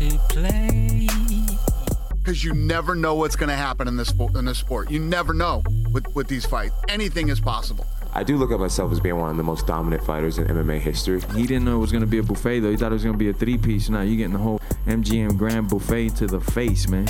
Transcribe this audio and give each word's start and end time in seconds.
to 0.00 0.18
play. 0.30 1.06
because 2.18 2.42
you 2.42 2.54
never 2.54 2.94
know 2.94 3.14
what's 3.14 3.36
going 3.36 3.48
to 3.48 3.56
happen 3.56 3.86
in 3.86 3.96
this 3.96 4.08
sport. 4.08 4.34
In 4.34 4.44
this 4.46 4.58
sport, 4.58 4.90
you 4.90 4.98
never 4.98 5.34
know 5.34 5.62
with 5.92 6.06
with 6.14 6.28
these 6.28 6.46
fights. 6.46 6.74
Anything 6.88 7.28
is 7.28 7.40
possible. 7.40 7.86
I 8.12 8.24
do 8.24 8.36
look 8.36 8.50
at 8.50 8.58
myself 8.58 8.90
as 8.92 8.98
being 8.98 9.18
one 9.18 9.30
of 9.30 9.36
the 9.36 9.42
most 9.42 9.66
dominant 9.66 10.02
fighters 10.02 10.38
in 10.38 10.46
MMA 10.46 10.80
history. 10.80 11.20
He 11.34 11.46
didn't 11.46 11.64
know 11.64 11.76
it 11.76 11.80
was 11.80 11.92
gonna 11.92 12.06
be 12.06 12.18
a 12.18 12.22
buffet 12.22 12.60
though. 12.60 12.70
He 12.70 12.76
thought 12.76 12.90
it 12.92 12.94
was 12.94 13.04
gonna 13.04 13.16
be 13.16 13.28
a 13.28 13.32
three 13.34 13.58
piece. 13.58 13.88
Now 13.88 14.00
you're 14.00 14.16
getting 14.16 14.32
the 14.32 14.38
whole 14.38 14.60
MGM 14.86 15.36
Grand 15.36 15.68
Buffet 15.68 16.10
to 16.16 16.26
the 16.26 16.40
face, 16.40 16.88
man. 16.88 17.06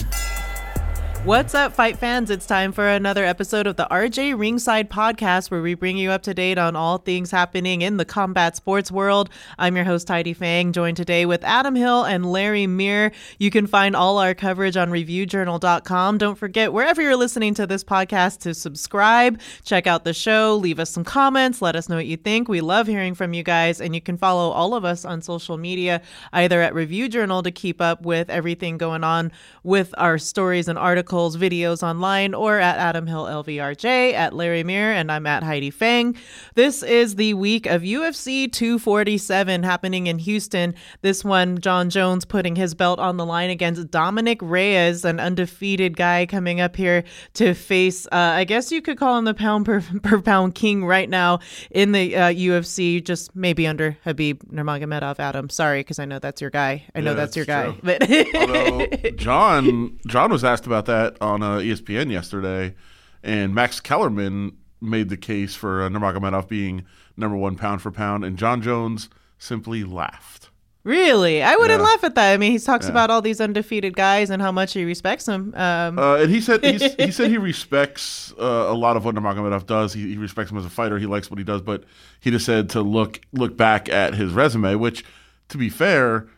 What's 1.24 1.55
up, 1.55 1.74
fight 1.74 1.98
fans? 1.98 2.30
It's 2.30 2.47
time 2.47 2.73
for 2.73 2.88
another 2.88 3.27
episode 3.27 3.66
of 3.66 3.77
the 3.77 3.87
RJ 3.91 4.38
Ringside 4.38 4.88
podcast 4.88 5.51
where 5.51 5.60
we 5.60 5.74
bring 5.74 5.98
you 5.98 6.10
up 6.10 6.23
to 6.23 6.33
date 6.33 6.56
on 6.56 6.74
all 6.74 6.96
things 6.96 7.30
happening 7.30 7.83
in 7.83 7.98
the 7.98 8.06
combat 8.06 8.56
sports 8.56 8.91
world. 8.91 9.29
I'm 9.59 9.77
your 9.77 9.84
host, 9.84 10.09
Heidi 10.09 10.33
Fang, 10.33 10.73
joined 10.73 10.96
today 10.96 11.27
with 11.27 11.45
Adam 11.45 11.74
Hill 11.74 12.05
and 12.05 12.33
Larry 12.33 12.66
Muir. 12.66 13.12
You 13.38 13.51
can 13.51 13.66
find 13.66 13.95
all 13.95 14.16
our 14.16 14.32
coverage 14.32 14.79
on 14.79 14.88
reviewjournal.com. 14.88 16.16
Don't 16.16 16.38
forget, 16.38 16.73
wherever 16.73 17.02
you're 17.02 17.16
listening 17.16 17.52
to 17.52 17.66
this 17.66 17.85
podcast, 17.85 18.38
to 18.41 18.54
subscribe, 18.54 19.38
check 19.63 19.87
out 19.87 20.04
the 20.04 20.15
show, 20.15 20.57
leave 20.57 20.79
us 20.80 20.88
some 20.88 21.04
comments, 21.04 21.60
let 21.60 21.76
us 21.76 21.91
know 21.91 21.96
what 21.96 22.07
you 22.07 22.16
think. 22.16 22.48
We 22.48 22.63
love 22.63 22.87
hearing 22.87 23.15
from 23.15 23.35
you 23.35 23.43
guys, 23.43 23.82
and 23.82 23.95
you 23.95 24.01
can 24.01 24.16
follow 24.16 24.52
all 24.52 24.73
of 24.73 24.87
us 24.87 25.04
on 25.04 25.21
social 25.21 25.59
media, 25.59 26.01
either 26.32 26.63
at 26.63 26.74
Review 26.74 27.10
Journal 27.10 27.43
to 27.43 27.51
keep 27.51 27.82
up 27.82 28.07
with 28.07 28.30
everything 28.30 28.79
going 28.79 29.04
on 29.04 29.32
with 29.63 29.95
our 29.98 30.16
stories 30.16 30.66
and 30.66 30.79
articles 30.79 31.10
videos 31.11 31.83
online, 31.83 32.35
or 32.35 32.59
at 32.61 32.79
Adam 32.79 33.07
Hill 33.07 33.25
LVRJ, 33.25 34.13
at 34.13 34.33
Larry 34.33 34.63
Muir, 34.63 34.93
and 34.93 35.11
I'm 35.11 35.27
at 35.27 35.43
Heidi 35.43 35.71
Fang. 35.71 36.16
This 36.55 36.83
is 36.83 37.16
the 37.16 37.35
week 37.35 37.66
of 37.66 37.83
UFC 37.83 38.51
247 38.51 39.65
happening 39.65 40.07
in 40.07 40.21
Houston. 40.21 40.75
This 41.03 41.25
one, 41.25 41.59
Jon 41.59 41.91
Jones 41.91 42.25
putting 42.25 42.55
his 42.55 42.75
belt 42.75 43.01
on 43.01 43.16
the 43.16 43.27
line 43.27 43.51
against 43.51 43.91
Dominick 43.91 44.38
Reyes, 44.41 45.05
an 45.05 45.19
undefeated 45.19 45.97
guy 45.97 46.27
coming 46.27 46.61
up 46.61 46.77
here 46.77 47.03
to 47.35 47.55
face, 47.55 48.07
uh, 48.07 48.16
I 48.16 48.45
guess 48.45 48.71
you 48.71 48.81
could 48.81 48.97
call 48.97 49.19
him 49.19 49.25
the 49.25 49.35
pound 49.35 49.66
per, 49.66 49.81
per 50.03 50.21
pound 50.21 50.55
king 50.55 50.85
right 50.85 51.09
now 51.09 51.41
in 51.73 51.91
the 51.93 52.15
uh, 52.15 52.29
UFC, 52.29 53.03
just 53.03 53.35
maybe 53.35 53.66
under 53.66 53.97
Habib 54.05 54.43
Nurmagomedov. 54.45 55.19
Adam, 55.19 55.51
sorry, 55.51 55.81
because 55.81 55.99
I 55.99 56.05
know 56.05 56.21
that's 56.21 56.41
your 56.41 56.51
guy. 56.51 56.85
I 56.95 57.01
know 57.01 57.11
Yeah, 57.11 57.15
that's 57.16 57.37
your 57.37 57.45
that's 57.47 57.77
guy. 57.83 57.99
But 57.99 58.35
Although 58.37 58.87
John 59.16 59.99
John 60.07 60.31
was 60.31 60.45
asked 60.45 60.66
about 60.66 60.87
that 60.87 60.99
on 61.20 61.43
uh, 61.43 61.59
ESPN 61.59 62.10
yesterday, 62.10 62.74
and 63.23 63.54
Max 63.54 63.80
Kellerman 63.80 64.56
made 64.81 65.09
the 65.09 65.16
case 65.16 65.54
for 65.54 65.82
uh, 65.82 65.88
Nurmagomedov 65.88 66.48
being 66.48 66.84
number 67.16 67.37
one 67.37 67.56
pound 67.56 67.82
for 67.82 67.91
pound, 67.91 68.25
and 68.25 68.37
Jon 68.38 68.62
Jones 68.62 69.09
simply 69.38 69.84
laughed. 69.84 70.48
Really? 70.82 71.42
I 71.42 71.56
wouldn't 71.56 71.81
Yeah. 71.81 71.87
laugh 71.87 72.03
at 72.04 72.15
that. 72.15 72.32
I 72.32 72.38
mean, 72.38 72.53
he 72.53 72.59
talks 72.59 72.87
Yeah. 72.87 72.92
about 72.92 73.10
all 73.10 73.20
these 73.20 73.38
undefeated 73.38 73.94
guys 73.94 74.31
and 74.31 74.41
how 74.41 74.50
much 74.50 74.72
he 74.72 74.84
respects 74.87 75.26
them. 75.26 75.53
Um, 75.54 75.98
Uh, 75.98 76.16
and 76.16 76.31
he 76.31 76.41
said 76.41 76.65
he's, 76.65 76.94
he 76.94 77.10
said 77.10 77.31
he 77.31 77.37
respects 77.53 78.32
uh, 78.41 78.44
a 78.69 78.72
lot 78.75 78.96
of 78.96 79.04
what 79.04 79.14
Nurmagomedov 79.14 79.66
does. 79.66 79.92
He, 79.92 80.08
he 80.12 80.16
respects 80.16 80.50
him 80.50 80.56
as 80.56 80.64
a 80.64 80.70
fighter. 80.70 80.98
He 80.98 81.04
likes 81.04 81.30
what 81.30 81.36
he 81.38 81.44
does, 81.44 81.60
but 81.60 81.84
he 82.20 82.30
just 82.30 82.46
said 82.46 82.70
to 82.70 82.80
look 82.80 83.20
look 83.34 83.58
back 83.58 83.91
at 83.91 84.14
his 84.14 84.32
resume. 84.32 84.75
Which, 84.76 85.04
to 85.50 85.58
be 85.58 85.69
fair, 85.69 86.28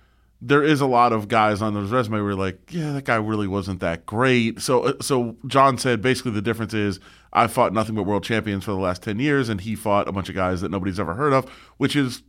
there 0.45 0.65
is 0.65 0.81
a 0.81 0.87
lot 0.87 1.13
of 1.13 1.29
guys 1.29 1.63
on 1.63 1.75
his 1.77 1.91
resume 1.93 2.15
where 2.15 2.31
you're 2.31 2.35
like, 2.35 2.59
yeah, 2.71 2.93
that 2.93 3.05
guy 3.05 3.15
really 3.15 3.47
wasn't 3.47 3.79
that 3.81 4.05
great. 4.07 4.61
So 4.61 4.83
uh, 4.83 4.93
so 5.01 5.37
Jon 5.47 5.79
said 5.79 6.03
basically 6.03 6.33
the 6.33 6.43
difference 6.43 6.75
is 6.75 6.99
I 7.33 7.47
fought 7.47 7.73
nothing 7.73 7.95
but 7.95 8.03
world 8.03 8.25
champions 8.25 8.65
for 8.65 8.73
the 8.73 8.79
last 8.79 9.03
ten 9.03 9.19
years, 9.21 9.49
and 9.49 9.61
he 9.61 9.77
fought 9.77 10.09
a 10.09 10.13
bunch 10.13 10.29
of 10.29 10.35
guys 10.35 10.61
that 10.61 10.71
nobody's 10.71 10.99
ever 11.01 11.15
heard 11.15 11.33
of, 11.33 11.49
which 11.79 11.95
is. 11.97 12.23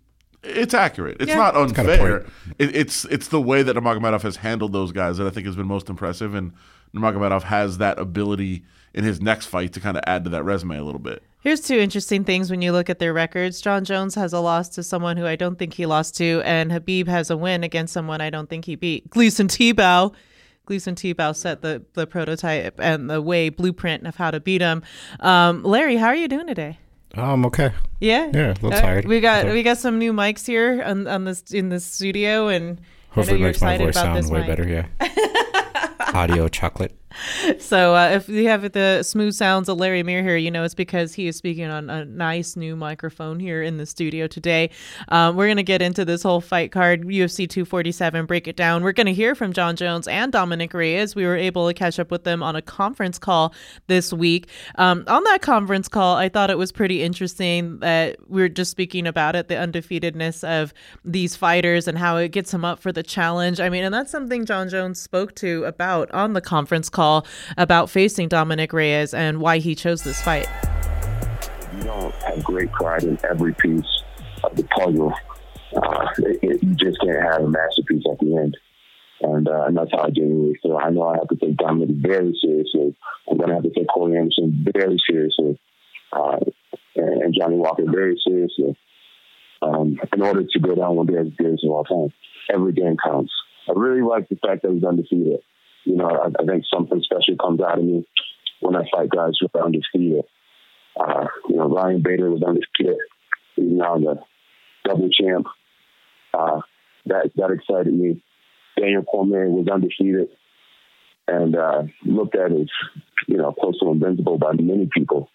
It's 0.46 0.74
accurate. 0.74 1.18
It's 1.22 1.30
Yeah. 1.30 1.38
not 1.38 1.56
It's 1.56 1.72
got 1.72 1.86
a 1.86 1.92
unfair. 1.94 2.26
It, 2.60 2.76
it's 2.76 3.06
it's 3.06 3.30
the 3.30 3.40
way 3.40 3.64
that 3.64 3.78
Nurmagomedov 3.78 4.24
has 4.24 4.36
handled 4.36 4.74
those 4.74 4.92
guys 4.92 5.18
that 5.18 5.26
I 5.26 5.30
think 5.30 5.46
has 5.46 5.56
been 5.56 5.68
most 5.68 5.90
impressive, 5.90 6.36
and 6.36 6.52
Nurmagomedov 6.94 7.44
has 7.44 7.78
that 7.78 7.98
ability 7.98 8.66
in 8.94 9.06
his 9.06 9.22
next 9.22 9.46
fight 9.46 9.72
to 9.72 9.80
kind 9.80 9.96
of 9.96 10.04
add 10.06 10.26
to 10.26 10.30
that 10.32 10.44
resume 10.44 10.78
a 10.78 10.84
little 10.84 11.00
bit. 11.00 11.24
Here's 11.44 11.60
two 11.60 11.78
interesting 11.78 12.24
things 12.24 12.50
when 12.50 12.62
you 12.62 12.72
look 12.72 12.90
at 12.90 13.00
their 13.00 13.12
records. 13.12 13.60
Jon 13.60 13.84
Jones 13.84 14.16
has 14.16 14.32
a 14.32 14.40
loss 14.40 14.70
to 14.70 14.82
someone 14.82 15.18
who 15.18 15.26
I 15.28 15.36
don't 15.36 15.60
think 15.60 15.74
he 15.74 15.86
lost 15.86 16.16
to, 16.16 16.42
and 16.46 16.72
Habib 16.72 17.10
has 17.10 17.30
a 17.30 17.36
win 17.36 17.66
against 17.66 17.92
someone 17.92 18.22
I 18.22 18.30
don't 18.30 18.50
think 18.50 18.64
he 18.64 18.76
beat. 18.76 19.10
Gleison 19.10 19.50
Tibau. 19.50 20.14
Gleison 20.66 20.96
Tibau 20.96 21.36
set 21.36 21.62
the, 21.62 21.84
the 21.96 22.08
prototype 22.08 22.80
and 22.80 23.10
the 23.10 23.22
way 23.22 23.50
blueprint 23.50 24.08
of 24.08 24.16
how 24.16 24.32
to 24.32 24.40
beat 24.40 24.62
him. 24.62 24.84
Um, 25.20 25.64
Larry, 25.64 25.98
how 25.98 26.08
are 26.08 26.16
you 26.16 26.30
doing 26.30 26.48
today? 26.48 26.80
I'm 27.14 27.24
um, 27.26 27.46
okay. 27.48 27.74
Yeah, 28.00 28.32
Yeah, 28.34 28.52
a 28.52 28.54
little 28.54 28.72
tired. 28.72 29.04
We 29.04 29.20
got 29.20 29.44
Okay. 29.44 29.54
we 29.54 29.64
got 29.64 29.78
some 29.78 30.00
new 30.00 30.14
mics 30.14 30.48
here 30.48 30.82
on, 30.82 31.08
on 31.08 31.26
this 31.26 31.42
in 31.52 31.68
the 31.68 31.82
studio, 31.82 32.48
and 32.48 32.80
Hopefully, 33.10 33.42
makes 33.42 33.62
my 33.62 33.78
voice 33.78 33.96
sound 33.96 34.32
way 34.32 34.40
mic. 34.40 34.48
better. 34.48 34.68
Yeah. 34.68 34.86
Audio 36.14 36.48
chocolate. 36.48 36.96
So 37.60 37.96
uh, 37.96 38.10
if 38.10 38.30
you 38.30 38.48
have 38.48 38.72
the 38.74 39.04
smooth 39.04 39.34
sounds 39.34 39.70
of 39.70 39.78
Larry 39.78 40.04
Muir 40.04 40.24
here, 40.24 40.38
you 40.38 40.52
know 40.52 40.64
it's 40.64 40.74
because 40.74 41.14
he 41.14 41.28
is 41.28 41.36
speaking 41.36 41.66
on 41.66 41.90
a 41.90 42.06
nice 42.06 42.56
new 42.56 42.76
microphone 42.76 43.40
here 43.40 43.62
in 43.62 43.78
the 43.78 43.86
studio 43.86 44.28
today. 44.28 44.70
Um, 45.10 45.36
we're 45.36 45.48
going 45.48 45.58
to 45.58 45.64
get 45.64 45.82
into 45.82 46.04
this 46.04 46.24
whole 46.24 46.42
fight 46.42 46.72
card, 46.72 47.04
UFC 47.04 47.50
247, 47.50 48.26
break 48.26 48.48
it 48.48 48.56
down. 48.56 48.84
We're 48.84 48.92
going 48.92 49.08
to 49.08 49.14
hear 49.14 49.36
from 49.36 49.54
Jon 49.54 49.76
Jones 49.76 50.08
and 50.08 50.32
Dominick 50.32 50.74
Reyes. 50.74 51.16
We 51.16 51.26
were 51.26 51.38
able 51.38 51.68
to 51.68 51.74
catch 51.74 52.00
up 52.00 52.12
with 52.12 52.24
them 52.24 52.44
on 52.44 52.56
a 52.56 52.62
conference 52.62 53.18
call 53.18 53.54
this 53.88 54.12
week. 54.12 54.50
Um, 54.76 55.04
on 55.08 55.24
that 55.26 55.42
conference 55.42 55.88
call, 55.88 56.16
I 56.18 56.30
thought 56.30 56.50
it 56.50 56.58
was 56.58 56.72
pretty 56.72 57.04
interesting 57.04 57.80
that 57.80 58.18
we 58.28 58.42
were 58.42 58.50
just 58.50 58.72
speaking 58.72 59.08
about 59.08 59.36
it, 59.36 59.48
the 59.48 59.56
undefeatedness 59.56 60.44
of 60.44 60.74
these 61.06 61.36
fighters 61.36 61.88
and 61.88 61.98
how 61.98 62.18
it 62.18 62.30
gets 62.30 62.52
them 62.52 62.66
up 62.66 62.80
for 62.80 62.92
the 62.92 63.04
challenge. 63.04 63.60
I 63.60 63.70
mean, 63.70 63.84
and 63.84 63.94
that's 63.94 64.12
something 64.12 64.46
Jon 64.46 64.70
Jones 64.70 65.00
spoke 65.00 65.36
to 65.36 65.64
about 65.66 66.12
on 66.12 66.34
the 66.34 66.42
conference 66.42 66.90
call 66.90 67.03
about 67.58 67.90
facing 67.90 68.28
Dominick 68.28 68.74
Reyes 68.74 69.14
and 69.14 69.40
why 69.40 69.60
he 69.60 69.76
chose 69.76 70.04
this 70.04 70.22
fight. 70.22 70.48
you 71.78 71.84
don't 71.84 72.14
have 72.16 72.44
great 72.44 72.72
pride 72.72 73.04
in 73.04 73.18
every 73.30 73.54
piece 73.54 74.04
of 74.44 74.56
the 74.56 74.64
puzzle, 74.64 75.14
uh, 75.76 76.08
it, 76.18 76.40
it, 76.42 76.64
you 76.64 76.76
just 76.76 77.00
can't 77.02 77.22
have 77.22 77.42
a 77.42 77.48
masterpiece 77.48 78.04
at 78.12 78.20
the 78.20 78.38
end. 78.38 78.58
And, 79.22 79.48
uh, 79.48 79.66
and 79.68 79.78
that's 79.78 79.92
how 79.92 80.04
I 80.04 80.10
genuinely 80.10 80.60
feel. 80.62 80.78
I 80.78 80.90
know 80.90 81.04
I 81.04 81.16
have 81.16 81.30
to 81.30 81.36
take 81.38 81.56
Dominick 81.56 81.96
very 81.96 82.38
seriously. 82.42 82.96
I'm 83.30 83.38
going 83.38 83.50
to 83.50 83.56
have 83.56 83.64
to 83.64 83.70
take 83.70 83.88
Corey 83.88 84.18
Anderson 84.18 84.66
very 84.74 84.98
seriously, 85.10 85.58
uh, 86.12 86.40
and, 86.96 87.22
and 87.22 87.36
Johnny 87.38 87.56
Walker 87.56 87.86
very 87.88 88.22
seriously, 88.28 88.76
um, 89.62 89.98
in 90.14 90.22
order 90.22 90.44
to 90.44 90.60
go 90.60 90.76
down 90.76 90.98
one 90.98 91.06
day 91.06 91.18
as 91.18 91.28
greatest 91.38 91.64
of 91.64 91.72
all 91.72 91.86
time. 91.86 92.14
Every 92.54 92.74
game 92.74 92.98
counts. 93.02 93.32
I 93.70 93.72
really 93.74 94.02
like 94.02 94.28
the 94.28 94.36
fact 94.36 94.64
that 94.64 94.74
he's 94.74 94.84
undefeated. 94.84 95.40
You 95.86 95.98
know, 95.98 96.10
I, 96.10 96.28
I 96.42 96.46
think 96.46 96.64
something 96.74 97.02
special 97.04 97.36
comes 97.40 97.62
out 97.62 97.80
of 97.80 97.86
me 97.86 98.06
when 98.62 98.76
I 98.76 98.84
fight 98.92 99.10
guys 99.10 99.34
who 99.40 99.48
are 99.54 99.66
undefeated. 99.66 100.26
Uh, 101.00 101.26
you 101.50 101.58
know, 101.58 101.70
Ryan 101.70 102.02
Bader 102.04 102.30
was 102.30 102.44
undefeated. 102.44 103.00
He's 103.56 103.66
now 103.70 103.98
the 103.98 104.20
double 104.86 105.10
champ. 105.10 105.48
Uh, 106.34 106.62
that 107.06 107.32
that 107.36 107.52
excited 107.52 107.94
me. 107.94 108.24
Daniel 108.78 109.04
Cormier 109.04 109.50
was 109.50 109.68
undefeated 109.68 110.30
and 111.28 111.56
uh, 111.56 111.84
looked 112.06 112.36
at 112.36 112.52
as 112.52 112.68
you 113.28 113.38
know 113.38 113.52
close 113.52 113.80
to 113.80 113.92
invincible 113.92 114.38
by 114.38 114.54
many 114.54 114.90
people. 114.92 115.30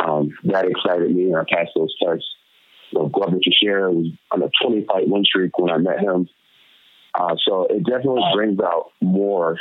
Um, 0.00 0.30
that 0.44 0.66
excited 0.66 1.14
me, 1.14 1.24
and 1.26 1.36
I 1.36 1.44
passed 1.48 1.72
those 1.74 1.94
tests. 2.02 2.26
You 2.90 3.00
know, 3.00 3.08
Glover 3.08 3.38
Teixeira 3.42 3.90
was 3.90 4.08
on 4.30 4.42
a 4.42 4.50
20 4.62 4.84
fight 4.86 5.08
win 5.08 5.24
streak 5.24 5.56
when 5.58 5.70
I 5.70 5.78
met 5.78 6.00
him. 6.00 6.28
Uh, 7.14 7.36
so 7.46 7.66
it 7.68 7.84
definitely 7.84 8.22
brings 8.34 8.58
out 8.60 8.90
more 9.00 9.58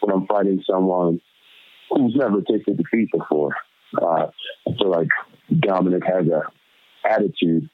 when 0.00 0.14
I'm 0.14 0.26
fighting 0.26 0.62
someone 0.68 1.20
who's 1.90 2.14
never 2.16 2.40
tasted 2.42 2.76
defeat 2.76 3.08
before. 3.12 3.56
Uh, 4.00 4.26
I 4.68 4.76
feel 4.78 4.90
like 4.90 5.08
Dominick 5.60 6.04
has 6.04 6.26
a 6.28 6.42
attitude 7.08 7.68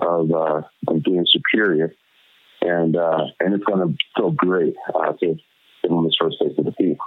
of 0.00 0.30
uh, 0.30 0.62
of 0.88 1.02
being 1.02 1.26
superior, 1.26 1.94
and 2.62 2.96
uh, 2.96 3.24
and 3.40 3.54
it's 3.54 3.64
going 3.64 3.88
to 3.88 3.96
feel 4.16 4.30
great 4.30 4.74
uh, 4.94 5.12
to 5.12 5.26
give 5.82 5.90
him 5.90 6.04
his 6.04 6.16
first 6.20 6.36
taste 6.40 6.58
of 6.58 6.66
defeat. 6.66 6.98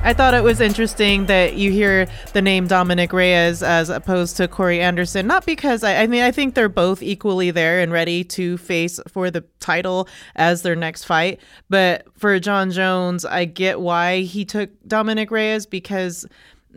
I 0.00 0.14
thought 0.14 0.32
it 0.32 0.42
was 0.42 0.60
interesting 0.60 1.26
that 1.26 1.54
you 1.54 1.72
hear 1.72 2.06
the 2.32 2.40
name 2.40 2.66
Dominick 2.66 3.12
Reyes 3.12 3.62
as 3.62 3.90
opposed 3.90 4.36
to 4.36 4.48
Corey 4.48 4.80
Anderson. 4.80 5.26
Not 5.26 5.44
because 5.44 5.82
I, 5.82 6.02
I 6.02 6.06
mean 6.06 6.22
I 6.22 6.30
think 6.30 6.54
they're 6.54 6.68
both 6.68 7.02
equally 7.02 7.50
there 7.50 7.80
and 7.80 7.92
ready 7.92 8.24
to 8.24 8.56
face 8.58 9.00
for 9.08 9.30
the 9.30 9.44
title 9.60 10.08
as 10.36 10.62
their 10.62 10.76
next 10.76 11.04
fight. 11.04 11.40
But 11.68 12.06
for 12.16 12.38
Jon 12.38 12.70
Jones, 12.70 13.24
I 13.24 13.44
get 13.44 13.80
why 13.80 14.20
he 14.20 14.44
took 14.44 14.70
Dominick 14.86 15.30
Reyes 15.30 15.66
because 15.66 16.26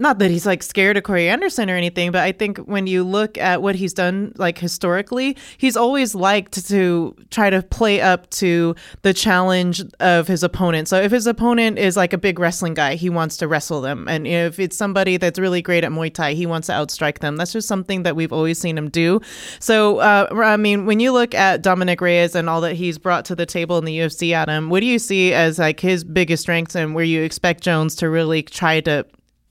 not 0.02 0.18
that 0.18 0.32
he's 0.32 0.48
like 0.48 0.64
scared 0.64 0.98
of 0.98 1.04
Corey 1.04 1.30
Anderson 1.30 1.70
or 1.70 1.76
anything, 1.76 2.12
but 2.12 2.22
I 2.22 2.32
think 2.32 2.58
when 2.58 2.88
you 2.88 3.04
look 3.04 3.38
at 3.38 3.62
what 3.62 3.76
he's 3.76 3.94
done 3.94 4.34
like 4.36 4.58
historically, 4.58 5.38
he's 5.60 5.78
always 5.78 6.16
liked 6.16 6.68
to 6.70 7.16
try 7.30 7.52
to 7.52 7.62
play 7.62 8.02
up 8.02 8.28
to 8.32 8.76
the 9.04 9.14
challenge 9.14 9.84
of 10.00 10.28
his 10.28 10.42
opponent. 10.42 10.88
So 10.88 11.00
if 11.00 11.12
his 11.12 11.28
opponent 11.28 11.78
is 11.78 11.96
like 11.96 12.14
a 12.14 12.18
big 12.18 12.40
wrestling 12.40 12.74
guy, 12.74 12.96
he 12.96 13.12
wants 13.12 13.38
to 13.38 13.48
wrestle 13.48 13.80
them. 13.80 14.08
And 14.08 14.26
if 14.26 14.60
it's 14.60 14.76
somebody 14.76 15.18
that's 15.18 15.38
really 15.38 15.62
great 15.62 15.84
at 15.84 15.92
Muay 15.92 16.12
Thai, 16.12 16.34
he 16.34 16.48
wants 16.48 16.66
to 16.68 16.74
outstrike 16.74 17.20
them. 17.20 17.38
That's 17.38 17.54
just 17.54 17.68
something 17.68 18.02
that 18.02 18.16
we've 18.16 18.34
always 18.34 18.58
seen 18.58 18.80
him 18.80 18.90
do. 18.90 19.22
So, 19.60 20.00
uh, 20.00 20.28
I 20.32 20.58
mean, 20.58 20.88
when 20.88 21.00
you 21.00 21.12
look 21.12 21.36
at 21.36 21.62
Dominick 21.62 22.02
Reyes 22.02 22.34
and 22.34 22.50
all 22.50 22.62
that 22.62 22.74
he's 22.74 22.98
brought 22.98 23.24
to 23.26 23.36
the 23.36 23.46
table 23.46 23.78
in 23.78 23.86
the 23.86 24.00
UFC, 24.00 24.34
Adam, 24.34 24.72
what 24.72 24.80
do 24.80 24.88
you 24.88 24.98
see 24.98 25.32
as 25.32 25.60
like 25.60 25.80
his 25.80 26.04
biggest 26.04 26.42
strengths 26.42 26.74
and 26.74 26.96
where 26.96 27.04
you 27.04 27.22
expect 27.22 27.62
Jones 27.62 27.96
to 27.98 28.10
really 28.10 28.42
try 28.42 28.82
to 28.82 29.06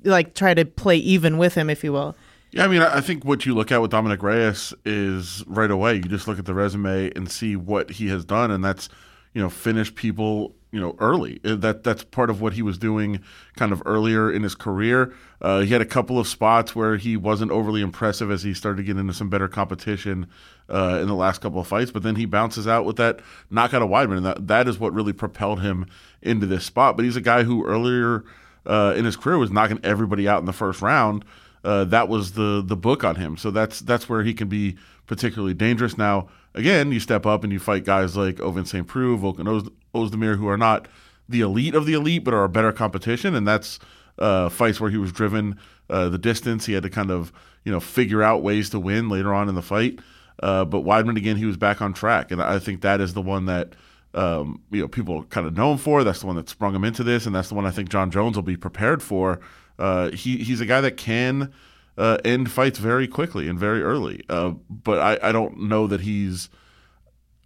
like 0.04 0.34
try 0.34 0.54
to 0.54 0.64
play 0.64 0.96
even 0.96 1.38
with 1.38 1.54
him, 1.54 1.70
if 1.70 1.84
you 1.84 1.92
will. 1.92 2.16
Yeah, 2.52 2.64
I 2.64 2.68
mean, 2.68 2.82
I 2.82 3.00
think 3.00 3.24
what 3.24 3.46
you 3.46 3.54
look 3.54 3.70
at 3.70 3.80
with 3.80 3.92
Dominick 3.92 4.22
Reyes 4.22 4.74
is 4.84 5.44
right 5.46 5.70
away. 5.70 5.94
You 5.94 6.02
just 6.02 6.26
look 6.26 6.38
at 6.38 6.46
the 6.46 6.54
resume 6.54 7.12
and 7.14 7.30
see 7.30 7.54
what 7.54 7.90
he 7.90 8.08
has 8.08 8.24
done, 8.24 8.50
and 8.50 8.64
that's 8.64 8.88
you 9.34 9.40
know 9.40 9.48
finish 9.48 9.94
people 9.94 10.54
you 10.72 10.80
know 10.80 10.96
early. 10.98 11.40
Uh, 11.44 11.54
that 11.56 11.84
that's 11.84 12.02
part 12.02 12.28
of 12.28 12.40
what 12.40 12.54
he 12.54 12.62
was 12.62 12.76
doing 12.76 13.20
kind 13.56 13.72
of 13.72 13.82
earlier 13.86 14.32
in 14.32 14.42
his 14.42 14.56
career. 14.56 15.14
Uh, 15.40 15.60
he 15.60 15.68
had 15.68 15.80
a 15.80 15.86
couple 15.86 16.18
of 16.18 16.26
spots 16.26 16.74
where 16.74 16.96
he 16.96 17.16
wasn't 17.16 17.52
overly 17.52 17.82
impressive 17.82 18.30
as 18.32 18.42
he 18.42 18.52
started 18.52 18.78
to 18.78 18.82
get 18.82 18.96
into 18.96 19.14
some 19.14 19.28
better 19.28 19.48
competition 19.48 20.26
uh, 20.68 20.98
in 21.00 21.06
the 21.06 21.14
last 21.14 21.40
couple 21.40 21.60
of 21.60 21.66
fights, 21.66 21.90
but 21.90 22.02
then 22.02 22.16
he 22.16 22.26
bounces 22.26 22.66
out 22.66 22.84
with 22.84 22.96
that 22.96 23.20
knockout 23.48 23.82
of 23.82 23.88
Weidman, 23.88 24.18
and 24.18 24.26
that 24.26 24.48
that 24.48 24.68
is 24.68 24.78
what 24.78 24.92
really 24.92 25.12
propelled 25.12 25.60
him 25.60 25.86
into 26.20 26.46
this 26.46 26.64
spot. 26.64 26.96
But 26.96 27.04
he's 27.04 27.16
a 27.16 27.20
guy 27.20 27.44
who 27.44 27.64
earlier 27.64 28.24
uh, 28.66 28.94
in 28.96 29.04
his 29.04 29.16
career 29.16 29.38
was 29.38 29.50
knocking 29.50 29.80
everybody 29.82 30.28
out 30.28 30.40
in 30.40 30.46
the 30.46 30.52
first 30.52 30.82
round. 30.82 31.24
Uh, 31.62 31.84
that 31.84 32.08
was 32.08 32.32
the 32.32 32.62
the 32.64 32.76
book 32.76 33.04
on 33.04 33.16
him. 33.16 33.36
So 33.36 33.50
that's 33.50 33.80
that's 33.80 34.08
where 34.08 34.22
he 34.22 34.32
can 34.32 34.48
be 34.48 34.76
particularly 35.06 35.54
dangerous. 35.54 35.98
Now, 35.98 36.28
again, 36.54 36.92
you 36.92 37.00
step 37.00 37.26
up 37.26 37.44
and 37.44 37.52
you 37.52 37.58
fight 37.58 37.84
guys 37.84 38.16
like 38.16 38.36
Ovince 38.36 38.68
St. 38.68 38.86
Preux, 38.86 39.18
Volkan 39.18 39.48
Oz- 39.48 39.70
Ozdemir, 39.94 40.36
who 40.36 40.48
are 40.48 40.56
not 40.56 40.88
the 41.28 41.40
elite 41.42 41.74
of 41.74 41.86
the 41.86 41.94
elite, 41.94 42.24
but 42.24 42.32
are 42.34 42.44
a 42.44 42.48
better 42.48 42.72
competition. 42.72 43.34
And 43.34 43.46
that's 43.46 43.78
uh, 44.18 44.48
fights 44.48 44.80
where 44.80 44.90
he 44.90 44.96
was 44.96 45.12
driven 45.12 45.58
uh, 45.88 46.08
the 46.08 46.18
distance. 46.18 46.66
He 46.66 46.72
had 46.72 46.82
to 46.84 46.90
kind 46.90 47.10
of 47.10 47.32
you 47.64 47.72
know 47.72 47.80
figure 47.80 48.22
out 48.22 48.42
ways 48.42 48.70
to 48.70 48.80
win 48.80 49.08
later 49.08 49.34
on 49.34 49.48
in 49.48 49.54
the 49.54 49.62
fight. 49.62 49.98
Uh, 50.42 50.64
but 50.64 50.84
Weidman 50.84 51.18
again, 51.18 51.36
he 51.36 51.44
was 51.44 51.56
back 51.58 51.82
on 51.82 51.92
track, 51.92 52.30
and 52.30 52.40
I 52.40 52.58
think 52.58 52.80
that 52.80 53.00
is 53.00 53.12
the 53.12 53.20
one 53.20 53.46
that 53.46 53.74
um, 54.14 54.62
you 54.70 54.80
know 54.80 54.88
people 54.88 55.24
kind 55.24 55.46
of 55.46 55.56
know 55.56 55.72
him 55.72 55.78
for. 55.78 56.04
That's 56.04 56.20
the 56.20 56.26
one 56.26 56.36
that 56.36 56.48
sprung 56.48 56.74
him 56.74 56.84
into 56.84 57.04
this, 57.04 57.26
and 57.26 57.34
that's 57.34 57.48
the 57.48 57.54
one 57.54 57.66
I 57.66 57.70
think 57.70 57.88
Jon 57.88 58.10
Jones 58.10 58.36
will 58.36 58.42
be 58.42 58.56
prepared 58.56 59.02
for. 59.02 59.40
Uh, 59.78 60.10
he 60.10 60.38
he's 60.38 60.60
a 60.60 60.66
guy 60.66 60.80
that 60.80 60.96
can 60.96 61.52
uh, 61.96 62.18
end 62.24 62.50
fights 62.50 62.78
very 62.78 63.06
quickly 63.06 63.48
and 63.48 63.58
very 63.58 63.82
early, 63.82 64.24
uh, 64.28 64.50
but 64.68 64.98
I, 64.98 65.28
I 65.28 65.32
don't 65.32 65.62
know 65.62 65.86
that 65.86 66.00
he's. 66.00 66.48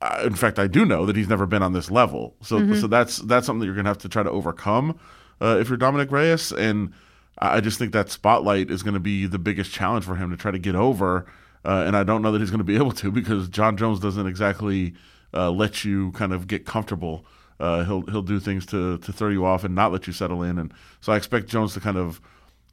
Uh, 0.01 0.23
in 0.25 0.35
fact, 0.35 0.59
I 0.59 0.67
do 0.67 0.85
know 0.85 1.07
that 1.07 1.17
he's 1.17 1.29
never 1.29 1.47
been 1.47 1.63
on 1.63 1.73
this 1.73 1.91
level. 1.91 2.37
So 2.43 2.59
mm-hmm. 2.59 2.81
so 2.81 2.87
that's 2.87 3.19
that's 3.19 3.47
something 3.47 3.61
that 3.61 3.67
you're 3.67 3.77
gonna 3.77 3.89
have 3.89 3.99
to 3.99 4.09
try 4.09 4.23
to 4.23 4.31
overcome 4.31 4.99
uh, 5.41 5.59
if 5.61 5.69
you're 5.69 5.77
Dominick 5.77 6.11
Reyes, 6.11 6.53
and 6.53 6.93
I 7.39 7.61
just 7.61 7.79
think 7.79 7.93
that 7.93 8.11
spotlight 8.11 8.71
is 8.71 8.83
going 8.83 8.95
to 8.95 9.01
be 9.01 9.27
the 9.27 9.39
biggest 9.39 9.73
challenge 9.73 10.05
for 10.05 10.17
him 10.17 10.31
to 10.31 10.37
try 10.37 10.51
to 10.51 10.59
get 10.59 10.75
over. 10.75 11.27
Uh, 11.65 11.85
and 11.87 11.97
I 11.97 12.05
don't 12.05 12.23
know 12.23 12.31
that 12.33 12.41
he's 12.41 12.51
going 12.51 12.59
to 12.59 12.65
be 12.65 12.77
able 12.79 12.93
to 12.93 13.11
because 13.11 13.49
Jon 13.49 13.77
Jones 13.77 14.01
doesn't 14.01 14.27
exactly 14.27 14.95
uh, 15.35 15.51
let 15.51 15.85
you 15.85 16.13
kind 16.13 16.33
of 16.33 16.47
get 16.47 16.65
comfortable. 16.65 17.25
Uh, 17.61 17.85
he'll 17.85 18.03
he'll 18.03 18.23
do 18.23 18.41
things 18.41 18.67
to 18.67 18.99
to 18.99 19.13
throw 19.13 19.29
you 19.29 19.45
off 19.45 19.65
and 19.65 19.75
not 19.75 19.93
let 19.93 20.07
you 20.07 20.13
settle 20.13 20.43
in. 20.43 20.59
And 20.59 20.73
so 21.01 21.13
I 21.13 21.17
expect 21.17 21.49
Jones 21.49 21.75
to 21.75 21.81
kind 21.81 21.97
of 21.97 22.21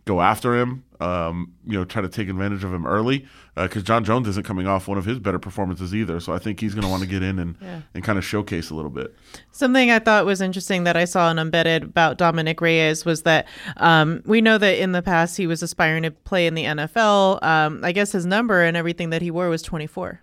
go 0.05 0.21
after 0.21 0.59
him, 0.59 0.83
um, 0.99 1.53
you 1.65 1.77
know, 1.77 1.85
try 1.85 2.01
to 2.01 2.09
take 2.09 2.27
advantage 2.27 2.63
of 2.63 2.73
him 2.73 2.87
early 2.87 3.27
because 3.55 3.83
uh, 3.83 3.85
Jon 3.85 4.03
Jones 4.03 4.27
isn't 4.27 4.45
coming 4.45 4.65
off 4.65 4.87
one 4.87 4.97
of 4.97 5.05
his 5.05 5.19
better 5.19 5.37
performances 5.37 5.93
either. 5.93 6.19
So 6.19 6.33
I 6.33 6.39
think 6.39 6.59
he's 6.59 6.73
going 6.73 6.83
to 6.83 6.89
want 6.89 7.03
to 7.03 7.07
get 7.07 7.21
in 7.21 7.37
and, 7.37 7.55
yeah. 7.61 7.81
and 7.93 8.03
kind 8.03 8.17
of 8.17 8.25
showcase 8.25 8.71
a 8.71 8.75
little 8.75 8.89
bit. 8.89 9.13
Something 9.51 9.91
I 9.91 9.99
thought 9.99 10.25
was 10.25 10.41
interesting 10.41 10.85
that 10.85 10.97
I 10.97 11.05
saw 11.05 11.29
in 11.29 11.37
Embedded 11.37 11.83
about 11.83 12.17
Dominick 12.17 12.61
Reyes 12.61 13.05
was 13.05 13.23
that 13.23 13.47
um, 13.77 14.23
we 14.25 14.41
know 14.41 14.57
that 14.57 14.81
in 14.81 14.91
the 14.91 15.01
past 15.01 15.37
he 15.37 15.45
was 15.45 15.61
aspiring 15.61 16.03
to 16.03 16.11
play 16.11 16.47
in 16.47 16.55
the 16.55 16.63
NFL. 16.63 17.43
Um, 17.43 17.81
I 17.83 17.91
guess 17.91 18.11
his 18.11 18.25
number 18.25 18.63
and 18.63 18.75
everything 18.75 19.11
that 19.11 19.21
he 19.21 19.29
wore 19.29 19.49
was 19.49 19.61
24. 19.61 20.21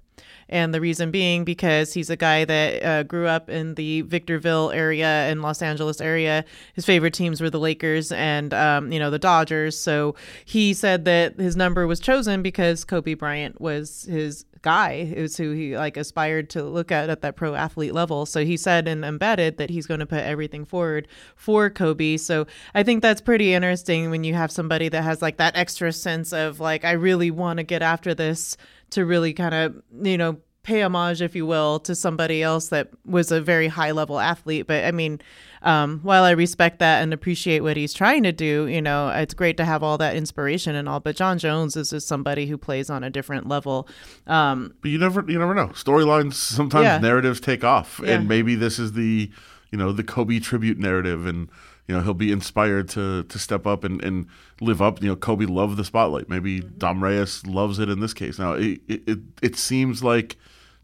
And 0.49 0.73
the 0.73 0.81
reason 0.81 1.11
being 1.11 1.45
because 1.45 1.93
he's 1.93 2.11
a 2.11 2.17
guy 2.17 2.45
that 2.45 2.83
uh, 2.83 3.03
grew 3.03 3.27
up 3.27 3.49
in 3.51 3.75
the 3.75 4.03
Victorville 4.03 4.71
area 4.71 5.29
in 5.31 5.43
Los 5.43 5.63
Angeles 5.63 6.01
area. 6.01 6.45
His 6.75 6.85
favorite 6.85 7.15
teams 7.15 7.41
were 7.41 7.51
the 7.51 7.61
Lakers 7.61 8.13
and, 8.13 8.55
um, 8.55 8.91
you 8.93 8.99
know, 8.99 9.11
the 9.11 9.19
Dodgers. 9.19 9.79
So 9.79 10.15
he 10.45 10.75
said 10.75 11.05
that 11.05 11.39
his 11.39 11.57
number 11.57 11.87
was 11.87 12.01
chosen 12.01 12.43
because 12.43 12.85
Kobe 12.85 13.15
Bryant 13.15 13.61
was 13.61 14.05
his 14.05 14.45
guy 14.63 15.11
is 15.15 15.37
who 15.37 15.53
he 15.53 15.77
like 15.77 15.97
aspired 15.97 16.51
to 16.51 16.63
look 16.63 16.91
at 16.91 17.09
at 17.11 17.23
that 17.23 17.37
pro 17.37 17.55
athlete 17.55 17.95
level. 17.95 18.27
So 18.27 18.45
he 18.45 18.57
said 18.57 18.89
in 18.89 19.05
embedded 19.05 19.57
that 19.59 19.71
he's 19.71 19.87
going 19.87 20.01
to 20.01 20.07
put 20.07 20.23
everything 20.23 20.65
forward 20.65 21.09
for 21.37 21.71
Kobe. 21.71 22.17
So 22.17 22.47
I 22.75 22.83
think 22.83 23.03
that's 23.03 23.21
pretty 23.21 23.55
interesting 23.55 24.11
when 24.11 24.25
you 24.25 24.35
have 24.35 24.51
somebody 24.51 24.89
that 24.89 25.03
has 25.03 25.23
like 25.23 25.37
that 25.39 25.57
extra 25.57 25.93
sense 25.93 26.33
of 26.33 26.61
like 26.61 26.85
I 26.85 26.93
really 26.93 27.31
want 27.31 27.59
to 27.59 27.63
get 27.63 27.83
after 27.83 28.15
this 28.15 28.57
to 28.91 29.05
really 29.05 29.33
kind 29.33 29.55
of, 29.55 29.83
you 30.03 30.19
know, 30.19 30.39
pay 30.63 30.83
homage, 30.83 31.23
if 31.23 31.35
you 31.35 31.47
will, 31.47 31.81
to 31.81 31.95
somebody 31.95 32.43
else 32.43 32.69
that 32.69 32.91
was 33.07 33.33
a 33.33 33.41
very 33.41 33.69
high 33.69 33.91
level 33.91 34.21
athlete. 34.21 34.67
But 34.67 34.85
I 34.85 34.91
mean, 34.91 35.21
um, 35.63 36.01
while 36.03 36.25
I 36.25 36.33
respect 36.33 36.79
that 36.81 37.03
and 37.03 37.15
appreciate 37.15 37.61
what 37.61 37.77
he's 37.77 37.95
trying 37.95 38.23
to 38.25 38.33
do, 38.33 38.67
you 38.67 38.83
know, 38.83 39.09
it's 39.09 39.35
great 39.35 39.57
to 39.57 39.65
have 39.65 39.83
all 39.83 39.97
that 39.99 40.15
inspiration 40.15 40.77
and 40.77 40.89
all. 40.89 41.01
But 41.01 41.17
Jon 41.17 41.39
Jones 41.39 41.75
is 41.75 41.91
just 41.91 42.07
somebody 42.07 42.47
who 42.47 42.59
plays 42.59 42.91
on 42.91 43.03
a 43.03 43.09
different 43.09 43.49
level. 43.49 43.89
Um, 44.27 44.75
but 44.83 44.91
you 44.91 44.99
never, 44.99 45.25
you 45.27 45.39
never 45.39 45.55
know. 45.55 45.69
Storylines 45.69 46.35
sometimes 46.35 46.85
yeah. 46.85 46.99
narratives 46.99 47.41
take 47.41 47.65
off, 47.65 48.01
yeah. 48.05 48.17
and 48.17 48.29
maybe 48.29 48.55
this 48.55 48.79
is 48.79 48.93
the, 48.93 49.31
you 49.71 49.79
know, 49.79 49.93
the 49.93 50.05
Kobe 50.05 50.39
tribute 50.39 50.79
narrative, 50.79 51.27
and 51.27 51.49
you 51.89 51.95
know 51.97 52.03
he'll 52.03 52.15
be 52.15 52.31
inspired 52.31 52.89
to 52.91 53.25
to 53.25 53.39
step 53.39 53.67
up 53.67 53.83
and, 53.83 54.03
and 54.05 54.27
live 54.61 54.81
up. 54.81 55.03
You 55.03 55.09
know, 55.09 55.17
Kobe 55.17 55.47
loved 55.47 55.77
the 55.77 55.85
spotlight. 55.85 56.29
Maybe 56.29 56.61
mm-hmm. 56.61 56.79
Dom 56.79 57.03
Reyes 57.03 57.45
loves 57.47 57.79
it 57.79 57.89
in 57.89 58.01
this 58.01 58.15
case. 58.15 58.39
Now 58.39 58.53
it 58.53 58.81
it, 58.87 59.19
it 59.43 59.57
seems 59.57 60.05
like 60.05 60.37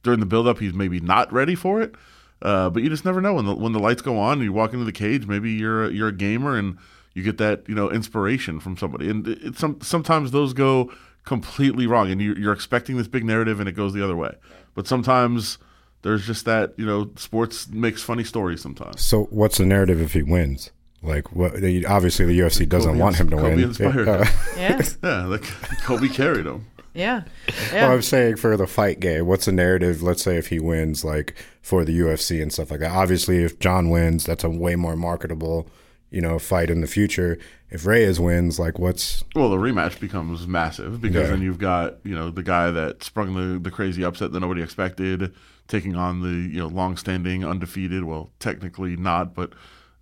during 0.02 0.20
the 0.20 0.26
buildup 0.26 0.58
he's 0.58 0.72
maybe 0.72 1.00
not 1.00 1.32
ready 1.32 1.54
for 1.54 1.80
it, 1.80 1.94
uh, 2.42 2.70
but 2.70 2.82
you 2.82 2.88
just 2.88 3.04
never 3.04 3.20
know 3.20 3.34
when 3.34 3.44
the 3.44 3.54
when 3.54 3.72
the 3.72 3.78
lights 3.78 4.02
go 4.02 4.18
on 4.18 4.38
and 4.38 4.42
you 4.42 4.52
walk 4.52 4.72
into 4.72 4.84
the 4.84 4.92
cage. 4.92 5.26
Maybe 5.26 5.52
you're 5.52 5.84
a, 5.84 5.90
you're 5.90 6.08
a 6.08 6.12
gamer 6.12 6.56
and 6.56 6.78
you 7.12 7.22
get 7.22 7.38
that 7.38 7.68
you 7.68 7.74
know 7.74 7.90
inspiration 7.90 8.58
from 8.58 8.76
somebody, 8.78 9.10
and 9.10 9.28
it, 9.28 9.44
it, 9.44 9.58
some 9.58 9.80
sometimes 9.82 10.30
those 10.30 10.54
go 10.54 10.90
completely 11.24 11.86
wrong, 11.86 12.10
and 12.10 12.20
you, 12.20 12.34
you're 12.34 12.52
expecting 12.52 12.96
this 12.96 13.08
big 13.08 13.24
narrative 13.24 13.60
and 13.60 13.68
it 13.68 13.72
goes 13.72 13.92
the 13.92 14.02
other 14.04 14.16
way. 14.16 14.34
But 14.74 14.86
sometimes 14.86 15.58
there's 16.02 16.26
just 16.26 16.46
that 16.46 16.72
you 16.78 16.86
know 16.86 17.10
sports 17.16 17.68
makes 17.68 18.02
funny 18.02 18.24
stories 18.24 18.62
sometimes. 18.62 19.02
So 19.02 19.24
what's 19.24 19.58
the 19.58 19.66
narrative 19.66 20.00
if 20.00 20.14
he 20.14 20.22
wins? 20.22 20.70
Like 21.04 21.32
what? 21.32 21.60
They, 21.60 21.84
obviously, 21.84 22.24
the 22.26 22.38
UFC 22.38 22.68
doesn't 22.68 22.92
Kobe 22.92 23.02
want 23.02 23.16
him 23.16 23.30
to 23.30 23.36
Kobe 23.36 23.54
win. 23.56 23.64
Inspired 23.64 24.08
uh, 24.08 24.24
yeah, 24.56 24.82
yeah, 25.02 25.26
like 25.26 25.42
Kobe 25.82 26.08
carried 26.08 26.46
him. 26.46 26.66
Yeah. 26.94 27.24
yeah. 27.72 27.86
Well, 27.86 27.96
I'm 27.96 28.02
saying 28.02 28.36
for 28.36 28.56
the 28.56 28.68
fight 28.68 29.00
game, 29.00 29.26
what's 29.26 29.46
the 29.46 29.52
narrative? 29.52 30.02
Let's 30.02 30.22
say 30.22 30.36
if 30.36 30.46
he 30.46 30.60
wins, 30.60 31.04
like 31.04 31.34
for 31.60 31.84
the 31.84 31.98
UFC 31.98 32.40
and 32.40 32.52
stuff 32.52 32.70
like 32.70 32.80
that. 32.80 32.92
Obviously, 32.92 33.42
if 33.42 33.58
Jon 33.58 33.90
wins, 33.90 34.24
that's 34.24 34.44
a 34.44 34.50
way 34.50 34.76
more 34.76 34.96
marketable, 34.96 35.68
you 36.10 36.20
know, 36.20 36.38
fight 36.38 36.70
in 36.70 36.80
the 36.80 36.86
future. 36.86 37.38
If 37.70 37.84
Reyes 37.84 38.20
wins, 38.20 38.60
like 38.60 38.78
what's 38.78 39.24
well, 39.34 39.50
the 39.50 39.56
rematch 39.56 39.98
becomes 39.98 40.46
massive 40.46 41.00
because 41.00 41.22
yeah. 41.22 41.30
then 41.30 41.42
you've 41.42 41.58
got 41.58 41.96
you 42.04 42.14
know 42.14 42.30
the 42.30 42.44
guy 42.44 42.70
that 42.70 43.02
sprung 43.02 43.34
the 43.34 43.58
the 43.58 43.70
crazy 43.70 44.04
upset 44.04 44.30
that 44.30 44.40
nobody 44.40 44.62
expected, 44.62 45.34
taking 45.66 45.96
on 45.96 46.20
the 46.20 46.54
you 46.54 46.60
know 46.60 46.68
long-standing 46.68 47.44
undefeated. 47.44 48.04
Well, 48.04 48.30
technically 48.38 48.96
not, 48.96 49.34
but 49.34 49.54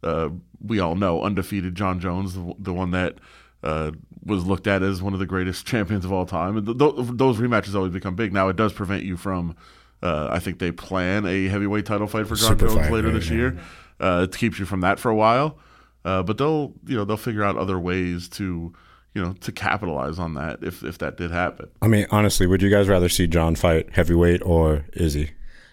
uh, 0.03 0.31
we 0.65 0.81
all 0.81 0.95
know 0.95 1.23
undefeated 1.23 1.75
Jon 1.75 2.01
Jones, 2.01 2.35
the, 2.35 2.55
the 2.59 2.73
one 2.73 2.91
that 2.93 3.17
uh, 3.63 3.93
was 4.25 4.45
looked 4.45 4.67
at 4.67 4.83
as 4.83 5.03
one 5.03 5.13
of 5.13 5.19
the 5.19 5.27
greatest 5.27 5.67
champions 5.67 6.05
of 6.05 6.13
all 6.13 6.27
time. 6.27 6.57
And 6.57 6.67
th- 6.67 6.79
th- 6.79 7.09
those 7.13 7.39
rematches 7.39 7.75
always 7.75 7.93
become 7.93 8.15
big. 8.15 8.33
Now 8.33 8.49
it 8.49 8.57
does 8.57 8.73
prevent 8.73 9.05
you 9.05 9.17
from. 9.17 9.57
Uh, 10.03 10.29
I 10.33 10.41
think 10.41 10.59
they 10.59 10.73
plan 10.73 11.27
a 11.27 11.47
heavyweight 11.47 11.87
title 11.87 12.09
fight 12.09 12.27
for 12.27 12.35
Jon 12.35 12.51
Super 12.59 12.67
Jones 12.67 12.81
fight, 12.81 12.93
later 12.93 13.09
right, 13.09 13.15
this 13.15 13.31
yeah. 13.31 13.37
year. 13.37 13.59
Uh, 14.01 14.27
it 14.29 14.37
keeps 14.37 14.59
you 14.59 14.65
from 14.67 14.81
that 14.81 14.99
for 14.99 15.11
a 15.11 15.15
while, 15.15 15.59
uh, 16.05 16.25
but 16.25 16.39
they'll 16.39 16.73
you 16.87 16.97
know 16.97 17.05
they'll 17.05 17.17
figure 17.17 17.45
out 17.45 17.57
other 17.57 17.79
ways 17.79 18.29
to 18.31 18.73
you 19.15 19.23
know 19.23 19.33
to 19.35 19.53
capitalize 19.53 20.19
on 20.19 20.35
that 20.35 20.59
if 20.65 20.83
if 20.83 20.99
that 20.99 21.17
did 21.17 21.31
happen. 21.31 21.69
I 21.81 21.87
mean, 21.87 22.07
honestly, 22.11 22.49
would 22.49 22.63
you 22.63 22.69
guys 22.69 22.89
rather 22.89 23.09
see 23.09 23.29
Jon 23.29 23.55
fight 23.55 23.91
heavyweight 23.93 24.43
or 24.45 24.87
Izzy? 24.95 25.31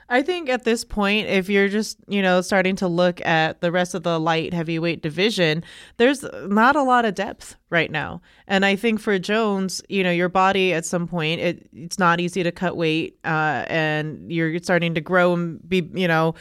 I 0.10 0.24
think 0.24 0.50
at 0.50 0.64
this 0.64 0.84
point, 0.84 1.28
if 1.28 1.50
you're 1.50 1.70
just, 1.70 1.98
you 2.08 2.22
know, 2.22 2.42
starting 2.42 2.76
to 2.78 2.88
look 2.88 3.24
at 3.26 3.62
the 3.62 3.72
rest 3.72 3.94
of 3.94 4.02
the 4.02 4.20
light 4.20 4.54
heavyweight 4.54 5.04
division, 5.04 5.64
there's 5.98 6.26
not 6.48 6.76
a 6.76 6.82
lot 6.82 7.06
of 7.06 7.14
depth 7.14 7.56
right 7.70 7.92
now. 7.92 8.22
And 8.48 8.66
I 8.66 8.76
think 8.76 9.00
for 9.00 9.20
Jones, 9.20 9.84
you 9.88 10.04
know, 10.04 10.12
your 10.12 10.30
body 10.30 10.74
at 10.74 10.86
some 10.86 11.08
point, 11.08 11.42
it, 11.42 11.70
it's 11.74 12.00
not 12.00 12.20
easy 12.20 12.42
to 12.42 12.52
cut 12.52 12.76
weight 12.76 13.20
uh, 13.24 13.66
and 13.68 14.32
you're 14.32 14.58
starting 14.60 14.96
to 14.96 15.02
grow 15.02 15.34
and 15.34 15.70
be, 15.70 15.88
you 15.94 16.08
know, 16.08 16.34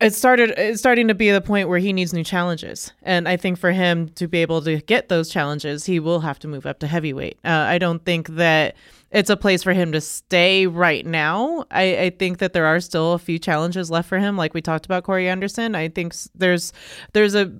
it 0.00 0.14
started 0.14 0.52
it's 0.58 0.78
starting 0.78 1.08
to 1.08 1.14
be 1.14 1.30
the 1.30 1.40
point 1.40 1.68
where 1.68 1.78
he 1.78 1.92
needs 1.92 2.12
new 2.12 2.22
challenges 2.22 2.92
and 3.02 3.26
i 3.28 3.36
think 3.36 3.58
for 3.58 3.72
him 3.72 4.08
to 4.10 4.28
be 4.28 4.42
able 4.42 4.60
to 4.60 4.80
get 4.82 5.08
those 5.08 5.30
challenges 5.30 5.86
he 5.86 5.98
will 5.98 6.20
have 6.20 6.38
to 6.38 6.48
move 6.48 6.66
up 6.66 6.78
to 6.78 6.86
heavyweight 6.86 7.38
uh, 7.44 7.48
i 7.48 7.78
don't 7.78 8.04
think 8.04 8.28
that 8.28 8.76
it's 9.16 9.30
a 9.30 9.36
place 9.36 9.62
for 9.62 9.72
him 9.72 9.92
to 9.92 10.00
stay 10.00 10.66
right 10.66 11.06
now 11.06 11.64
I, 11.70 11.96
I 11.96 12.10
think 12.10 12.38
that 12.38 12.52
there 12.52 12.66
are 12.66 12.80
still 12.80 13.14
a 13.14 13.18
few 13.18 13.38
challenges 13.38 13.90
left 13.90 14.08
for 14.08 14.18
him 14.18 14.36
like 14.36 14.52
we 14.52 14.60
talked 14.60 14.84
about 14.84 15.04
corey 15.04 15.28
anderson 15.28 15.74
i 15.74 15.88
think 15.88 16.14
there's 16.34 16.72
there's 17.12 17.34
a 17.34 17.52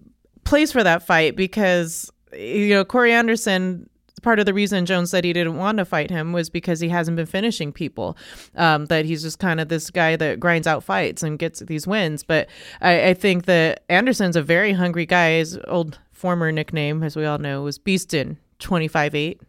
place 0.45 0.71
for 0.71 0.85
that 0.85 1.03
fight 1.03 1.35
because 1.35 2.11
you 2.33 2.69
know 2.69 2.85
corey 2.85 3.13
anderson 3.13 3.89
part 4.23 4.41
of 4.41 4.47
the 4.47 4.55
reason 4.55 4.87
Jones 4.87 5.11
said 5.11 5.25
he 5.25 5.33
didn't 5.33 5.57
want 5.57 5.79
to 5.79 5.85
fight 5.85 6.11
him 6.11 6.33
was 6.33 6.51
because 6.51 6.81
he 6.81 6.89
hasn't 6.89 7.17
been 7.17 7.27
finishing 7.27 7.73
people. 7.73 8.17
Um, 8.57 8.87
that 8.87 9.05
he's 9.05 9.23
just 9.23 9.39
kind 9.39 9.61
of 9.61 9.69
this 9.69 9.89
guy 9.89 10.17
that 10.17 10.41
grinds 10.41 10.67
out 10.67 10.83
fights 10.83 11.23
and 11.23 11.39
gets 11.39 11.61
these 11.61 11.87
wins. 11.87 12.25
But 12.25 12.49
I, 12.81 13.11
I 13.11 13.15
think 13.15 13.45
that 13.45 13.85
Anderson's 13.89 14.35
a 14.35 14.43
very 14.43 14.73
hungry 14.73 15.07
guy. 15.07 15.39
His 15.39 15.61
old 15.69 16.01
former 16.11 16.51
nickname, 16.51 17.05
as 17.05 17.15
we 17.15 17.25
all 17.25 17.39
know, 17.39 17.63
was 17.63 17.79
Beastin, 17.79 18.39
25 18.59 19.15
8. 19.15 19.41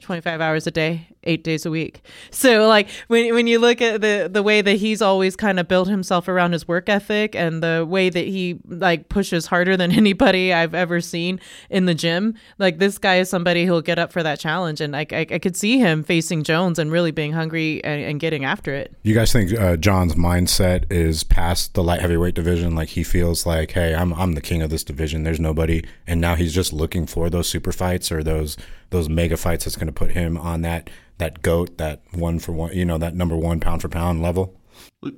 25 0.00 0.40
hours 0.40 0.66
a 0.66 0.70
day, 0.70 1.08
eight 1.24 1.44
days 1.44 1.66
a 1.66 1.70
week. 1.70 2.02
So 2.30 2.66
like 2.66 2.88
when 3.08 3.34
when 3.34 3.46
you 3.46 3.58
look 3.58 3.80
at 3.80 4.00
the 4.00 4.28
the 4.30 4.42
way 4.42 4.62
that 4.62 4.76
he's 4.76 5.02
always 5.02 5.36
kind 5.36 5.58
of 5.58 5.68
built 5.68 5.88
himself 5.88 6.28
around 6.28 6.52
his 6.52 6.66
work 6.66 6.88
ethic 6.88 7.34
and 7.34 7.62
the 7.62 7.86
way 7.88 8.08
that 8.08 8.26
he 8.26 8.58
like 8.66 9.08
pushes 9.08 9.46
harder 9.46 9.76
than 9.76 9.92
anybody 10.02 10.52
I've 10.52 10.74
ever 10.74 11.00
seen 11.00 11.40
in 11.70 11.86
the 11.86 11.94
gym, 11.94 12.34
like 12.58 12.78
this 12.78 12.98
guy 12.98 13.16
is 13.16 13.28
somebody 13.28 13.66
who'll 13.66 13.82
get 13.82 13.98
up 13.98 14.12
for 14.12 14.22
that 14.22 14.38
challenge, 14.38 14.80
and 14.80 14.96
I 14.96 15.06
I, 15.10 15.26
I 15.30 15.38
could 15.38 15.56
see 15.56 15.78
him 15.78 16.02
facing 16.02 16.44
Jones 16.44 16.78
and 16.78 16.90
really 16.90 17.10
being 17.10 17.32
hungry 17.32 17.82
and, 17.84 18.02
and 18.02 18.20
getting 18.20 18.44
after 18.44 18.74
it. 18.74 18.94
You 19.02 19.14
guys 19.14 19.32
think 19.32 19.52
uh, 19.58 19.76
Jon's 19.76 20.14
mindset 20.14 20.90
is 20.90 21.24
past 21.24 21.74
the 21.74 21.82
light 21.82 22.00
heavyweight 22.00 22.34
division? 22.34 22.74
Like 22.74 22.90
he 22.90 23.02
feels 23.02 23.46
like, 23.46 23.72
hey, 23.72 23.94
I'm 23.94 24.12
I'm 24.14 24.32
the 24.32 24.40
king 24.40 24.62
of 24.62 24.70
this 24.70 24.84
division. 24.84 25.24
There's 25.24 25.40
nobody, 25.40 25.84
and 26.06 26.20
now 26.20 26.34
he's 26.34 26.54
just 26.54 26.72
looking 26.72 27.06
for 27.06 27.28
those 27.28 27.48
super 27.48 27.72
fights 27.72 28.12
or 28.12 28.22
those 28.22 28.56
those 28.90 29.08
mega 29.08 29.36
fights 29.36 29.64
that's 29.64 29.76
going 29.76 29.87
to 29.88 29.92
put 29.92 30.12
him 30.12 30.36
on 30.36 30.62
that 30.62 30.90
that 31.18 31.42
goat, 31.42 31.78
that 31.78 32.02
one 32.12 32.38
for 32.38 32.52
one, 32.52 32.72
you 32.72 32.84
know, 32.84 32.98
that 32.98 33.14
number 33.14 33.36
one 33.36 33.60
pound 33.60 33.82
for 33.82 33.88
pound 33.88 34.22
level. 34.22 34.54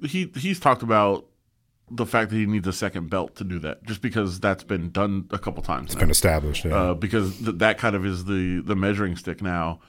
He 0.03 0.31
he's 0.35 0.59
talked 0.59 0.83
about 0.83 1.27
the 1.91 2.07
fact 2.07 2.31
that 2.31 2.37
he 2.37 2.47
needs 2.47 2.67
a 2.69 2.73
second 2.73 3.11
belt 3.11 3.35
to 3.37 3.45
do 3.45 3.59
that, 3.59 3.85
just 3.85 4.01
because 4.01 4.41
that's 4.41 4.63
been 4.65 4.91
done 4.91 5.27
a 5.31 5.39
couple 5.39 5.63
times. 5.63 5.93
It's 5.93 6.01
been 6.01 6.11
established. 6.11 6.65
Yeah. 6.65 6.75
uh, 6.75 6.95
because 6.95 7.37
th- 7.39 7.57
that 7.57 7.79
kind 7.79 7.97
of 7.97 8.07
is 8.07 8.25
the 8.25 8.61
the 8.61 8.77
measuring 8.77 9.17
stick 9.17 9.43
now 9.43 9.81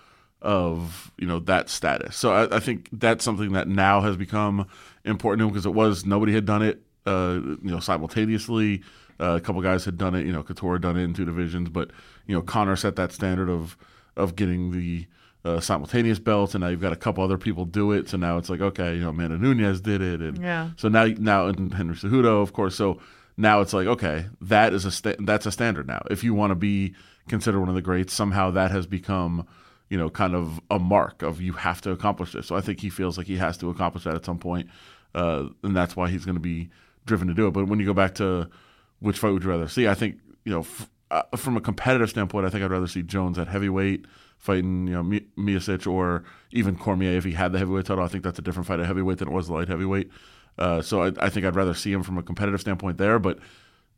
of 0.42 1.12
you 1.18 1.28
know 1.28 1.40
that 1.40 1.70
status. 1.70 2.16
So 2.16 2.34
I, 2.34 2.58
I 2.58 2.60
think 2.60 2.90
that's 2.92 3.24
something 3.24 3.54
that 3.54 3.68
now 3.68 4.02
has 4.02 4.18
become 4.18 4.68
important 5.06 5.40
to 5.40 5.46
him 5.46 5.52
because 5.52 5.66
it 5.66 5.74
was 5.74 6.06
nobody 6.06 6.34
had 6.34 6.46
done 6.46 6.64
it 6.64 6.82
uh, 7.06 7.40
you 7.44 7.72
know 7.72 7.80
simultaneously. 7.80 8.84
Uh, 9.20 9.36
a 9.36 9.42
couple 9.42 9.62
guys 9.62 9.86
had 9.86 10.00
done 10.00 10.16
it. 10.16 10.26
You 10.26 10.34
know, 10.34 10.42
Couture 10.42 10.74
had 10.74 10.82
done 10.82 10.98
it 10.98 11.04
in 11.04 11.14
two 11.14 11.26
divisions, 11.26 11.70
but 11.70 11.92
you 12.26 12.36
know 12.36 12.42
Conor 12.42 12.76
set 12.76 12.96
that 12.96 13.12
standard 13.12 13.50
of 13.50 13.78
of 14.18 14.36
getting 14.36 14.72
the 14.72 15.06
uh, 15.44 15.60
simultaneous 15.60 16.20
belts, 16.20 16.54
and 16.54 16.62
now 16.64 16.68
you've 16.70 16.82
got 16.82 16.94
a 16.94 16.98
couple 16.98 17.24
other 17.24 17.38
people 17.38 17.66
do 17.66 17.92
it. 17.92 18.10
So 18.10 18.18
now 18.18 18.38
it's 18.38 18.50
like 18.50 18.62
okay, 18.62 18.96
you 18.96 19.02
know, 19.02 19.10
Amanda 19.10 19.38
Nunes 19.38 19.82
did 19.82 20.02
it, 20.02 20.22
and 20.22 20.38
Yeah. 20.38 20.70
so 20.78 20.88
now 20.90 21.06
now 21.06 21.48
and 21.48 21.74
Henry 21.74 21.96
Cejudo, 21.96 22.42
of 22.42 22.54
course. 22.54 22.76
So 22.76 23.00
now 23.38 23.62
it's 23.62 23.74
like 23.74 23.88
okay, 23.88 24.26
that 24.42 24.74
is 24.74 24.86
a 24.86 24.92
sta- 24.92 25.16
that's 25.20 25.46
a 25.46 25.52
standard 25.52 25.88
now. 25.88 26.04
If 26.12 26.24
you 26.24 26.34
want 26.34 26.52
to 26.52 26.56
be 26.56 26.94
considered 27.28 27.60
one 27.60 27.70
of 27.70 27.76
the 27.76 27.82
greats, 27.82 28.14
somehow 28.14 28.52
that 28.52 28.70
has 28.72 28.86
become 28.86 29.48
you 29.90 29.98
know 29.98 30.10
kind 30.10 30.36
of 30.36 30.60
a 30.70 30.78
mark 30.78 31.24
of 31.24 31.42
you 31.42 31.54
have 31.54 31.82
to 31.82 31.92
accomplish 31.92 32.34
this. 32.34 32.46
So 32.48 32.56
I 32.56 32.62
think 32.62 32.80
he 32.80 32.90
feels 32.90 33.18
like 33.18 33.26
he 33.28 33.38
has 33.38 33.58
to 33.58 33.70
accomplish 33.72 34.04
that 34.04 34.14
at 34.16 34.26
some 34.26 34.38
point, 34.38 34.70
uh, 35.16 35.46
and 35.64 35.76
that's 35.76 35.96
why 35.96 36.10
he's 36.10 36.26
going 36.26 36.36
to 36.36 36.42
be 36.42 36.70
driven 37.08 37.28
to 37.30 37.34
do 37.34 37.48
it. 37.48 37.52
But 37.52 37.68
when 37.68 37.80
you 37.80 37.86
go 37.88 37.94
back 37.96 38.14
to 38.16 38.48
which 39.00 39.18
fight 39.18 39.32
would 39.32 39.44
you 39.44 39.50
rather 39.50 39.68
see? 39.68 39.88
I 39.88 39.96
think 39.96 40.20
you 40.46 40.52
know 40.52 40.60
f- 40.60 40.88
uh, 41.12 41.24
from 41.36 41.58
a 41.58 41.62
competitive 41.62 42.10
standpoint, 42.10 42.46
I 42.46 42.50
think 42.50 42.64
I'd 42.64 42.72
rather 42.72 42.88
see 42.88 43.04
Jones 43.04 43.38
at 43.38 43.48
heavyweight 43.48 44.06
fighting 44.38 44.88
you 44.88 44.94
know 44.94 45.04
Mi- 45.04 45.28
Miocic 45.38 45.86
or 45.86 46.24
even 46.52 46.76
Cormier 46.76 47.16
if 47.16 47.24
he 47.24 47.34
had 47.34 47.52
the 47.52 47.60
heavyweight 47.60 47.86
title. 47.86 48.04
I 48.04 48.08
think 48.08 48.24
that's 48.24 48.40
a 48.40 48.42
different 48.42 48.66
fight 48.66 48.80
at 48.80 48.88
heavyweight 48.88 49.20
than 49.20 49.28
it 49.28 49.34
was 49.34 49.48
the 49.48 49.54
light 49.54 49.68
heavyweight. 49.68 50.10
Uh, 50.58 50.82
so 50.82 51.04
I, 51.04 51.12
I 51.20 51.30
think 51.30 51.46
I'd 51.46 51.56
rather 51.56 51.74
see 51.74 51.92
him 51.92 52.02
from 52.02 52.18
a 52.18 52.24
competitive 52.24 52.60
standpoint 52.60 52.98
there. 52.98 53.20
But 53.20 53.40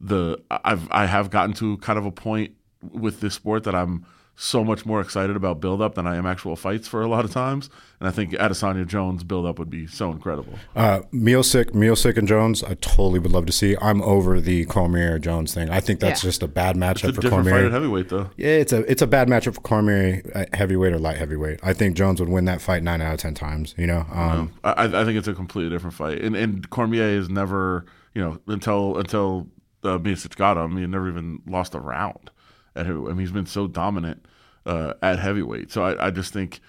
the 0.02 0.38
I've 0.52 0.92
I 0.92 1.06
have 1.06 1.30
gotten 1.30 1.54
to 1.56 1.78
kind 1.78 1.98
of 1.98 2.06
a 2.06 2.12
point 2.12 2.56
with 2.82 3.22
this 3.22 3.36
sport 3.36 3.64
that 3.64 3.76
I'm 3.76 4.06
so 4.36 4.64
much 4.64 4.84
more 4.86 5.00
excited 5.00 5.36
about 5.36 5.62
build 5.62 5.80
up 5.80 5.94
than 5.94 6.08
I 6.08 6.16
am 6.16 6.26
actual 6.26 6.56
fights 6.56 6.88
for 6.88 7.04
a 7.04 7.08
lot 7.08 7.24
of 7.24 7.32
times. 7.32 7.70
And 8.00 8.08
I 8.10 8.12
think 8.12 8.32
Adesanya 8.32 8.86
Jones 8.88 9.24
build 9.24 9.46
up 9.46 9.60
would 9.60 9.70
be 9.70 9.86
so 9.86 10.12
incredible. 10.12 10.54
Uh, 10.76 11.02
Miocic, 11.14 11.66
Miocic 11.72 12.18
and 12.18 12.28
Jones, 12.28 12.64
I 12.64 12.74
totally 12.76 13.20
would 13.20 13.32
love 13.32 13.46
to 13.46 13.52
see. 13.54 13.78
I'm 13.80 14.02
over 14.02 14.42
the 14.42 14.66
Cormier 14.66 15.20
Jones 15.20 15.54
thing. 15.54 15.70
I 15.70 15.80
think 15.80 16.00
that's 16.00 16.24
Yeah. 16.24 16.30
just 16.30 16.42
a 16.42 16.48
bad 16.48 16.76
It's 16.76 16.84
matchup 16.84 17.10
a 17.10 17.14
for 17.14 17.22
different 17.22 17.46
Cormier. 17.46 17.52
fight 17.54 17.66
at 17.66 17.72
heavyweight 17.72 18.10
though. 18.10 18.30
Yeah, 18.36 18.48
it's 18.48 18.74
a 18.74 18.80
it's 18.92 19.02
a 19.04 19.08
bad 19.08 19.28
matchup 19.28 19.54
for 19.54 19.62
Cormier 19.62 20.24
at 20.34 20.54
heavyweight 20.56 20.94
or 20.94 21.00
light 21.00 21.18
heavyweight. 21.18 21.60
I 21.62 21.74
think 21.74 21.96
Jones 21.96 22.20
would 22.20 22.30
win 22.30 22.46
that 22.46 22.60
fight 22.60 22.82
nine 22.82 23.02
out 23.02 23.14
of 23.14 23.20
ten 23.20 23.36
times. 23.36 23.76
You 23.78 23.86
know, 23.88 24.06
um, 24.12 24.52
I, 24.64 24.86
I 24.86 25.06
think 25.06 25.18
it's 25.18 25.28
a 25.28 25.34
completely 25.34 25.70
different 25.70 25.94
fight. 25.94 26.22
And 26.22 26.36
and 26.36 26.68
Cormier 26.72 27.04
is 27.04 27.30
never, 27.30 27.86
you 28.16 28.22
know, 28.22 28.40
until 28.48 28.98
until 28.98 29.48
uh, 29.84 30.00
Miocic 30.00 30.36
got 30.38 30.58
him, 30.58 30.76
he 30.78 30.88
never 30.88 31.08
even 31.08 31.42
lost 31.46 31.76
a 31.76 31.80
round 31.80 32.32
at 32.76 32.86
heavyweight. 32.86 33.12
I 33.12 33.14
mean, 33.14 33.20
he's 33.20 33.32
been 33.32 33.46
so 33.46 33.68
dominant 33.68 34.26
uh, 34.66 34.94
at 35.02 35.20
heavyweight. 35.20 35.72
So 35.72 35.84
I, 35.84 36.08
I 36.08 36.12
just 36.12 36.34
think, 36.34 36.60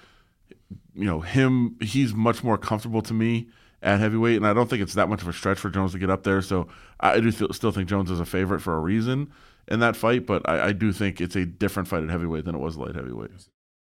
you 0.95 1.05
know, 1.05 1.21
him. 1.21 1.77
He's 1.81 2.15
much 2.15 2.43
more 2.45 2.59
comfortable 2.59 3.03
to 3.03 3.15
me 3.15 3.49
at 3.83 4.01
heavyweight, 4.01 4.37
and 4.37 4.47
I 4.47 4.55
don't 4.55 4.69
think 4.69 4.83
it's 4.83 4.95
that 4.95 5.09
much 5.09 5.23
of 5.23 5.29
a 5.29 5.33
stretch 5.33 5.59
for 5.59 5.71
Jones 5.71 5.93
to 5.93 5.99
get 5.99 6.11
up 6.11 6.23
there. 6.23 6.41
So 6.41 6.69
I 7.01 7.21
do 7.21 7.31
feel, 7.31 7.53
still 7.53 7.71
think 7.71 7.89
Jones 7.89 8.11
is 8.11 8.19
a 8.19 8.25
favorite 8.25 8.61
for 8.61 8.75
a 8.75 8.81
reason 8.81 9.31
in 9.69 9.81
that 9.81 9.95
fight, 9.97 10.27
but 10.27 10.49
I, 10.49 10.69
I 10.69 10.73
do 10.73 10.93
think 10.93 11.21
it's 11.21 11.37
a 11.37 11.45
different 11.45 11.89
fight 11.89 12.03
at 12.03 12.09
heavyweight 12.11 12.45
than 12.45 12.55
it 12.55 12.61
was 12.61 12.77
light 12.77 12.95
heavyweight. 12.95 13.31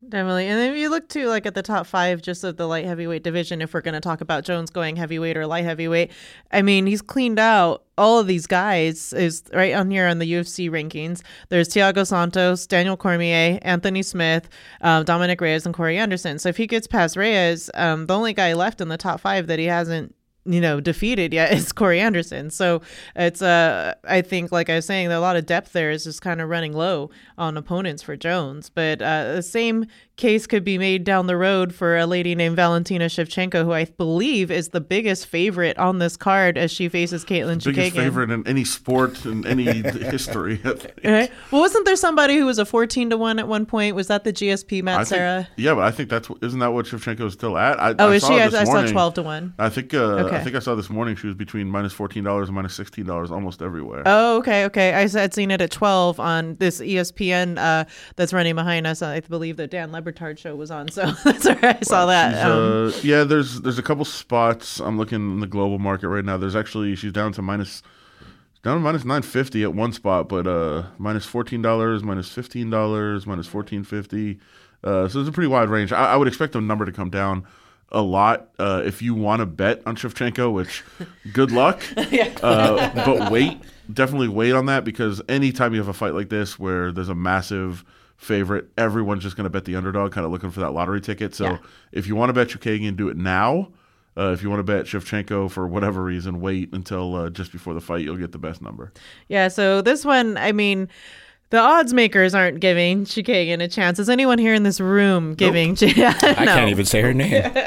Definitely. 0.07 0.47
And 0.47 0.57
then 0.57 0.73
if 0.73 0.79
you 0.79 0.89
look 0.89 1.07
to 1.09 1.27
like 1.27 1.45
at 1.45 1.53
the 1.53 1.61
top 1.61 1.85
five 1.85 2.23
just 2.23 2.43
of 2.43 2.57
the 2.57 2.67
light 2.67 2.85
heavyweight 2.85 3.23
division, 3.23 3.61
if 3.61 3.71
we're 3.71 3.81
going 3.81 3.93
to 3.93 3.99
talk 3.99 4.19
about 4.19 4.43
Jones 4.43 4.71
going 4.71 4.95
heavyweight 4.95 5.37
or 5.37 5.45
light 5.45 5.63
heavyweight, 5.63 6.11
I 6.51 6.63
mean, 6.63 6.87
he's 6.87 7.03
cleaned 7.03 7.37
out 7.37 7.83
all 7.99 8.17
of 8.17 8.25
these 8.25 8.47
guys 8.47 9.13
is 9.13 9.43
right 9.53 9.75
on 9.75 9.91
here 9.91 10.07
on 10.07 10.17
the 10.17 10.33
UFC 10.33 10.71
rankings. 10.71 11.21
There's 11.49 11.69
Thiago 11.69 12.05
Santos, 12.07 12.65
Daniel 12.65 12.97
Cormier, 12.97 13.59
Anthony 13.61 14.01
Smith, 14.01 14.49
um, 14.81 15.05
Dominic 15.05 15.39
Reyes, 15.39 15.67
and 15.67 15.75
Corey 15.75 15.99
Anderson. 15.99 16.39
So 16.39 16.49
if 16.49 16.57
he 16.57 16.65
gets 16.65 16.87
past 16.87 17.15
Reyes, 17.15 17.69
um, 17.75 18.07
the 18.07 18.15
only 18.15 18.33
guy 18.33 18.53
left 18.53 18.81
in 18.81 18.87
the 18.87 18.97
top 18.97 19.19
five 19.19 19.45
that 19.47 19.59
he 19.59 19.65
hasn't 19.65 20.15
you 20.45 20.59
know 20.59 20.79
defeated 20.79 21.33
yet 21.33 21.53
is 21.57 21.71
Corey 21.71 21.99
Anderson. 21.99 22.49
So 22.49 22.81
it's 23.15 23.41
uh 23.41 23.93
I 24.03 24.21
think 24.21 24.51
like 24.51 24.69
I 24.69 24.75
was 24.75 24.85
saying, 24.85 25.11
a 25.11 25.19
lot 25.19 25.35
of 25.35 25.45
depth 25.45 25.73
there 25.73 25.91
is 25.91 26.03
just 26.03 26.21
kind 26.21 26.41
of 26.41 26.49
running 26.49 26.73
low 26.73 27.09
on 27.37 27.57
opponents 27.57 28.01
for 28.03 28.15
Jones. 28.15 28.69
But 28.69 29.01
uh, 29.01 29.35
the 29.35 29.43
same 29.43 29.85
case 30.17 30.45
could 30.45 30.63
be 30.63 30.77
made 30.77 31.03
down 31.03 31.25
the 31.25 31.35
road 31.37 31.73
for 31.73 31.97
a 31.97 32.05
lady 32.05 32.35
named 32.35 32.55
Valentina 32.55 33.05
Shevchenko, 33.05 33.63
who 33.65 33.71
I 33.71 33.85
believe 33.85 34.51
is 34.51 34.69
the 34.69 34.81
biggest 34.81 35.25
favorite 35.25 35.77
on 35.79 35.97
this 35.97 36.15
card 36.15 36.59
as 36.59 36.71
she 36.71 36.89
faces 36.89 37.25
Katlyn 37.25 37.63
Biggest 37.63 37.95
favorite 37.95 38.29
in 38.29 38.45
any 38.47 38.63
sport 38.63 39.25
in 39.25 39.45
any 39.47 39.63
history. 39.81 40.59
Right? 41.03 41.31
Well, 41.51 41.61
wasn't 41.61 41.85
there 41.85 41.95
somebody 41.95 42.37
who 42.37 42.45
was 42.45 42.59
a 42.59 42.65
fourteen 42.65 43.09
to 43.09 43.17
one 43.17 43.39
at 43.39 43.47
one 43.47 43.65
point? 43.65 43.95
Was 43.95 44.07
that 44.07 44.23
the 44.23 44.33
GSP 44.33 44.83
Matt 44.83 44.99
I 44.99 45.03
Serra? 45.03 45.43
think, 45.43 45.53
yeah, 45.57 45.73
but 45.73 45.83
I 45.85 45.91
think 45.91 46.09
that's 46.09 46.29
isn't 46.41 46.59
that 46.59 46.71
what 46.73 46.85
Shevchenko 46.85 47.25
is 47.25 47.33
still 47.33 47.57
at? 47.57 47.79
I, 47.79 47.95
Oh, 47.97 48.09
I 48.11 48.15
is 48.15 48.21
saw 48.23 48.29
she? 48.35 48.41
I 48.41 48.63
saw 48.63 48.85
twelve 48.85 49.13
to 49.15 49.23
one. 49.23 49.53
I 49.59 49.69
think 49.69 49.93
uh, 49.93 49.97
Okay. 50.30 50.30
I 50.35 50.43
think 50.43 50.55
I 50.55 50.59
saw 50.59 50.75
this 50.75 50.89
morning 50.89 51.15
she 51.15 51.27
was 51.27 51.35
between 51.35 51.69
minus 51.69 51.93
fourteen 51.93 52.23
dollars 52.23 52.49
and 52.49 52.55
minus 52.55 52.73
sixteen 52.73 53.05
dollars 53.05 53.31
almost 53.31 53.61
everywhere. 53.61 54.03
Oh, 54.05 54.37
okay, 54.37 54.65
okay. 54.65 54.93
I 54.93 55.07
had 55.07 55.33
seen 55.33 55.51
it 55.51 55.61
at 55.61 55.71
12 55.71 56.19
on 56.19 56.55
this 56.55 56.79
ESPN 56.79 57.57
uh, 57.57 57.85
that's 58.15 58.33
running 58.33 58.55
behind 58.55 58.87
us. 58.87 59.01
I 59.01 59.19
believe 59.21 59.57
the 59.57 59.67
Dan 59.67 59.91
Le 59.91 60.03
Batard 60.03 60.39
show 60.39 60.55
was 60.55 60.71
on, 60.71 60.89
so 60.91 61.11
that's 61.23 61.45
where 61.45 61.77
I 61.77 61.81
saw 61.81 62.05
that. 62.05 62.45
Um, 62.45 62.87
uh, 62.87 62.91
yeah, 63.03 63.23
there's 63.23 63.61
there's 63.61 63.79
a 63.79 63.83
couple 63.83 64.05
spots. 64.05 64.79
I'm 64.79 64.97
looking 64.97 65.19
in 65.19 65.39
the 65.39 65.47
global 65.47 65.79
market 65.79 66.07
right 66.09 66.25
now. 66.25 66.37
There's 66.37 66.55
actually 66.55 66.95
she's 66.95 67.13
down 67.13 67.33
to 67.33 67.41
minus 67.41 67.81
down 68.63 68.77
to 68.77 68.81
minus 68.81 69.05
nine 69.05 69.21
fifty 69.21 69.63
at 69.63 69.73
one 69.73 69.91
spot, 69.93 70.29
but 70.29 70.47
uh 70.47 70.83
minus 70.97 71.25
fourteen 71.25 71.61
dollars, 71.61 72.03
minus 72.03 72.29
fifteen 72.31 72.69
dollars, 72.69 73.25
minus 73.25 73.47
fourteen 73.47 73.83
fifty. 73.83 74.39
Uh, 74.83 75.07
so 75.07 75.19
it's 75.19 75.29
a 75.29 75.31
pretty 75.31 75.47
wide 75.47 75.69
range. 75.69 75.91
I, 75.91 76.13
I 76.13 76.15
would 76.15 76.27
expect 76.27 76.53
the 76.53 76.61
number 76.61 76.85
to 76.85 76.91
come 76.91 77.09
down 77.11 77.45
a 77.91 78.01
lot 78.01 78.49
uh, 78.59 78.81
if 78.85 79.01
you 79.01 79.13
want 79.13 79.41
to 79.41 79.45
bet 79.45 79.81
on 79.85 79.95
Shevchenko, 79.95 80.51
which 80.53 80.83
good 81.33 81.51
luck. 81.51 81.81
uh, 82.43 82.89
but 83.05 83.31
wait, 83.31 83.59
definitely 83.91 84.27
wait 84.29 84.53
on 84.53 84.65
that 84.67 84.83
because 84.83 85.21
anytime 85.29 85.73
you 85.73 85.79
have 85.79 85.87
a 85.87 85.93
fight 85.93 86.13
like 86.13 86.29
this 86.29 86.57
where 86.57 86.91
there's 86.91 87.09
a 87.09 87.15
massive 87.15 87.83
favorite, 88.17 88.69
everyone's 88.77 89.23
just 89.23 89.35
going 89.35 89.45
to 89.45 89.49
bet 89.49 89.65
the 89.65 89.75
underdog, 89.75 90.11
kind 90.11 90.25
of 90.25 90.31
looking 90.31 90.51
for 90.51 90.59
that 90.61 90.71
lottery 90.71 91.01
ticket. 91.01 91.33
So 91.35 91.45
Yeah. 91.45 91.57
if 91.91 92.07
you 92.07 92.15
want 92.15 92.29
to 92.29 92.33
bet 92.33 92.49
Chookagian, 92.49 92.95
do 92.95 93.09
it 93.09 93.17
now. 93.17 93.71
Uh, 94.17 94.31
if 94.33 94.43
you 94.43 94.49
want 94.49 94.59
to 94.59 94.63
bet 94.63 94.85
Shevchenko 94.85 95.49
for 95.49 95.65
whatever 95.67 96.03
reason, 96.03 96.41
wait 96.41 96.69
until 96.73 97.15
uh, 97.15 97.29
just 97.29 97.51
before 97.53 97.73
the 97.73 97.79
fight. 97.79 98.01
You'll 98.01 98.17
get 98.17 98.33
the 98.33 98.37
best 98.37 98.61
number. 98.61 98.91
Yeah, 99.29 99.47
so 99.47 99.81
this 99.81 100.03
one, 100.03 100.35
I 100.37 100.51
mean, 100.51 100.89
the 101.51 101.59
odds 101.59 101.93
makers 101.93 102.33
aren't 102.33 102.59
giving 102.59 103.05
Chookagian 103.05 103.61
a 103.61 103.67
chance. 103.67 103.99
Is 103.99 104.09
anyone 104.09 104.37
here 104.37 104.53
in 104.53 104.63
this 104.63 104.79
room 104.79 105.35
giving? 105.35 105.77
Yeah, 105.79 106.17
I 106.21 106.45
no. 106.45 106.53
can't 106.55 106.69
even 106.69 106.85
say 106.85 107.01
her 107.01 107.13
name. 107.13 107.51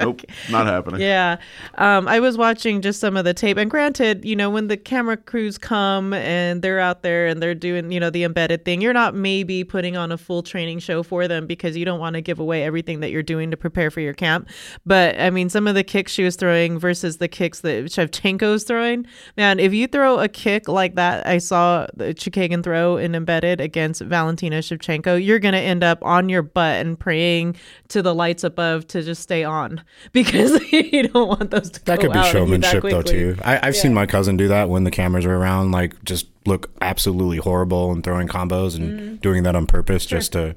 Nope, 0.00 0.22
not 0.50 0.66
happening. 0.66 1.00
Yeah. 1.00 1.36
Um, 1.76 2.08
I 2.08 2.18
was 2.20 2.36
watching 2.36 2.82
just 2.82 3.00
some 3.00 3.16
of 3.16 3.24
the 3.24 3.32
tape. 3.32 3.56
And 3.56 3.70
granted, 3.70 4.24
you 4.24 4.34
know, 4.34 4.50
when 4.50 4.66
the 4.66 4.76
camera 4.76 5.16
crews 5.16 5.56
come 5.56 6.12
and 6.12 6.62
they're 6.62 6.80
out 6.80 7.02
there 7.02 7.26
and 7.28 7.40
they're 7.40 7.54
doing, 7.54 7.92
you 7.92 8.00
know, 8.00 8.10
the 8.10 8.24
embedded 8.24 8.64
thing, 8.64 8.80
you're 8.80 8.92
not 8.92 9.14
maybe 9.14 9.62
putting 9.62 9.96
on 9.96 10.10
a 10.10 10.18
full 10.18 10.42
training 10.42 10.80
show 10.80 11.02
for 11.02 11.28
them 11.28 11.46
because 11.46 11.76
you 11.76 11.84
don't 11.84 12.00
want 12.00 12.14
to 12.14 12.20
give 12.20 12.38
away 12.40 12.64
everything 12.64 13.00
that 13.00 13.10
you're 13.10 13.22
doing 13.22 13.50
to 13.50 13.56
prepare 13.56 13.90
for 13.90 14.00
your 14.00 14.14
camp. 14.14 14.48
But 14.84 15.18
I 15.18 15.30
mean, 15.30 15.48
some 15.48 15.66
of 15.66 15.74
the 15.74 15.84
kicks 15.84 16.12
she 16.12 16.24
was 16.24 16.36
throwing 16.36 16.78
versus 16.78 17.18
the 17.18 17.28
kicks 17.28 17.60
that 17.60 17.84
Shevchenko's 17.84 18.64
throwing, 18.64 19.06
man, 19.36 19.60
if 19.60 19.72
you 19.72 19.86
throw 19.86 20.18
a 20.18 20.28
kick 20.28 20.68
like 20.68 20.96
that, 20.96 21.26
I 21.26 21.38
saw 21.38 21.86
the 21.94 22.14
Chookagian 22.14 22.62
throw 22.64 22.93
in 22.96 23.14
embedded 23.14 23.60
against 23.60 24.02
Valentina 24.02 24.58
Shevchenko, 24.60 25.24
you're 25.24 25.38
going 25.38 25.54
to 25.54 25.60
end 25.60 25.84
up 25.84 25.98
on 26.02 26.28
your 26.28 26.42
butt 26.42 26.76
and 26.84 26.98
praying 26.98 27.56
to 27.88 28.02
the 28.02 28.14
lights 28.14 28.44
above 28.44 28.86
to 28.88 29.02
just 29.02 29.22
stay 29.22 29.44
on 29.44 29.82
because 30.12 30.60
you 30.72 31.08
don't 31.08 31.28
want 31.28 31.50
those 31.50 31.70
to 31.70 31.84
That 31.84 32.00
could 32.00 32.12
be 32.12 32.18
out 32.18 32.34
on 32.34 32.48
you 32.48 32.58
that 32.58 32.70
showmanship 32.72 32.82
though 32.82 33.02
too. 33.02 33.36
I, 33.44 33.60
I've 33.68 33.76
seen 33.76 33.94
my 33.94 34.06
cousin 34.06 34.36
do 34.36 34.48
that 34.48 34.68
when 34.68 34.84
the 34.84 34.90
cameras 34.90 35.24
are 35.26 35.34
around, 35.34 35.72
like 35.72 36.02
just 36.04 36.26
look 36.46 36.70
absolutely 36.80 37.38
horrible 37.38 37.90
and 37.92 38.02
throwing 38.04 38.28
combos 38.28 38.76
and 38.76 38.84
Mm-hmm. 38.84 39.14
doing 39.16 39.42
that 39.44 39.56
on 39.56 39.66
purpose 39.66 40.04
just 40.06 40.32
to 40.32 40.54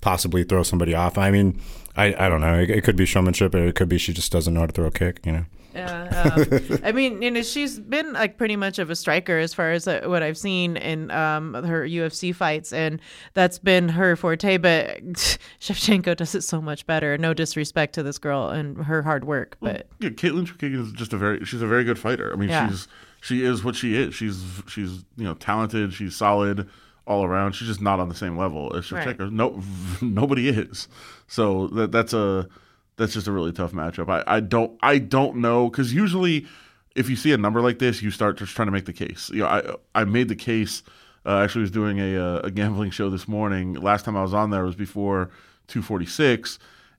possibly 0.00 0.44
throw 0.44 0.62
somebody 0.62 0.94
off. 0.94 1.18
I 1.18 1.30
mean, 1.30 1.60
I, 1.96 2.14
I 2.18 2.28
don't 2.28 2.40
know. 2.40 2.58
It, 2.58 2.70
it 2.70 2.84
could 2.84 2.96
be 2.96 3.04
showmanship, 3.04 3.54
or 3.54 3.58
it 3.66 3.74
could 3.74 3.88
be 3.88 3.98
she 3.98 4.12
just 4.12 4.30
doesn't 4.32 4.54
know 4.54 4.60
how 4.60 4.66
to 4.66 4.72
throw 4.72 4.86
a 4.86 4.90
kick. 4.90 5.20
You 5.24 5.32
know. 5.32 5.44
Yeah, 5.74 6.34
um, 6.36 6.78
I 6.84 6.92
mean, 6.92 7.20
you 7.22 7.30
know, 7.30 7.42
she's 7.42 7.78
been 7.80 8.12
like 8.12 8.38
pretty 8.38 8.56
much 8.56 8.78
of 8.78 8.90
a 8.90 8.96
striker 8.96 9.38
as 9.38 9.52
far 9.52 9.72
as 9.72 9.88
uh, 9.88 10.02
what 10.04 10.22
I've 10.22 10.38
seen 10.38 10.76
in 10.76 11.10
um, 11.10 11.54
her 11.54 11.84
UFC 11.86 12.34
fights, 12.34 12.72
and 12.72 13.00
that's 13.34 13.58
been 13.58 13.88
her 13.88 14.14
forte. 14.16 14.56
But 14.56 15.02
Shevchenko 15.60 16.16
does 16.16 16.34
it 16.34 16.42
so 16.42 16.60
much 16.60 16.86
better. 16.86 17.18
No 17.18 17.34
disrespect 17.34 17.94
to 17.94 18.02
this 18.02 18.18
girl 18.18 18.48
and 18.50 18.76
her 18.84 19.02
hard 19.02 19.24
work, 19.24 19.56
but 19.60 19.88
Yeah, 19.98 20.10
Katlyn 20.10 20.46
Chookagian 20.46 20.86
is 20.86 20.92
just 20.92 21.12
a 21.12 21.16
very 21.16 21.44
she's 21.44 21.62
a 21.62 21.66
very 21.66 21.84
good 21.84 21.98
fighter. 21.98 22.32
I 22.32 22.36
mean, 22.36 22.48
Yeah. 22.48 22.68
she's 22.68 22.88
she 23.20 23.42
is 23.44 23.64
what 23.64 23.74
she 23.74 23.96
is. 23.96 24.14
She's 24.14 24.42
she's 24.68 25.04
you 25.16 25.24
know 25.24 25.34
talented. 25.34 25.92
She's 25.92 26.14
solid 26.14 26.68
all 27.06 27.24
around. 27.24 27.52
She's 27.52 27.68
just 27.68 27.80
not 27.80 28.00
on 28.00 28.08
the 28.08 28.14
same 28.14 28.36
level 28.36 28.74
as 28.76 28.90
Right. 28.92 29.16
Shevchenko. 29.18 29.30
No, 29.30 29.60
nobody 30.02 30.48
is. 30.48 30.88
So 31.26 31.68
that 31.68 31.90
that's 31.92 32.12
a 32.12 32.48
that's 32.96 33.14
just 33.14 33.26
a 33.26 33.32
really 33.32 33.52
tough 33.52 33.72
matchup. 33.72 34.08
I, 34.08 34.36
I 34.36 34.40
don't 34.40 34.78
I 34.82 34.98
don't 34.98 35.36
know 35.36 35.68
because 35.68 35.92
usually 35.92 36.46
if 36.94 37.10
you 37.10 37.16
see 37.16 37.32
a 37.32 37.38
number 37.38 37.60
like 37.60 37.78
this, 37.78 38.02
you 38.02 38.10
start 38.10 38.38
just 38.38 38.54
trying 38.54 38.66
to 38.66 38.72
make 38.72 38.84
the 38.84 38.92
case. 38.92 39.30
You 39.30 39.40
know, 39.40 39.46
I 39.46 40.00
I 40.00 40.04
made 40.04 40.28
the 40.28 40.36
case. 40.36 40.82
Uh, 41.26 41.40
actually, 41.42 41.62
was 41.62 41.70
doing 41.70 41.98
a 42.00 42.16
uh, 42.16 42.40
a 42.44 42.50
gambling 42.50 42.90
show 42.90 43.08
this 43.10 43.26
morning. 43.26 43.74
Last 43.74 44.04
time 44.04 44.16
I 44.16 44.22
was 44.22 44.34
on 44.34 44.50
there 44.50 44.64
was 44.64 44.76
before 44.76 45.30
246, 45.68 46.58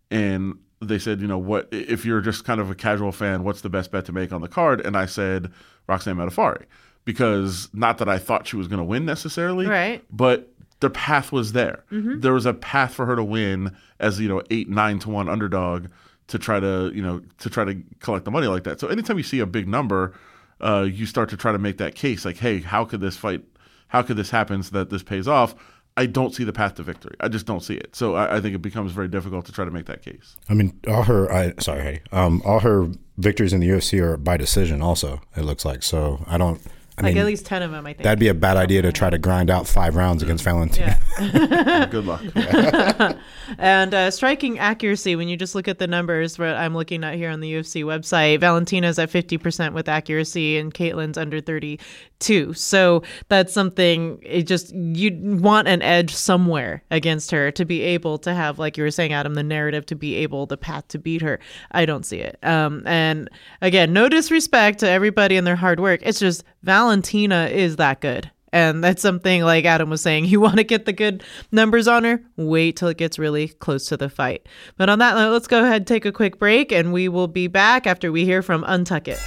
and 0.10 0.58
they 0.82 0.98
said, 0.98 1.22
you 1.22 1.28
know, 1.28 1.38
what 1.38 1.68
if 1.72 2.06
you're 2.06 2.22
just 2.22 2.44
kind 2.44 2.60
of 2.60 2.70
a 2.70 2.76
casual 2.76 3.12
fan? 3.12 3.44
What's 3.44 3.62
the 3.62 3.70
best 3.70 3.92
bet 3.92 4.06
to 4.06 4.12
make 4.12 4.32
on 4.32 4.42
the 4.42 4.48
card? 4.48 4.82
And 4.82 4.98
I 4.98 5.06
said 5.06 5.52
Roxanne 5.88 6.16
Modafferi 6.16 6.66
because 7.06 7.70
not 7.72 8.00
that 8.00 8.10
I 8.10 8.18
thought 8.18 8.48
she 8.48 8.56
was 8.56 8.68
going 8.68 8.80
to 8.80 8.84
win 8.84 9.06
necessarily, 9.06 9.68
Right. 9.68 10.04
But 10.12 10.52
the 10.86 10.90
path 10.92 11.32
was 11.32 11.48
there. 11.54 11.84
Mhm. 11.92 12.22
There 12.22 12.34
was 12.34 12.46
a 12.46 12.54
path 12.54 12.94
for 12.94 13.06
her 13.06 13.16
to 13.16 13.24
win 13.24 13.72
as 14.00 14.20
you 14.20 14.28
know 14.30 14.42
eight 14.52 14.70
nine 14.70 15.00
to 15.00 15.10
one 15.10 15.28
underdog 15.28 15.88
to 16.28 16.38
try 16.40 16.60
to 16.60 16.92
you 16.94 17.02
know 17.02 17.22
to 17.40 17.50
try 17.50 17.64
to 17.66 17.76
collect 18.00 18.26
the 18.26 18.32
money 18.32 18.48
like 18.48 18.64
that. 18.66 18.80
So 18.80 18.88
anytime 18.88 19.18
you 19.18 19.24
see 19.24 19.40
a 19.40 19.46
big 19.48 19.68
number, 19.68 20.14
uh, 20.62 20.86
you 21.00 21.06
start 21.06 21.30
to 21.30 21.38
try 21.38 21.52
to 21.52 21.58
make 21.60 21.78
that 21.78 21.96
case 21.96 22.24
like, 22.26 22.38
hey, 22.38 22.60
how 22.60 22.86
could 22.86 23.02
this 23.02 23.18
fight? 23.18 23.42
How 23.88 24.02
could 24.04 24.18
this 24.18 24.30
happen 24.30 24.62
so 24.64 24.72
that 24.78 24.90
this 24.90 25.04
pays 25.04 25.28
off? 25.28 25.56
I 25.98 26.06
don't 26.08 26.36
see 26.36 26.44
the 26.44 26.52
path 26.52 26.76
to 26.76 26.84
victory. 26.84 27.16
I 27.22 27.30
just 27.30 27.46
don't 27.46 27.62
see 27.64 27.76
it. 27.76 27.96
So 27.96 28.16
I, 28.16 28.38
I 28.38 28.42
think 28.42 28.54
it 28.54 28.62
becomes 28.62 28.92
very 28.92 29.08
difficult 29.08 29.46
to 29.46 29.54
try 29.54 29.64
to 29.64 29.72
make 29.72 29.86
that 29.86 30.02
case. 30.02 30.36
I 30.50 30.54
mean, 30.54 30.78
all 30.88 31.04
her. 31.04 31.32
I 31.32 31.54
sorry, 31.60 31.82
Heidi. 31.84 32.02
Um, 32.12 32.42
all 32.46 32.60
her 32.60 32.90
victories 33.18 33.54
in 33.54 33.60
the 33.62 33.70
UFC 33.70 34.00
are 34.02 34.18
by 34.18 34.36
decision. 34.38 34.82
Also, 34.82 35.22
it 35.38 35.44
looks 35.44 35.64
like. 35.66 35.84
So 35.84 36.24
I 36.28 36.38
don't. 36.38 36.60
I 36.98 37.02
like 37.04 37.16
mean, 37.16 37.22
at 37.22 37.26
least 37.28 37.46
ten 37.46 37.62
of 37.62 37.72
them, 37.72 37.86
I 37.86 37.92
think. 37.94 38.04
that'd 38.04 38.20
be 38.20 38.30
a 38.30 38.34
bad 38.34 38.56
idea 38.56 38.82
to 38.82 38.92
try 38.92 39.10
to 39.10 39.18
grind 39.18 39.50
out 39.50 39.68
five 39.68 39.96
rounds 39.96 40.24
against 40.24 40.44
Valentina. 40.46 40.98
Good 41.92 42.06
luck. 42.06 42.22
and 43.66 43.96
uh, 43.96 44.12
striking 44.12 44.60
accuracy 44.60 45.16
when 45.16 45.28
you 45.28 45.36
just 45.36 45.56
look 45.56 45.68
at 45.68 45.80
the 45.80 45.88
numbers 45.88 46.38
what 46.38 46.50
i'm 46.50 46.76
looking 46.76 47.04
at 47.04 47.16
here 47.16 47.32
on 47.32 47.40
the 47.40 47.54
ufc 47.56 47.84
website 47.84 48.40
valentina's 48.40 49.00
at 49.00 49.10
50% 49.10 49.74
with 49.74 49.90
accuracy 49.90 50.58
and 50.58 50.74
katlyn's 50.74 51.18
under 51.18 51.42
32 51.42 52.54
so 52.54 53.02
that's 53.28 53.52
something 53.52 54.20
it 54.22 54.44
just 54.44 54.74
you 54.74 55.18
want 55.42 55.68
an 55.68 55.82
edge 55.82 56.14
somewhere 56.14 56.84
against 56.92 57.32
her 57.32 57.52
to 57.52 57.66
be 57.66 57.82
able 57.82 58.20
to 58.20 58.34
have 58.34 58.60
like 58.60 58.78
you 58.78 58.84
were 58.84 58.92
saying 58.92 59.12
adam 59.12 59.34
the 59.34 59.44
narrative 59.44 59.86
to 59.88 59.96
be 59.96 60.16
able 60.16 60.46
the 60.46 60.58
path 60.58 60.88
to 60.90 61.00
beat 61.00 61.22
her. 61.22 61.40
I 61.72 61.86
don't 61.86 62.06
see 62.06 62.20
it. 62.20 62.38
Um, 62.44 62.84
and 62.86 63.30
again 63.62 63.94
no 63.94 64.10
disrespect 64.10 64.80
to 64.80 64.90
everybody 64.90 65.38
and 65.38 65.48
their 65.48 65.56
hard 65.56 65.80
work. 65.80 66.02
It's 66.04 66.20
just 66.20 66.44
valentina 66.62 67.48
is 67.52 67.78
that 67.78 68.02
good 68.02 68.30
and 68.52 68.84
that's 68.84 69.02
something 69.02 69.44
like 69.44 69.66
Adam 69.66 69.90
was 69.90 70.02
saying. 70.02 70.26
You 70.36 70.42
want 70.42 70.58
to 70.58 70.64
get 70.64 70.86
the 70.86 70.94
good 70.94 71.24
numbers 71.52 71.88
on 71.88 72.04
her, 72.04 72.22
wait 72.36 72.76
till 72.76 72.90
it 72.90 72.98
gets 72.98 73.18
really 73.18 73.48
close 73.48 73.88
to 73.88 73.98
the 73.98 74.10
fight. 74.10 74.48
But 74.76 74.90
on 74.90 75.00
that 75.00 75.16
note, 75.16 75.32
let's 75.32 75.48
go 75.48 75.64
ahead 75.64 75.78
and 75.78 75.88
take 75.88 76.06
a 76.06 76.12
quick 76.12 76.40
break, 76.40 76.72
and 76.72 76.92
we 76.92 77.08
will 77.08 77.28
be 77.28 77.48
back 77.48 77.88
after 77.88 78.12
we 78.12 78.26
hear 78.26 78.42
from 78.42 78.64
Untuck 78.64 79.08
It. 79.08 79.20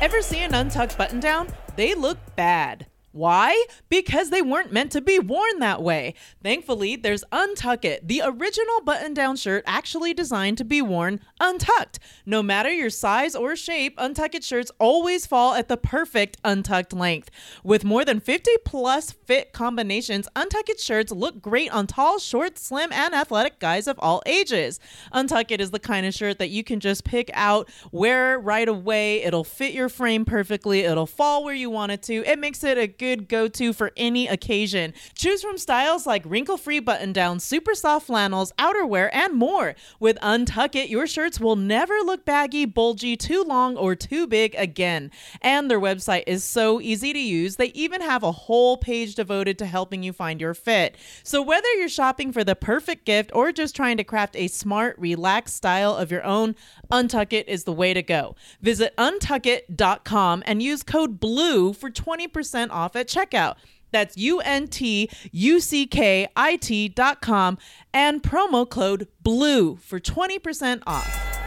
Ever 0.00 0.20
see 0.20 0.40
an 0.40 0.54
untucked 0.54 0.98
button 0.98 1.20
down? 1.20 1.48
They 1.76 1.94
look 1.94 2.18
bad. 2.36 2.86
Why? 3.14 3.66
Because 3.88 4.30
they 4.30 4.42
weren't 4.42 4.72
meant 4.72 4.90
to 4.90 5.00
be 5.00 5.20
worn 5.20 5.60
that 5.60 5.80
way. 5.80 6.14
Thankfully, 6.42 6.96
there's 6.96 7.22
Untuck 7.30 7.84
It, 7.84 8.08
the 8.08 8.20
original 8.24 8.80
button 8.84 9.14
down 9.14 9.36
shirt 9.36 9.62
actually 9.68 10.12
designed 10.12 10.58
to 10.58 10.64
be 10.64 10.82
worn 10.82 11.20
untucked. 11.38 12.00
No 12.26 12.42
matter 12.42 12.72
your 12.72 12.90
size 12.90 13.36
or 13.36 13.54
shape, 13.54 13.96
Untuck 13.98 14.34
It 14.34 14.42
shirts 14.42 14.72
always 14.80 15.26
fall 15.26 15.54
at 15.54 15.68
the 15.68 15.76
perfect 15.76 16.38
untucked 16.42 16.92
length. 16.92 17.30
With 17.62 17.84
more 17.84 18.04
than 18.04 18.18
50 18.18 18.50
plus 18.64 19.12
fit 19.12 19.52
combinations, 19.52 20.26
Untuck 20.34 20.68
It 20.68 20.80
shirts 20.80 21.12
look 21.12 21.40
great 21.40 21.72
on 21.72 21.86
tall, 21.86 22.18
short, 22.18 22.58
slim, 22.58 22.92
and 22.92 23.14
athletic 23.14 23.60
guys 23.60 23.86
of 23.86 23.96
all 24.00 24.24
ages. 24.26 24.80
Untuck 25.12 25.52
It 25.52 25.60
is 25.60 25.70
the 25.70 25.78
kind 25.78 26.04
of 26.04 26.14
shirt 26.14 26.40
that 26.40 26.50
you 26.50 26.64
can 26.64 26.80
just 26.80 27.04
pick 27.04 27.30
out, 27.32 27.70
wear 27.92 28.40
right 28.40 28.68
away. 28.68 29.22
It'll 29.22 29.44
fit 29.44 29.72
your 29.72 29.88
frame 29.88 30.24
perfectly, 30.24 30.80
it'll 30.80 31.06
fall 31.06 31.44
where 31.44 31.54
you 31.54 31.70
want 31.70 31.92
it 31.92 32.02
to. 32.02 32.24
It 32.28 32.40
makes 32.40 32.64
it 32.64 32.76
a 32.76 32.88
good 33.04 33.28
go 33.28 33.48
to 33.48 33.72
for 33.74 33.92
any 33.96 34.26
occasion. 34.26 34.94
Choose 35.14 35.42
from 35.42 35.58
styles 35.58 36.06
like 36.06 36.22
wrinkle 36.24 36.56
free 36.56 36.80
button 36.80 37.12
downs, 37.12 37.44
super 37.44 37.74
soft 37.74 38.06
flannels, 38.06 38.52
outerwear, 38.58 39.10
and 39.12 39.34
more. 39.34 39.74
With 40.00 40.18
Untuck 40.20 40.74
It, 40.74 40.88
your 40.88 41.06
shirts 41.06 41.38
will 41.38 41.56
never 41.56 41.98
look 42.00 42.24
baggy, 42.24 42.64
bulgy, 42.64 43.14
too 43.16 43.42
long, 43.42 43.76
or 43.76 43.94
too 43.94 44.26
big 44.26 44.54
again. 44.56 45.10
And 45.42 45.70
their 45.70 45.80
website 45.80 46.24
is 46.26 46.44
so 46.44 46.80
easy 46.80 47.12
to 47.12 47.18
use, 47.18 47.56
they 47.56 47.72
even 47.74 48.00
have 48.00 48.22
a 48.22 48.32
whole 48.32 48.78
page 48.78 49.14
devoted 49.14 49.58
to 49.58 49.66
helping 49.66 50.02
you 50.02 50.12
find 50.12 50.40
your 50.40 50.54
fit. 50.54 50.96
So 51.22 51.42
whether 51.42 51.70
you're 51.74 51.88
shopping 51.88 52.32
for 52.32 52.42
the 52.42 52.56
perfect 52.56 53.04
gift 53.04 53.30
or 53.34 53.52
just 53.52 53.76
trying 53.76 53.98
to 53.98 54.04
craft 54.04 54.34
a 54.36 54.48
smart, 54.48 54.98
relaxed 54.98 55.56
style 55.56 55.94
of 55.94 56.10
your 56.10 56.24
own, 56.24 56.54
Untuck 56.90 57.32
It 57.34 57.48
is 57.48 57.64
the 57.64 57.72
way 57.72 57.92
to 57.92 58.02
go. 58.02 58.34
Visit 58.62 58.96
untuckit.com 58.96 60.42
and 60.46 60.62
use 60.62 60.82
code 60.82 61.20
BLUE 61.20 61.74
for 61.74 61.90
20% 61.90 62.70
off 62.70 62.93
at 62.96 63.08
checkout. 63.08 63.56
That's 63.92 64.16
U 64.16 64.40
N 64.40 64.66
T 64.66 65.08
U 65.30 65.60
C 65.60 65.86
K 65.86 66.26
I 66.34 66.56
T 66.56 66.88
dot 66.88 67.22
com 67.22 67.58
and 67.92 68.22
promo 68.22 68.68
code 68.68 69.06
BLUE 69.22 69.76
for 69.76 70.00
20% 70.00 70.82
off. 70.86 71.43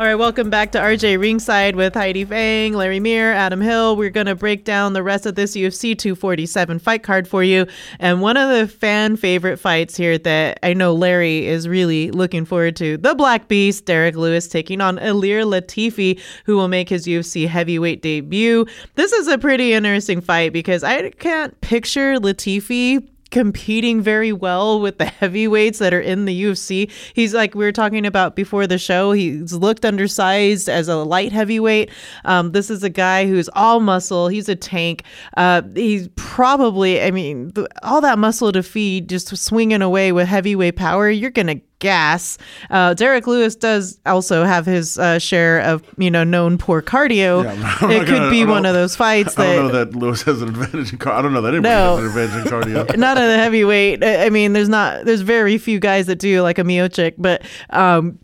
All 0.00 0.06
right, 0.06 0.14
welcome 0.14 0.48
back 0.48 0.72
to 0.72 0.78
RJ 0.78 1.20
Ringside 1.20 1.76
with 1.76 1.92
Heidi 1.92 2.24
Fang, 2.24 2.72
Larry 2.72 3.00
Muir, 3.00 3.34
Adam 3.34 3.60
Hill. 3.60 3.96
We're 3.96 4.08
going 4.08 4.28
to 4.28 4.34
break 4.34 4.64
down 4.64 4.94
the 4.94 5.02
rest 5.02 5.26
of 5.26 5.34
this 5.34 5.54
UFC 5.54 5.94
247 5.94 6.78
fight 6.78 7.02
card 7.02 7.28
for 7.28 7.44
you. 7.44 7.66
And 7.98 8.22
one 8.22 8.38
of 8.38 8.48
the 8.48 8.66
fan 8.66 9.16
favorite 9.16 9.58
fights 9.58 9.98
here 9.98 10.16
that 10.16 10.58
I 10.62 10.72
know 10.72 10.94
Larry 10.94 11.46
is 11.46 11.68
really 11.68 12.10
looking 12.12 12.46
forward 12.46 12.76
to 12.76 12.96
the 12.96 13.14
Black 13.14 13.46
Beast, 13.46 13.84
Derrick 13.84 14.16
Lewis 14.16 14.48
taking 14.48 14.80
on 14.80 14.96
Ilir 14.96 15.44
Latifi, 15.44 16.18
who 16.46 16.56
will 16.56 16.68
make 16.68 16.88
his 16.88 17.06
UFC 17.06 17.46
heavyweight 17.46 18.00
debut. 18.00 18.64
This 18.94 19.12
is 19.12 19.28
a 19.28 19.36
pretty 19.36 19.74
interesting 19.74 20.22
fight 20.22 20.54
because 20.54 20.82
I 20.82 21.10
can't 21.10 21.60
picture 21.60 22.14
Latifi 22.14 23.06
competing 23.30 24.00
very 24.00 24.32
well 24.32 24.80
with 24.80 24.98
the 24.98 25.04
heavyweights 25.06 25.78
that 25.78 25.94
are 25.94 26.00
in 26.00 26.24
the 26.24 26.42
UFC. 26.44 26.90
He's 27.14 27.34
like 27.34 27.54
we 27.54 27.64
were 27.64 27.72
talking 27.72 28.06
about 28.06 28.36
before 28.36 28.66
the 28.66 28.78
show. 28.78 29.12
He's 29.12 29.52
looked 29.52 29.84
undersized 29.84 30.68
as 30.68 30.88
a 30.88 30.96
light 30.96 31.32
heavyweight. 31.32 31.90
Um, 32.24 32.52
this 32.52 32.70
is 32.70 32.82
a 32.82 32.90
guy 32.90 33.26
who's 33.26 33.48
all 33.54 33.80
muscle. 33.80 34.28
He's 34.28 34.48
a 34.48 34.56
tank. 34.56 35.04
Uh, 35.36 35.62
he's 35.74 36.08
probably, 36.16 37.02
I 37.02 37.10
mean, 37.10 37.52
all 37.82 38.00
that 38.00 38.18
muscle 38.18 38.52
to 38.52 38.62
feed, 38.62 39.08
just 39.08 39.36
swinging 39.36 39.82
away 39.82 40.12
with 40.12 40.28
heavyweight 40.28 40.76
power. 40.76 41.10
You're 41.10 41.30
gonna 41.30 41.60
gas. 41.80 42.38
Uh, 42.70 42.94
Derrick 42.94 43.26
Lewis 43.26 43.56
does 43.56 43.98
also 44.06 44.44
have 44.44 44.64
his 44.66 44.96
uh, 44.98 45.18
share 45.18 45.60
of 45.60 45.82
you 45.98 46.10
know 46.10 46.22
known 46.22 46.56
poor 46.58 46.80
cardio. 46.80 47.42
Yeah, 47.42 47.50
I'm 47.52 47.60
not- 47.60 47.82
I'm 47.82 47.90
it 47.90 47.98
could 48.00 48.08
gonna- 48.08 48.30
be 48.30 48.44
one 48.44 48.64
of 48.64 48.74
those 48.74 48.94
fights 48.94 49.36
I 49.38 49.44
that. 49.46 49.56
don't 49.56 49.66
know 49.72 49.84
that 49.84 49.94
Lewis 49.96 50.22
has 50.22 50.40
an 50.42 50.48
advantage 50.50 50.92
in 50.92 50.98
car. 50.98 51.14
I 51.14 51.22
don't 51.22 51.32
know 51.32 51.40
that 51.42 51.54
anybody 51.54 51.74
No. 51.74 51.96
has 51.96 52.14
an 52.14 52.20
advantage 52.22 52.46
in 52.46 52.52
cardio. 52.86 52.96
not 52.96 53.16
in 53.18 53.24
the 53.24 53.36
heavyweight. 53.36 54.04
I 54.04 54.26
I 54.26 54.30
mean, 54.30 54.52
there's 54.52 54.68
not 54.68 55.04
there's 55.04 55.22
very 55.22 55.58
few 55.58 55.80
guys 55.80 56.06
that 56.06 56.20
do 56.20 56.40
like 56.42 56.58
a 56.58 56.62
Miocic, 56.62 57.14
but 57.18 57.42
um 57.70 58.18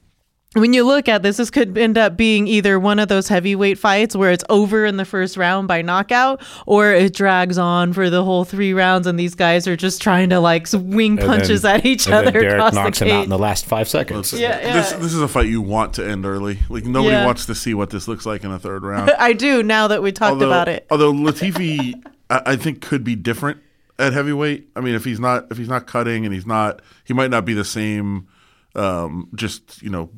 when 0.60 0.72
you 0.72 0.84
look 0.84 1.08
at 1.08 1.22
this, 1.22 1.36
this 1.36 1.50
could 1.50 1.76
end 1.76 1.98
up 1.98 2.16
being 2.16 2.46
either 2.46 2.78
one 2.80 2.98
of 2.98 3.08
those 3.08 3.28
heavyweight 3.28 3.78
fights 3.78 4.16
where 4.16 4.30
it's 4.30 4.44
over 4.48 4.84
in 4.84 4.96
the 4.96 5.04
first 5.04 5.36
round 5.36 5.68
by 5.68 5.82
knockout, 5.82 6.40
or 6.66 6.92
it 6.92 7.14
drags 7.14 7.58
on 7.58 7.92
for 7.92 8.10
the 8.10 8.24
whole 8.24 8.44
three 8.44 8.72
rounds, 8.72 9.06
and 9.06 9.18
these 9.18 9.34
guys 9.34 9.66
are 9.68 9.76
just 9.76 10.00
trying 10.00 10.30
to 10.30 10.40
like 10.40 10.66
swing 10.66 11.16
punches 11.16 11.62
then- 11.62 11.80
at 11.80 11.86
each 11.86 12.06
and 12.06 12.14
then 12.14 12.26
other 12.28 12.40
Derrick 12.40 12.54
across 12.54 12.74
knocks 12.74 12.98
the 12.98 13.06
him 13.06 13.16
out 13.16 13.24
in 13.24 13.30
the 13.30 13.38
last 13.38 13.66
five 13.66 13.88
seconds. 13.88 14.32
Yeah, 14.32 14.58
yeah. 14.60 14.72
This 14.74 14.92
this 14.92 15.14
is 15.14 15.20
a 15.20 15.28
fight 15.28 15.48
you 15.48 15.60
want 15.60 15.94
to 15.94 16.08
end 16.08 16.24
early. 16.26 16.58
Like 16.68 16.84
nobody 16.84 17.14
Yeah. 17.14 17.26
wants 17.26 17.46
to 17.46 17.54
see 17.54 17.74
what 17.74 17.90
this 17.90 18.08
looks 18.08 18.26
like 18.26 18.44
in 18.44 18.50
the 18.50 18.58
third 18.58 18.82
round. 18.82 19.10
I 19.18 19.32
do 19.32 19.62
now 19.62 19.88
that 19.88 20.02
we 20.02 20.12
talked 20.12 20.32
although, 20.34 20.46
about 20.46 20.68
it. 20.68 20.86
Although 20.90 21.12
Latifi, 21.12 21.94
I, 22.30 22.42
I 22.46 22.56
think 22.56 22.80
could 22.80 23.04
be 23.04 23.14
different 23.14 23.60
at 23.98 24.12
heavyweight. 24.12 24.68
I 24.76 24.80
mean, 24.80 24.94
if 24.94 25.04
he's 25.04 25.20
not 25.20 25.46
if 25.50 25.58
he's 25.58 25.68
not 25.68 25.86
cutting 25.86 26.24
and 26.24 26.34
he's 26.34 26.46
not, 26.46 26.80
he 27.04 27.14
might 27.14 27.30
not 27.30 27.44
be 27.44 27.54
the 27.54 27.64
same. 27.64 28.28
Um, 28.74 29.28
just 29.34 29.80
you 29.82 29.88
know, 29.88 30.10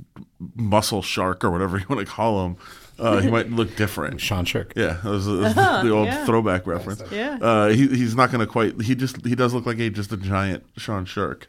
muscle 0.54 1.02
shark 1.02 1.44
or 1.44 1.50
whatever 1.50 1.78
you 1.78 1.84
want 1.88 2.00
to 2.06 2.10
call 2.12 2.46
him. 2.46 2.56
Uh, 2.98 3.20
he 3.20 3.30
might 3.30 3.48
look 3.50 3.76
different. 3.76 4.20
Sean 4.28 4.44
Sherk. 4.44 4.72
Yeah, 4.74 4.98
that 5.04 5.10
was, 5.10 5.26
that 5.26 5.32
was 5.32 5.56
Uh-huh, 5.56 5.82
the 5.84 5.90
old 5.90 6.06
yeah. 6.08 6.26
throwback 6.26 6.66
reference. 6.66 7.00
Yeah. 7.12 7.38
Uh, 7.40 7.68
he, 7.68 7.86
he's 7.86 8.16
not 8.16 8.32
going 8.32 8.40
to 8.40 8.46
quite. 8.50 8.80
He 8.82 8.96
just 8.96 9.24
he 9.24 9.36
does 9.36 9.54
look 9.54 9.66
like 9.66 9.78
a 9.78 9.88
just 9.88 10.10
a 10.10 10.16
giant 10.16 10.64
Sean 10.76 11.06
Sherk. 11.06 11.44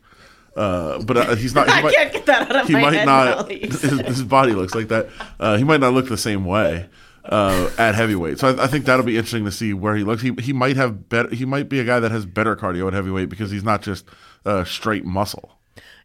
Uh, 0.55 1.01
but 1.03 1.17
uh, 1.17 1.35
he's 1.35 1.55
not. 1.55 1.67
He 1.71 1.73
I 1.73 1.81
might, 1.81 1.95
can't 1.95 2.13
get 2.13 2.25
that 2.27 2.49
out 2.51 2.55
of 2.61 2.67
he 2.67 2.73
my 2.73 2.81
might 2.81 2.93
head 2.93 3.05
not. 3.05 3.25
now 3.37 3.41
that 3.43 3.51
His, 3.63 3.81
his 3.81 4.23
body 4.23 4.51
looks 4.53 4.75
like 4.75 4.89
that. 4.89 5.07
Uh, 5.39 5.57
he 5.57 5.63
might 5.63 5.79
not 5.79 5.93
look 5.93 6.07
the 6.07 6.17
same 6.17 6.45
way 6.45 6.87
uh, 7.25 7.69
at 7.79 7.95
heavyweight. 7.95 8.37
So 8.37 8.49
I, 8.55 8.65
I 8.65 8.67
think 8.67 8.85
that'll 8.85 9.05
be 9.05 9.15
interesting 9.17 9.45
to 9.45 9.51
see 9.51 9.73
where 9.73 9.95
he 9.95 10.03
looks. 10.03 10.21
He 10.21 10.33
he 10.39 10.53
might 10.53 10.75
have 10.75 11.09
better. 11.09 11.29
He 11.33 11.45
might 11.45 11.67
be 11.67 11.79
a 11.79 11.83
guy 11.83 11.99
that 11.99 12.11
has 12.11 12.27
better 12.27 12.55
cardio 12.55 12.85
at 12.87 12.93
heavyweight 12.93 13.29
because 13.29 13.49
he's 13.49 13.63
not 13.63 13.81
just 13.81 14.05
uh, 14.45 14.63
straight 14.65 15.03
muscle. 15.05 15.55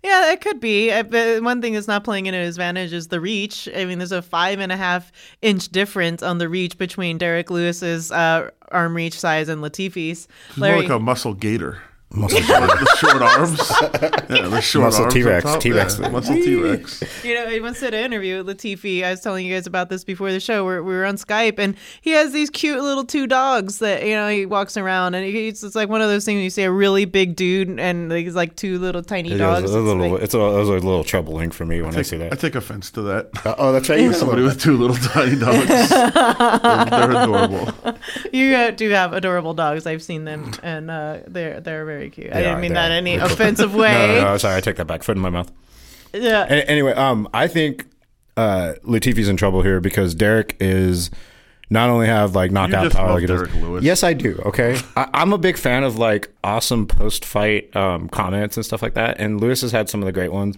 Yeah, 0.05 0.33
it 0.33 0.43
could 0.43 0.61
be. 0.61 0.93
Uh, 0.93 1.03
But 1.03 1.43
one 1.43 1.63
thing 1.63 1.73
that's 1.73 1.89
not 1.89 2.05
playing 2.05 2.27
in 2.27 2.35
his 2.35 2.57
advantage 2.57 2.93
is 2.93 3.09
the 3.09 3.21
reach. 3.21 3.69
I 3.75 3.87
mean, 3.87 3.99
there's 3.99 4.13
a 4.13 4.21
five 4.21 4.61
and 4.61 4.71
a 4.71 4.77
half 4.77 5.11
inch 5.41 5.69
difference 5.71 6.23
on 6.23 6.37
the 6.37 6.49
reach 6.49 6.77
between 6.77 7.17
Derrick 7.17 7.51
Lewis's 7.51 8.13
uh, 8.13 8.51
arm 8.71 8.95
reach 8.95 9.19
size 9.19 9.49
and 9.49 9.63
Latifi's. 9.63 10.29
He's 10.49 10.59
more 10.59 10.77
like 10.77 10.91
a 10.91 10.99
muscle 10.99 11.33
gator. 11.33 11.81
Muscle 12.15 12.41
the 12.41 12.97
short 12.99 13.23
arms. 13.23 13.61
Yeah, 14.35 14.49
the 14.49 14.61
short 14.61 14.85
Muscle 14.85 15.03
arms. 15.05 15.15
T-Rex, 15.15 15.45
top. 15.45 15.61
T-Rex. 15.61 15.99
Yeah, 15.99 16.09
muscle 16.09 16.35
T 16.35 16.55
Rex. 16.57 17.03
You 17.25 17.35
know, 17.35 17.49
he 17.49 17.61
once 17.61 17.81
did 17.81 17.95
an 17.95 18.05
interview 18.05 18.43
with 18.43 18.57
Latifi. 18.59 19.03
I 19.05 19.11
was 19.11 19.21
telling 19.21 19.45
you 19.47 19.55
guys 19.55 19.67
about 19.67 19.89
this 19.91 20.03
before 20.05 20.33
the 20.33 20.41
show. 20.41 20.65
Where 20.65 20.83
we 20.83 20.95
were 20.95 21.05
on 21.05 21.17
Skype, 21.17 21.59
and 21.59 21.77
he 22.01 22.11
has 22.11 22.33
these 22.33 22.51
cute 22.51 22.81
little 22.83 23.05
two 23.05 23.27
dogs 23.27 23.79
that 23.79 24.05
you 24.05 24.15
know 24.15 24.29
he 24.29 24.47
walks 24.47 24.77
around, 24.77 25.15
and 25.15 25.25
he's 25.27 25.63
it's 25.63 25.75
like 25.75 25.89
one 25.89 26.01
of 26.03 26.09
those 26.09 26.25
things 26.25 26.43
you 26.43 26.51
see 26.51 26.63
a 26.63 26.71
really 26.71 27.05
big 27.05 27.37
dude 27.37 27.69
and 27.79 28.11
he's 28.13 28.35
like 28.35 28.57
two 28.57 28.79
little 28.79 29.03
tiny 29.03 29.31
It 29.31 29.35
is 29.35 29.39
dogs. 29.41 29.61
a 29.63 29.65
It's 29.65 29.73
little, 29.75 30.09
like- 30.11 30.23
it's 30.23 30.35
a, 30.35 30.39
it 30.41 30.59
was 30.59 30.69
a 30.69 30.73
little 30.73 31.05
troubling 31.05 31.51
for 31.51 31.65
me 31.67 31.83
when 31.83 31.95
I, 31.97 32.03
see 32.03 32.17
I 32.17 32.21
that. 32.21 32.33
I 32.33 32.37
take 32.37 32.55
offense 32.55 32.91
to 32.93 33.03
that. 33.03 33.31
Uh, 33.45 33.55
oh, 33.59 33.73
that's 33.73 33.89
right. 33.89 34.01
You 34.01 34.13
Somebody 34.25 34.43
with 34.43 34.61
two 34.61 34.77
little 34.77 34.97
tiny 34.97 35.37
dogs. 35.39 35.67
they're, 35.67 36.85
they're 36.91 37.11
adorable. 37.23 37.95
you 38.33 38.55
uh, 38.55 38.71
do 38.71 38.89
have 38.91 39.13
adorable 39.13 39.55
dogs. 39.55 39.87
I've 39.87 40.03
seen 40.03 40.25
them, 40.25 40.53
and 40.63 40.91
uh, 40.91 41.19
they're 41.27 41.61
they're 41.61 41.85
very 41.85 42.04
cute. 42.11 42.33
I 42.33 42.37
didn't 42.39 42.59
are, 42.59 42.61
mean 42.61 42.71
they 42.71 42.75
that 42.75 42.91
are. 42.91 42.95
any 42.95 43.17
offensive 43.17 43.75
way. 43.75 43.93
No, 43.93 44.07
no, 44.07 44.25
no, 44.33 44.37
sorry, 44.39 44.57
I 44.57 44.61
take 44.61 44.77
that 44.77 44.87
back. 44.87 45.03
Foot 45.03 45.17
in 45.17 45.23
my 45.23 45.31
mouth. 45.31 45.51
Yeah. 46.13 46.45
A- 46.45 46.69
anyway, 46.69 46.93
um, 46.93 47.29
I 47.35 47.49
think 47.49 47.87
uh, 48.37 48.75
Latifi's 48.83 49.29
in 49.29 49.37
trouble 49.37 49.63
here 49.63 49.81
because 49.81 50.15
Derrick 50.15 50.57
is 50.61 51.11
not 51.71 51.89
only 51.91 52.07
have 52.07 52.35
like 52.35 52.51
knockout 52.51 52.93
power 52.93 53.13
like 53.13 53.21
he 53.23 53.27
does. 53.27 53.49
Derrick 53.49 53.55
Lewis. 53.63 53.85
Yes, 53.85 54.03
I 54.03 54.13
do. 54.13 54.41
Okay, 54.45 54.79
I, 54.97 55.09
I'm 55.15 55.33
a 55.33 55.39
big 55.39 55.57
fan 55.57 55.83
of 55.85 55.97
like 55.99 56.31
awesome 56.43 56.87
post-fight 56.87 57.75
um, 57.75 58.09
comments 58.09 58.57
and 58.57 58.65
stuff 58.65 58.83
like 58.83 58.95
that. 58.95 59.19
And 59.19 59.41
Lewis 59.41 59.63
has 59.63 59.73
had 59.73 59.89
some 59.89 60.01
of 60.01 60.07
the 60.07 60.13
great 60.13 60.33
ones. 60.33 60.57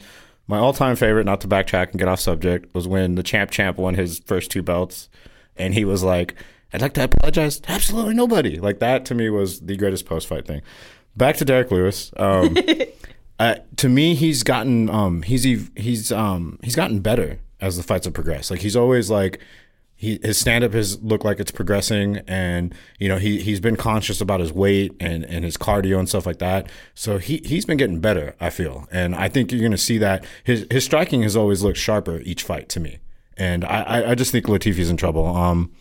My 0.49 0.59
all-time 0.59 0.95
favorite, 0.95 1.25
not 1.25 1.41
to 1.41 1.49
backtrack 1.49 1.91
and 1.91 1.99
get 1.99 2.07
off 2.07 2.21
subject, 2.21 2.73
was 2.75 2.87
when 2.87 3.17
the 3.17 3.23
champ 3.23 3.51
champ 3.51 3.79
won 3.79 3.95
his 3.95 4.21
first 4.21 4.51
two 4.51 4.63
belts, 4.63 5.09
and 5.57 5.75
he 5.75 5.85
was 5.85 6.05
like, 6.05 6.35
"I'd 6.73 6.83
like 6.83 6.95
to 6.95 7.05
apologize 7.05 7.59
to 7.61 7.71
absolutely 7.71 8.15
nobody." 8.15 8.59
Like 8.61 8.79
that 8.79 9.05
to 9.07 9.15
me 9.15 9.29
was 9.29 9.61
the 9.61 9.77
greatest 9.77 10.07
post-fight 10.07 10.47
thing. 10.47 10.63
Back 11.17 11.37
to 11.37 11.45
Derrick 11.45 11.71
Lewis. 11.71 12.13
Um, 12.17 12.57
uh, 13.39 13.57
to 13.77 13.89
me, 13.89 14.15
he's 14.15 14.43
gotten 14.43 14.91
um, 14.91 15.23
he's 15.23 15.45
he's 15.77 16.13
um, 16.13 16.59
he's 16.63 16.77
gotten 16.77 17.01
better 17.01 17.39
as 17.61 17.77
the 17.77 17.83
fights 17.83 18.05
have 18.05 18.15
progressed. 18.15 18.51
Like 18.51 18.61
he's 18.61 18.77
always 18.77 19.11
like 19.11 19.41
he 19.95 20.19
his 20.23 20.39
stand 20.39 20.63
up 20.63 20.75
has 20.75 21.03
looked 21.03 21.25
like 21.25 21.41
it's 21.41 21.51
progressing, 21.51 22.19
and 22.29 22.75
you 22.99 23.09
know 23.09 23.17
he 23.17 23.41
he's 23.41 23.61
been 23.61 23.77
conscious 23.77 24.21
about 24.21 24.41
his 24.41 24.53
weight 24.53 24.95
and 25.01 25.25
and 25.25 25.45
his 25.45 25.57
cardio 25.57 25.99
and 25.99 26.09
stuff 26.09 26.27
like 26.27 26.39
that. 26.39 26.71
So 26.95 27.17
he 27.17 27.39
he's 27.45 27.65
been 27.65 27.79
getting 27.79 28.01
better. 28.01 28.35
I 28.39 28.51
feel, 28.51 28.87
and 28.93 29.15
I 29.15 29.29
think 29.29 29.51
you're 29.51 29.61
going 29.61 29.73
to 29.73 29.79
see 29.79 29.97
that 29.99 30.25
his 30.45 30.67
his 30.71 30.85
striking 30.85 31.23
has 31.23 31.35
always 31.35 31.63
looked 31.63 31.79
sharper 31.79 32.21
each 32.21 32.43
fight 32.43 32.69
to 32.71 32.81
me. 32.81 32.99
And 33.39 33.65
I 33.65 33.83
I, 33.83 34.11
I 34.11 34.15
just 34.15 34.33
think 34.33 34.47
Latifi's 34.47 34.91
in 34.91 34.99
trouble. 34.99 35.27
Um, 35.27 35.73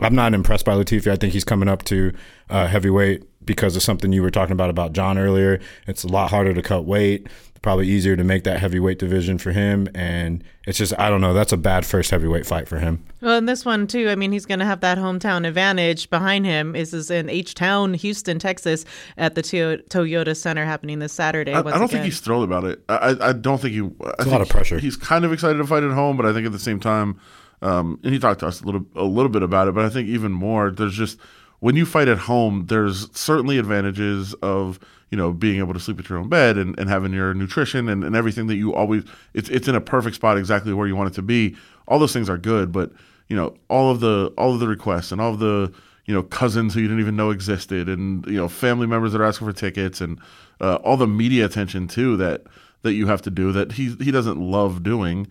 I'm 0.00 0.14
not 0.14 0.32
impressed 0.32 0.64
by 0.64 0.72
Latifi. 0.72 1.10
I 1.10 1.16
think 1.16 1.34
he's 1.34 1.44
coming 1.44 1.68
up 1.68 1.84
to 1.84 2.14
uh, 2.48 2.66
heavyweight 2.66 3.24
because 3.44 3.76
of 3.76 3.82
something 3.82 4.12
you 4.12 4.22
were 4.22 4.30
talking 4.30 4.52
about 4.52 4.70
about 4.70 4.92
Jon 4.92 5.18
earlier. 5.18 5.60
It's 5.86 6.04
a 6.04 6.08
lot 6.08 6.30
harder 6.30 6.54
to 6.54 6.62
cut 6.62 6.84
weight. 6.84 7.26
Probably 7.62 7.88
easier 7.88 8.16
to 8.16 8.24
make 8.24 8.44
that 8.44 8.58
heavyweight 8.58 8.98
division 8.98 9.36
for 9.36 9.52
him, 9.52 9.86
and 9.94 10.42
it's 10.66 10.78
just 10.78 10.98
I 10.98 11.10
don't 11.10 11.20
know. 11.20 11.34
That's 11.34 11.52
a 11.52 11.58
bad 11.58 11.84
first 11.84 12.10
heavyweight 12.10 12.46
fight 12.46 12.66
for 12.66 12.78
him. 12.78 13.04
Well, 13.20 13.36
in 13.36 13.44
this 13.44 13.66
one 13.66 13.86
too, 13.86 14.08
I 14.08 14.14
mean, 14.14 14.32
he's 14.32 14.46
going 14.46 14.60
to 14.60 14.64
have 14.64 14.80
that 14.80 14.96
hometown 14.96 15.46
advantage 15.46 16.08
behind 16.08 16.46
him. 16.46 16.72
This 16.72 16.94
is 16.94 17.10
in 17.10 17.28
H 17.28 17.52
Town, 17.52 17.92
Houston, 17.92 18.38
Texas, 18.38 18.86
at 19.18 19.34
the 19.34 19.42
Toyo- 19.42 19.76
Toyota 19.90 20.34
Center 20.34 20.64
happening 20.64 21.00
this 21.00 21.12
Saturday. 21.12 21.52
I, 21.52 21.58
I 21.58 21.78
don't 21.78 21.90
think 21.90 22.04
he's 22.04 22.20
thrilled 22.20 22.44
about 22.44 22.64
it. 22.64 22.82
I, 22.88 22.94
I- 22.94 23.28
I 23.28 23.32
don't 23.34 23.60
think 23.60 23.74
he. 23.74 23.80
I 23.82 23.84
a 23.84 24.16
think 24.22 24.28
lot 24.32 24.40
of 24.40 24.48
pressure. 24.48 24.78
He's 24.78 24.96
kind 24.96 25.26
of 25.26 25.32
excited 25.34 25.58
to 25.58 25.66
fight 25.66 25.82
at 25.82 25.90
home, 25.90 26.16
but 26.16 26.24
I 26.24 26.32
think 26.32 26.46
at 26.46 26.52
the 26.52 26.58
same 26.58 26.80
time, 26.80 27.20
um, 27.60 28.00
and 28.02 28.14
he 28.14 28.18
talked 28.18 28.40
to 28.40 28.46
us 28.46 28.62
a 28.62 28.64
little 28.64 28.86
a 28.96 29.04
little 29.04 29.28
bit 29.28 29.42
about 29.42 29.68
it. 29.68 29.74
But 29.74 29.84
I 29.84 29.90
think 29.90 30.08
even 30.08 30.32
more, 30.32 30.70
there's 30.70 30.94
just 30.94 31.18
when 31.60 31.76
you 31.76 31.86
fight 31.86 32.08
at 32.08 32.18
home, 32.18 32.66
there's 32.66 33.08
certainly 33.16 33.58
advantages 33.58 34.34
of 34.42 34.78
you 35.10 35.16
know 35.16 35.32
being 35.32 35.58
able 35.58 35.74
to 35.74 35.80
sleep 35.80 35.98
at 35.98 36.08
your 36.08 36.18
own 36.18 36.28
bed 36.28 36.58
and, 36.58 36.78
and 36.78 36.88
having 36.88 37.12
your 37.12 37.32
nutrition 37.34 37.88
and, 37.88 38.04
and 38.04 38.14
everything 38.16 38.46
that 38.48 38.56
you 38.56 38.74
always 38.74 39.04
it's 39.34 39.48
it's 39.48 39.68
in 39.68 39.74
a 39.74 39.80
perfect 39.80 40.16
spot 40.16 40.36
exactly 40.38 40.72
where 40.72 40.86
you 40.86 40.96
want 40.96 41.10
it 41.10 41.14
to 41.14 41.22
be. 41.22 41.56
All 41.88 41.98
those 41.98 42.12
things 42.12 42.28
are 42.28 42.38
good, 42.38 42.72
but 42.72 42.92
you 43.28 43.36
know 43.36 43.54
all 43.68 43.90
of 43.90 44.00
the 44.00 44.32
all 44.36 44.52
of 44.52 44.60
the 44.60 44.68
requests 44.68 45.12
and 45.12 45.20
all 45.20 45.32
of 45.32 45.38
the 45.38 45.72
you 46.06 46.14
know 46.14 46.22
cousins 46.24 46.74
who 46.74 46.80
you 46.80 46.88
didn't 46.88 47.00
even 47.00 47.16
know 47.16 47.30
existed 47.30 47.88
and 47.88 48.26
you 48.26 48.36
know 48.36 48.48
family 48.48 48.86
members 48.86 49.12
that 49.12 49.20
are 49.20 49.24
asking 49.24 49.46
for 49.46 49.52
tickets 49.52 50.00
and 50.00 50.18
uh, 50.60 50.74
all 50.76 50.96
the 50.96 51.06
media 51.06 51.44
attention 51.44 51.86
too 51.86 52.16
that 52.16 52.42
that 52.82 52.94
you 52.94 53.06
have 53.06 53.22
to 53.22 53.30
do 53.30 53.52
that 53.52 53.72
he 53.72 53.94
he 54.00 54.10
doesn't 54.10 54.38
love 54.38 54.82
doing 54.82 55.28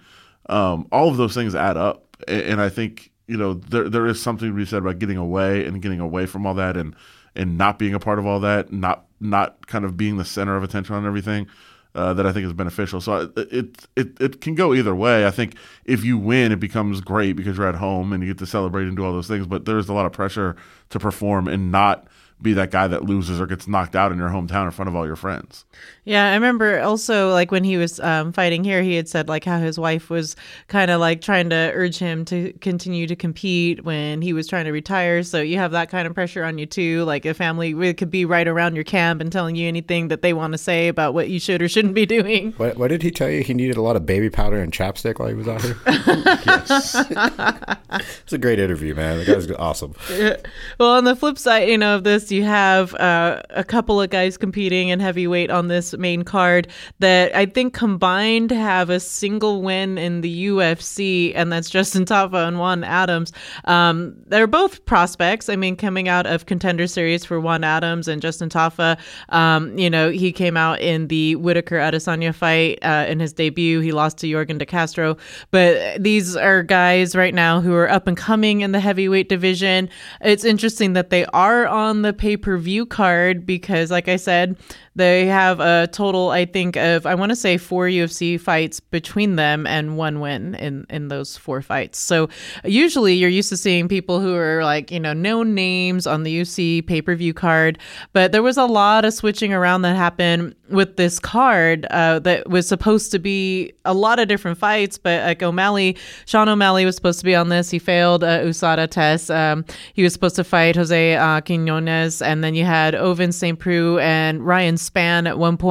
um, 0.48 0.88
all 0.92 1.10
of 1.10 1.18
those 1.18 1.34
things 1.34 1.54
add 1.54 1.78
up 1.78 2.18
A- 2.28 2.50
and, 2.50 2.62
I 2.62 2.70
think 2.70 3.12
you 3.30 3.38
know 3.38 3.54
there 3.54 3.88
there 3.88 4.06
is 4.08 4.22
something 4.22 4.50
to 4.50 4.56
be 4.56 4.66
said 4.66 4.80
about 4.80 5.00
getting 5.00 5.18
away 5.18 5.66
and 5.66 5.82
getting 5.82 6.00
away 6.00 6.26
from 6.26 6.46
all 6.46 6.54
that 6.56 6.76
and 6.76 6.96
and 7.36 7.58
not 7.58 7.78
being 7.78 7.94
a 7.94 8.00
part 8.00 8.20
of 8.20 8.26
all 8.26 8.40
that 8.40 8.74
not 8.74 9.06
not 9.20 9.68
kind 9.68 9.86
of 9.86 9.96
being 9.96 10.18
the 10.18 10.26
center 10.26 10.58
of 10.58 10.64
attention 10.64 10.96
on 10.96 11.06
everything 11.06 11.48
uh, 11.96 12.14
that 12.14 12.26
I 12.26 12.32
think 12.32 12.46
is 12.46 12.54
beneficial. 12.54 13.02
So 13.02 13.32
it, 13.36 13.88
it 13.96 14.20
it 14.20 14.42
can 14.42 14.56
go 14.56 14.74
either 14.74 14.96
way. 14.96 15.26
I 15.26 15.32
think 15.32 15.56
if 15.86 16.04
you 16.04 16.18
win, 16.18 16.52
it 16.52 16.60
becomes 16.60 17.02
great 17.02 17.34
because 17.34 17.58
you're 17.58 17.68
at 17.68 17.76
home 17.76 18.14
and 18.14 18.24
you 18.24 18.30
get 18.30 18.38
to 18.40 18.46
celebrate 18.46 18.84
and 18.84 18.96
do 18.96 19.04
all 19.04 19.12
those 19.12 19.28
things. 19.28 19.48
But 19.48 19.66
there's 19.66 19.90
a 19.90 19.94
lot 19.94 20.06
of 20.06 20.12
pressure 20.12 20.56
to 20.90 21.00
perform 21.00 21.48
and 21.48 21.72
not 21.72 22.08
be 22.42 22.54
that 22.54 22.72
guy 22.72 22.88
that 22.88 23.04
loses 23.04 23.42
or 23.42 23.46
gets 23.46 23.68
knocked 23.68 23.96
out 23.96 24.12
in 24.12 24.18
your 24.18 24.30
hometown 24.30 24.66
in 24.66 24.72
front 24.72 24.88
of 24.88 24.96
all 24.96 25.06
your 25.06 25.18
friends. 25.18 25.66
Yeah, 26.10 26.32
I 26.32 26.36
remember 26.36 26.82
also 26.82 27.32
like 27.32 27.52
when 27.52 27.64
he 27.64 27.78
was 27.78 28.00
um, 28.00 28.32
fighting 28.34 28.64
here, 28.64 28.82
he 28.82 28.96
had 28.96 29.08
said 29.08 29.28
like 29.28 29.44
how 29.46 29.60
his 29.60 29.80
wife 29.80 30.10
was 30.10 30.36
kind 30.68 30.92
of 30.92 31.00
like 31.00 31.22
trying 31.22 31.50
to 31.50 31.72
urge 31.74 31.98
him 31.98 32.26
to 32.26 32.54
continue 32.62 33.08
to 33.08 33.16
compete 33.16 33.84
when 33.84 34.22
he 34.22 34.34
was 34.34 34.48
trying 34.48 34.66
to 34.66 34.72
retire. 34.72 35.24
So 35.24 35.42
you 35.42 35.58
have 35.58 35.72
that 35.72 35.90
kind 35.90 36.08
of 36.08 36.14
pressure 36.14 36.44
on 36.44 36.58
you 36.58 36.66
too. 36.66 37.04
Like 37.06 37.26
a 37.26 37.34
family 37.34 37.72
it 37.90 37.98
could 37.98 38.12
be 38.12 38.26
right 38.26 38.48
around 38.48 38.76
your 38.76 38.84
camp 38.84 39.22
and 39.22 39.32
telling 39.32 39.56
you 39.56 39.68
anything 39.68 40.10
that 40.10 40.22
they 40.22 40.34
want 40.34 40.54
to 40.54 40.58
say 40.58 40.90
about 40.90 41.14
what 41.14 41.30
you 41.30 41.40
should 41.40 41.62
or 41.62 41.70
shouldn't 41.70 41.96
be 41.96 42.06
doing. 42.06 42.52
What, 42.54 42.78
what 42.78 42.90
did 42.90 43.02
he 43.02 43.12
tell 43.12 43.30
you? 43.30 43.42
He 43.42 43.54
needed 43.54 43.78
a 43.78 43.82
lot 43.82 43.96
of 43.96 44.06
baby 44.06 44.30
powder 44.30 44.60
and 44.60 44.72
chapstick 44.72 45.20
while 45.20 45.30
he 45.30 45.36
was 45.36 45.48
out 45.48 45.62
here. 45.62 45.78
it's 48.24 48.34
a 48.34 48.38
great 48.38 48.60
interview, 48.60 48.96
man. 48.96 49.20
The 49.20 49.26
guy's 49.26 49.50
awesome. 49.52 49.96
well, 50.80 50.92
on 50.92 51.06
the 51.06 51.16
flip 51.16 51.38
side, 51.38 51.70
you 51.70 51.78
know, 51.78 51.96
of 51.96 52.04
this, 52.04 52.20
this, 52.20 52.32
you 52.32 52.44
have 52.44 52.94
uh, 52.96 53.42
a 53.52 53.64
couple 53.64 54.02
of 54.02 54.10
guys 54.10 54.38
competing 54.38 54.90
in 54.90 55.00
heavyweight 55.00 55.50
on 55.50 55.68
this 55.68 55.94
main 56.00 56.24
card 56.24 56.68
that 57.00 57.36
I 57.36 57.46
think 57.46 57.74
combined 57.74 58.52
have 58.52 58.90
a 58.90 59.00
single 59.00 59.62
win 59.62 59.98
in 59.98 60.22
the 60.22 60.48
UFC, 60.48 61.34
and 61.36 61.52
that's 61.52 61.70
Justin 61.70 62.06
Tafa 62.06 62.48
and 62.48 62.60
Juan 62.60 62.84
Adams. 62.84 63.32
Um, 63.66 64.16
they're 64.28 64.48
both 64.48 64.86
prospects. 64.86 65.50
I 65.50 65.56
mean, 65.56 65.76
coming 65.76 66.08
out 66.08 66.26
of 66.26 66.46
contender 66.46 66.88
series 66.88 67.26
for 67.26 67.40
Juan 67.40 67.64
Adams 67.64 68.08
and 68.08 68.22
Justin 68.22 68.50
Tafa, 68.50 68.98
um, 69.30 69.78
you 69.78 69.90
know, 69.90 70.10
he 70.10 70.32
came 70.32 70.58
out 70.58 70.80
in 70.82 71.08
the 71.08 71.36
Whittaker 71.36 71.78
Adesanya 71.78 72.34
fight 72.34 72.80
uh, 72.82 73.06
in 73.08 73.20
his 73.20 73.34
debut. 73.34 73.80
He 73.80 73.92
lost 73.92 74.18
to 74.20 74.28
Yorgan 74.28 74.58
De 74.58 74.66
Castro, 74.66 75.18
but 75.52 76.02
these 76.02 76.36
are 76.36 76.64
guys 76.64 77.16
right 77.16 77.34
now 77.34 77.62
who 77.62 77.74
are 77.74 77.90
up 77.90 78.08
and 78.08 78.16
coming 78.16 78.62
in 78.62 78.72
the 78.72 78.80
heavyweight 78.80 79.30
division. 79.30 79.90
It's 80.22 80.44
interesting 80.44 80.94
that 80.94 81.10
they 81.10 81.26
are 81.28 81.68
on 81.68 82.02
the 82.02 82.14
pay 82.14 82.38
per 82.38 82.58
view 82.58 82.86
card 82.86 83.46
because, 83.46 83.92
like 83.92 84.08
I 84.08 84.16
said, 84.16 84.58
they 84.96 85.26
have 85.26 85.60
a 85.60 85.88
total, 85.94 86.30
I 86.30 86.46
think, 86.46 86.76
of 86.76 87.06
I 87.06 87.16
want 87.16 87.32
to 87.32 87.36
say 87.36 87.58
four 87.58 87.88
UFC 87.88 88.40
fights 88.40 88.80
between 88.80 89.36
them 89.36 89.68
and 89.68 89.98
one 89.98 90.20
win 90.20 90.56
in 90.56 90.86
in 90.90 91.08
those 91.08 91.38
four 91.38 91.62
fights. 91.62 92.00
So 92.00 92.30
usually 92.64 93.14
you're 93.14 93.30
used 93.30 93.50
to 93.50 93.58
seeing 93.58 93.88
people 93.88 94.20
who 94.20 94.36
are 94.36 94.64
like 94.64 94.92
you 94.92 95.00
know 95.00 95.14
known 95.14 95.56
names 95.56 96.08
on 96.08 96.24
the 96.24 96.42
UFC 96.42 96.86
pay 96.86 97.02
per 97.02 97.16
view 97.16 97.34
card, 97.34 97.80
but 98.14 98.32
there 98.32 98.44
was 98.44 98.58
a 98.58 98.66
lot 98.66 99.06
of 99.06 99.14
switching 99.14 99.54
around 99.54 99.82
that 99.84 99.96
happened 99.96 100.56
with 100.70 100.98
this 100.98 101.20
card 101.20 101.86
uh, 101.92 102.20
that 102.20 102.48
was 102.50 102.68
supposed 102.68 103.12
to 103.12 103.20
be 103.20 103.74
a 103.86 103.94
lot 103.94 104.20
of 104.20 104.28
different 104.28 104.58
fights. 104.58 104.98
But 104.98 105.24
like 105.24 105.42
O'Malley, 105.42 105.98
Sean 106.26 106.50
O'Malley 106.50 106.86
was 106.86 106.96
supposed 106.96 107.20
to 107.20 107.26
be 107.26 107.36
on 107.36 107.50
this. 107.50 107.70
He 107.70 107.80
failed 107.80 108.24
uh, 108.24 108.42
USADA 108.42 108.90
test. 108.90 109.32
Um, 109.32 109.66
he 109.94 110.04
was 110.04 110.14
supposed 110.14 110.36
to 110.36 110.44
fight 110.44 110.76
Jose 110.76 111.16
uh, 111.16 111.42
Quinones, 111.42 112.22
and 112.22 112.44
then 112.44 112.56
you 112.56 112.66
had 112.66 112.94
Ovince 112.94 113.34
St. 113.34 113.58
Preux 113.58 113.98
and 114.00 114.46
Ryan 114.46 114.76
Spann 114.76 115.28
at 115.28 115.38
one 115.38 115.58
point. 115.58 115.69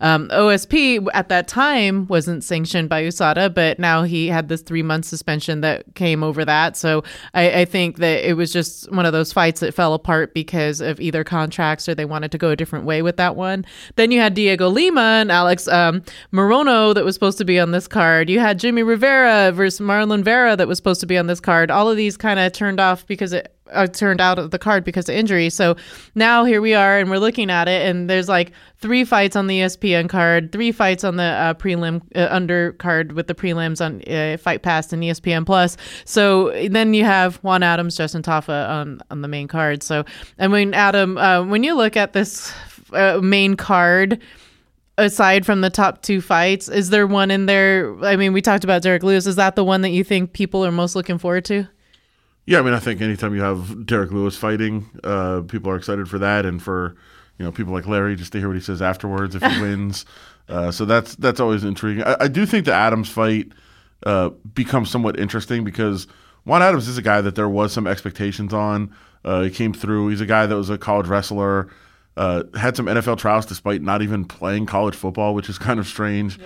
Um, 0.00 0.28
OSP 0.28 1.06
at 1.14 1.28
that 1.28 1.48
time 1.48 2.06
wasn't 2.06 2.44
sanctioned 2.44 2.88
by 2.88 3.02
USADA, 3.02 3.54
but 3.54 3.78
now 3.78 4.02
he 4.02 4.28
had 4.28 4.48
this 4.48 4.62
three 4.62 4.82
month 4.82 5.04
suspension 5.04 5.60
that 5.62 5.94
came 5.94 6.22
over 6.22 6.44
that. 6.44 6.76
So 6.76 7.04
I, 7.34 7.60
I 7.60 7.64
think 7.64 7.98
that 7.98 8.28
it 8.28 8.34
was 8.34 8.52
just 8.52 8.90
one 8.92 9.06
of 9.06 9.12
those 9.12 9.32
fights 9.32 9.60
that 9.60 9.74
fell 9.74 9.94
apart 9.94 10.34
because 10.34 10.80
of 10.80 11.00
either 11.00 11.24
contracts 11.24 11.88
or 11.88 11.94
they 11.94 12.04
wanted 12.04 12.32
to 12.32 12.38
go 12.38 12.50
a 12.50 12.56
different 12.56 12.84
way 12.84 13.02
with 13.02 13.16
that 13.16 13.36
one. 13.36 13.64
Then 13.96 14.10
you 14.10 14.20
had 14.20 14.34
Diego 14.34 14.68
Lima 14.68 15.00
and 15.20 15.30
Alex 15.30 15.68
um, 15.68 16.02
Morono 16.32 16.94
that 16.94 17.04
was 17.04 17.14
supposed 17.14 17.38
to 17.38 17.44
be 17.44 17.58
on 17.58 17.70
this 17.70 17.88
card. 17.88 18.28
You 18.28 18.40
had 18.40 18.58
Jimmy 18.58 18.82
Rivera 18.82 19.52
versus 19.52 19.80
Marlon 19.80 20.22
Vera 20.22 20.56
that 20.56 20.68
was 20.68 20.78
supposed 20.78 21.00
to 21.00 21.06
be 21.06 21.18
on 21.18 21.26
this 21.26 21.40
card. 21.40 21.70
All 21.70 21.90
of 21.90 21.96
these 21.96 22.16
kind 22.16 22.38
of 22.38 22.52
turned 22.52 22.80
off 22.80 23.06
because 23.06 23.32
it 23.32 23.54
uh, 23.72 23.86
turned 23.86 24.20
out 24.20 24.38
of 24.38 24.50
the 24.50 24.58
card 24.58 24.84
because 24.84 25.08
of 25.08 25.14
injury. 25.14 25.50
So 25.50 25.76
now 26.14 26.44
here 26.44 26.60
we 26.60 26.74
are 26.74 26.98
and 26.98 27.10
we're 27.10 27.18
looking 27.18 27.50
at 27.50 27.68
it 27.68 27.86
and 27.86 28.08
there's 28.08 28.28
like 28.28 28.52
three 28.78 29.04
fights 29.04 29.36
on 29.36 29.46
the 29.46 29.60
ESPN 29.60 30.08
card, 30.08 30.52
three 30.52 30.72
fights 30.72 31.04
on 31.04 31.16
the 31.16 31.24
uh, 31.24 31.54
prelim 31.54 32.02
uh, 32.14 32.28
under 32.30 32.72
card 32.72 33.12
with 33.12 33.26
the 33.26 33.34
prelims 33.34 33.84
on 33.84 34.02
uh, 34.12 34.36
Fight 34.36 34.62
Pass 34.62 34.92
and 34.92 35.02
ESPN 35.02 35.46
Plus. 35.46 35.76
So 36.04 36.50
then 36.68 36.94
you 36.94 37.04
have 37.04 37.36
Juan 37.36 37.62
Adams, 37.62 37.96
Justin 37.96 38.22
Tafa 38.22 38.68
on 38.68 39.00
on 39.10 39.22
the 39.22 39.28
main 39.28 39.48
card. 39.48 39.82
So 39.82 40.04
I 40.38 40.48
mean, 40.48 40.74
Adam, 40.74 41.18
uh, 41.18 41.44
when 41.44 41.64
you 41.64 41.74
look 41.74 41.96
at 41.96 42.12
this 42.12 42.52
uh, 42.92 43.20
main 43.22 43.56
card. 43.56 44.20
Aside 44.98 45.46
from 45.46 45.62
the 45.62 45.70
top 45.70 46.02
two 46.02 46.20
fights, 46.20 46.68
is 46.68 46.90
there 46.90 47.06
one 47.06 47.30
in 47.30 47.46
there? 47.46 47.96
I 48.04 48.16
mean, 48.16 48.34
we 48.34 48.42
talked 48.42 48.62
about 48.62 48.82
Derrick 48.82 49.02
Lewis. 49.02 49.26
Is 49.26 49.36
that 49.36 49.56
the 49.56 49.64
one 49.64 49.80
that 49.80 49.88
you 49.88 50.04
think 50.04 50.34
people 50.34 50.66
are 50.66 50.70
most 50.70 50.94
looking 50.94 51.16
forward 51.16 51.46
to? 51.46 51.66
Yeah, 52.46 52.58
I 52.58 52.62
mean, 52.62 52.74
I 52.74 52.80
think 52.80 53.00
anytime 53.00 53.34
you 53.34 53.42
have 53.42 53.86
Derrick 53.86 54.10
Lewis 54.10 54.36
fighting, 54.36 54.88
uh, 55.04 55.42
people 55.42 55.70
are 55.70 55.76
excited 55.76 56.08
for 56.08 56.18
that, 56.18 56.44
and 56.44 56.60
for 56.62 56.96
you 57.38 57.44
know 57.44 57.52
people 57.52 57.72
like 57.72 57.86
Larry 57.86 58.16
just 58.16 58.32
to 58.32 58.38
hear 58.38 58.48
what 58.48 58.56
he 58.56 58.60
says 58.60 58.82
afterwards 58.82 59.34
if 59.34 59.42
he 59.42 59.60
wins. 59.62 60.04
Uh, 60.48 60.70
so 60.70 60.84
that's 60.84 61.14
that's 61.16 61.40
always 61.40 61.62
intriguing. 61.64 62.02
I, 62.04 62.16
I 62.20 62.28
do 62.28 62.44
think 62.44 62.64
the 62.64 62.74
Adams 62.74 63.08
fight 63.08 63.52
uh, 64.04 64.30
becomes 64.54 64.90
somewhat 64.90 65.18
interesting 65.18 65.62
because 65.62 66.06
Juan 66.44 66.62
Adams 66.62 66.88
is 66.88 66.98
a 66.98 67.02
guy 67.02 67.20
that 67.20 67.36
there 67.36 67.48
was 67.48 67.72
some 67.72 67.86
expectations 67.86 68.52
on. 68.52 68.94
Uh, 69.24 69.42
he 69.42 69.50
came 69.50 69.72
through. 69.72 70.08
He's 70.08 70.20
a 70.20 70.26
guy 70.26 70.46
that 70.46 70.56
was 70.56 70.70
a 70.70 70.78
college 70.78 71.06
wrestler. 71.06 71.68
Uh, 72.16 72.42
had 72.56 72.76
some 72.76 72.86
NFL 72.86 73.18
trials 73.18 73.46
despite 73.46 73.80
not 73.80 74.02
even 74.02 74.24
playing 74.24 74.66
college 74.66 74.94
football, 74.94 75.34
which 75.34 75.48
is 75.48 75.58
kind 75.60 75.78
of 75.78 75.86
strange. 75.86 76.38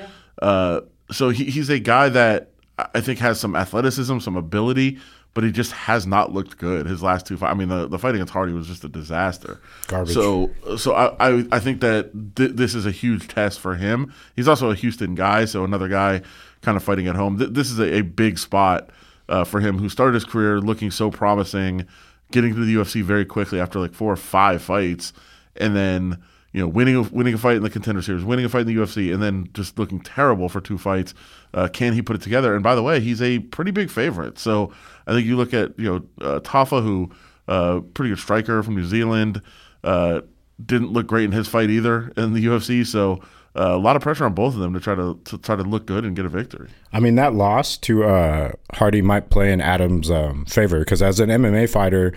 Uh, 0.42 0.82
so 1.10 1.30
he, 1.30 1.44
he's 1.44 1.70
a 1.70 1.78
guy 1.78 2.08
that 2.10 2.50
I 2.94 3.00
think 3.00 3.18
has 3.20 3.40
some 3.40 3.56
athleticism, 3.56 4.18
some 4.18 4.36
ability, 4.36 4.98
but 5.36 5.44
he 5.44 5.52
just 5.52 5.72
has 5.72 6.06
not 6.06 6.32
looked 6.32 6.56
good. 6.56 6.86
His 6.86 7.02
last 7.02 7.26
two 7.26 7.36
fights. 7.36 7.50
I 7.50 7.54
mean, 7.54 7.68
the, 7.68 7.86
the 7.86 7.98
fight 7.98 8.14
against 8.14 8.32
Hardy 8.32 8.54
was 8.54 8.66
just 8.66 8.82
a 8.84 8.88
disaster. 8.88 9.60
Garbage. 9.86 10.14
So, 10.14 10.50
so 10.78 10.94
I, 10.94 11.14
I, 11.20 11.46
I 11.52 11.58
think 11.58 11.82
that 11.82 12.10
th- 12.36 12.52
this 12.52 12.74
is 12.74 12.86
a 12.86 12.90
huge 12.90 13.28
test 13.28 13.60
for 13.60 13.74
him. 13.74 14.14
He's 14.34 14.48
also 14.48 14.70
a 14.70 14.74
Houston 14.74 15.14
guy, 15.14 15.44
so 15.44 15.62
another 15.62 15.88
guy 15.88 16.22
kind 16.62 16.74
of 16.74 16.82
fighting 16.82 17.06
at 17.06 17.16
home. 17.16 17.36
Th- 17.36 17.50
this 17.50 17.70
is 17.70 17.78
a, 17.78 17.96
a 17.96 18.00
big 18.00 18.38
spot 18.38 18.88
uh, 19.28 19.44
for 19.44 19.60
him, 19.60 19.76
who 19.76 19.90
started 19.90 20.14
his 20.14 20.24
career 20.24 20.58
looking 20.58 20.90
so 20.90 21.10
promising, 21.10 21.86
getting 22.30 22.54
to 22.54 22.64
the 22.64 22.74
UFC 22.74 23.02
very 23.02 23.26
quickly 23.26 23.60
after 23.60 23.78
like 23.78 23.92
four 23.92 24.10
or 24.10 24.16
five 24.16 24.62
fights, 24.62 25.12
and 25.54 25.76
then 25.76 26.16
you 26.52 26.60
know 26.60 26.68
winning 26.68 26.96
a, 26.96 27.02
winning 27.02 27.34
a 27.34 27.38
fight 27.38 27.56
in 27.56 27.62
the 27.62 27.70
contender 27.70 28.02
series, 28.02 28.24
winning 28.24 28.44
a 28.44 28.48
fight 28.48 28.62
in 28.62 28.66
the 28.66 28.76
UFC, 28.76 29.12
and 29.12 29.22
then 29.22 29.48
just 29.52 29.78
looking 29.78 30.00
terrible 30.00 30.48
for 30.48 30.60
two 30.60 30.78
fights. 30.78 31.14
Uh, 31.52 31.68
can 31.68 31.92
he 31.92 32.02
put 32.02 32.16
it 32.16 32.22
together? 32.22 32.54
And 32.54 32.62
by 32.62 32.74
the 32.74 32.82
way, 32.82 33.00
he's 33.00 33.22
a 33.22 33.40
pretty 33.40 33.70
big 33.70 33.90
favorite. 33.90 34.38
So 34.38 34.72
I 35.06 35.12
think 35.12 35.26
you 35.26 35.36
look 35.36 35.52
at 35.52 35.78
you 35.78 35.84
know 35.86 36.26
uh, 36.26 36.40
Tafa, 36.40 36.82
who 36.82 37.10
uh, 37.48 37.80
pretty 37.94 38.10
good 38.10 38.18
striker 38.18 38.62
from 38.62 38.76
New 38.76 38.84
Zealand, 38.84 39.42
uh, 39.84 40.22
didn't 40.64 40.92
look 40.92 41.06
great 41.06 41.24
in 41.24 41.32
his 41.32 41.48
fight 41.48 41.70
either 41.70 42.12
in 42.16 42.32
the 42.32 42.44
UFC. 42.44 42.86
So 42.86 43.20
uh, 43.58 43.74
a 43.74 43.78
lot 43.78 43.96
of 43.96 44.02
pressure 44.02 44.24
on 44.24 44.34
both 44.34 44.54
of 44.54 44.60
them 44.60 44.74
to 44.74 44.80
try 44.80 44.94
to, 44.94 45.18
to 45.24 45.38
try 45.38 45.56
to 45.56 45.62
look 45.62 45.86
good 45.86 46.04
and 46.04 46.14
get 46.14 46.26
a 46.26 46.28
victory. 46.28 46.68
I 46.92 47.00
mean, 47.00 47.14
that 47.14 47.34
loss 47.34 47.78
to 47.78 48.04
uh, 48.04 48.52
Hardy 48.74 49.02
might 49.02 49.30
play 49.30 49.52
in 49.52 49.60
Adams' 49.60 50.10
um, 50.10 50.44
favor 50.44 50.80
because 50.80 51.02
as 51.02 51.20
an 51.20 51.30
MMA 51.30 51.68
fighter, 51.68 52.12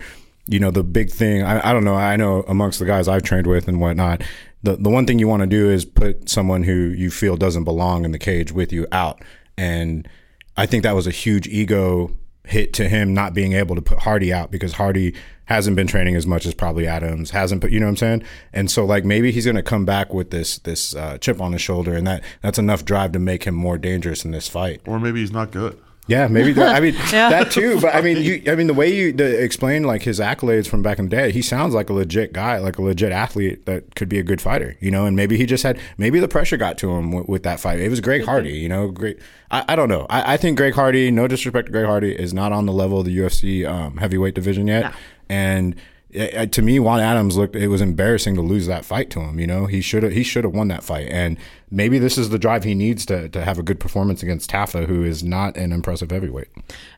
you 0.50 0.58
know, 0.58 0.72
the 0.72 0.82
big 0.82 1.10
thing, 1.10 1.44
I, 1.44 1.70
I 1.70 1.72
don't 1.72 1.84
know, 1.84 1.94
I 1.94 2.16
know 2.16 2.42
amongst 2.48 2.80
the 2.80 2.84
guys 2.84 3.06
I've 3.06 3.22
trained 3.22 3.46
with 3.46 3.68
and 3.68 3.80
whatnot, 3.80 4.22
the, 4.64 4.76
the 4.76 4.90
one 4.90 5.06
thing 5.06 5.20
you 5.20 5.28
want 5.28 5.42
to 5.42 5.46
do 5.46 5.70
is 5.70 5.84
put 5.84 6.28
someone 6.28 6.64
who 6.64 6.72
you 6.72 7.10
feel 7.10 7.36
doesn't 7.36 7.62
belong 7.62 8.04
in 8.04 8.10
the 8.10 8.18
cage 8.18 8.50
with 8.50 8.72
you 8.72 8.86
out. 8.90 9.22
And 9.56 10.08
I 10.56 10.66
think 10.66 10.82
that 10.82 10.96
was 10.96 11.06
a 11.06 11.12
huge 11.12 11.46
ego 11.46 12.16
hit 12.44 12.72
to 12.74 12.88
him 12.88 13.14
not 13.14 13.32
being 13.32 13.52
able 13.52 13.76
to 13.76 13.82
put 13.82 14.00
Hardy 14.00 14.32
out 14.32 14.50
because 14.50 14.72
Hardy 14.72 15.14
hasn't 15.44 15.76
been 15.76 15.86
training 15.86 16.16
as 16.16 16.26
much 16.26 16.46
as 16.46 16.54
probably 16.54 16.84
Adams 16.84 17.30
hasn't 17.30 17.60
put 17.60 17.70
you 17.70 17.78
know 17.78 17.86
what 17.86 17.90
I'm 17.90 17.96
saying? 17.96 18.24
And 18.52 18.70
so 18.70 18.84
like 18.84 19.04
maybe 19.04 19.30
he's 19.30 19.46
gonna 19.46 19.62
come 19.62 19.84
back 19.84 20.12
with 20.12 20.30
this 20.30 20.58
this 20.58 20.96
uh, 20.96 21.18
chip 21.18 21.40
on 21.40 21.52
his 21.52 21.62
shoulder 21.62 21.94
and 21.94 22.06
that 22.06 22.24
that's 22.40 22.58
enough 22.58 22.84
drive 22.84 23.12
to 23.12 23.18
make 23.18 23.44
him 23.44 23.54
more 23.54 23.78
dangerous 23.78 24.24
in 24.24 24.32
this 24.32 24.48
fight. 24.48 24.80
Or 24.86 24.98
maybe 24.98 25.20
he's 25.20 25.32
not 25.32 25.52
good 25.52 25.80
yeah 26.10 26.26
maybe 26.26 26.52
that, 26.52 26.74
I 26.74 26.80
mean 26.80 26.94
Yeah. 27.12 27.30
that 27.30 27.50
too 27.50 27.80
but 27.80 27.94
I 27.94 28.00
mean 28.00 28.18
you 28.18 28.42
I 28.50 28.54
mean 28.54 28.66
the 28.66 28.74
way 28.74 28.92
you 28.94 29.12
the, 29.12 29.42
explain 29.42 29.84
like 29.84 30.02
his 30.02 30.18
accolades 30.20 30.66
from 30.66 30.82
back 30.82 30.98
in 30.98 31.08
the 31.08 31.16
day 31.16 31.30
he 31.32 31.40
sounds 31.40 31.72
like 31.72 31.88
a 31.88 31.92
legit 31.92 32.32
guy 32.32 32.58
like 32.58 32.78
a 32.78 32.82
legit 32.82 33.12
athlete 33.12 33.64
that 33.66 33.94
could 33.94 34.08
be 34.08 34.18
a 34.18 34.22
good 34.22 34.40
fighter 34.40 34.76
you 34.80 34.90
know 34.90 35.06
and 35.06 35.16
maybe 35.16 35.36
he 35.36 35.46
just 35.46 35.62
had 35.62 35.78
maybe 35.96 36.20
the 36.20 36.28
pressure 36.28 36.56
got 36.56 36.76
to 36.78 36.90
him 36.90 37.12
with, 37.12 37.28
with 37.28 37.42
that 37.44 37.60
fight 37.60 37.80
it 37.80 37.88
was 37.88 38.00
Greg 38.00 38.24
Hardy 38.24 38.58
you 38.58 38.68
know 38.68 38.90
great 38.90 39.18
I, 39.50 39.64
I 39.68 39.76
don't 39.76 39.88
know 39.88 40.06
I, 40.10 40.34
I 40.34 40.36
think 40.36 40.58
Greg 40.58 40.74
Hardy 40.74 41.10
no 41.10 41.28
disrespect 41.28 41.66
to 41.66 41.72
Greg 41.72 41.86
Hardy 41.86 42.12
is 42.12 42.34
not 42.34 42.52
on 42.52 42.66
the 42.66 42.72
level 42.72 42.98
of 42.98 43.06
the 43.06 43.16
UFC 43.16 43.66
um, 43.66 43.96
heavyweight 43.98 44.34
division 44.34 44.66
yet 44.66 44.92
and 45.28 45.76
uh, 46.18 46.46
to 46.46 46.62
me, 46.62 46.80
Juan 46.80 47.00
Adams 47.00 47.36
looked. 47.36 47.54
It 47.54 47.68
was 47.68 47.80
embarrassing 47.80 48.34
to 48.34 48.40
lose 48.40 48.66
that 48.66 48.84
fight 48.84 49.10
to 49.10 49.20
him. 49.20 49.38
You 49.38 49.46
know, 49.46 49.66
he 49.66 49.80
should 49.80 50.02
have. 50.02 50.12
He 50.12 50.24
should 50.24 50.44
have 50.44 50.52
won 50.52 50.68
that 50.68 50.82
fight. 50.82 51.06
And 51.08 51.38
maybe 51.70 51.98
this 51.98 52.18
is 52.18 52.30
the 52.30 52.38
drive 52.38 52.64
he 52.64 52.74
needs 52.74 53.06
to 53.06 53.28
to 53.28 53.44
have 53.44 53.58
a 53.58 53.62
good 53.62 53.80
performance 53.80 54.22
against 54.22 54.50
Tafa, 54.50 54.86
who 54.86 55.04
is 55.04 55.22
not 55.22 55.56
an 55.56 55.72
impressive 55.72 56.10
heavyweight. 56.10 56.48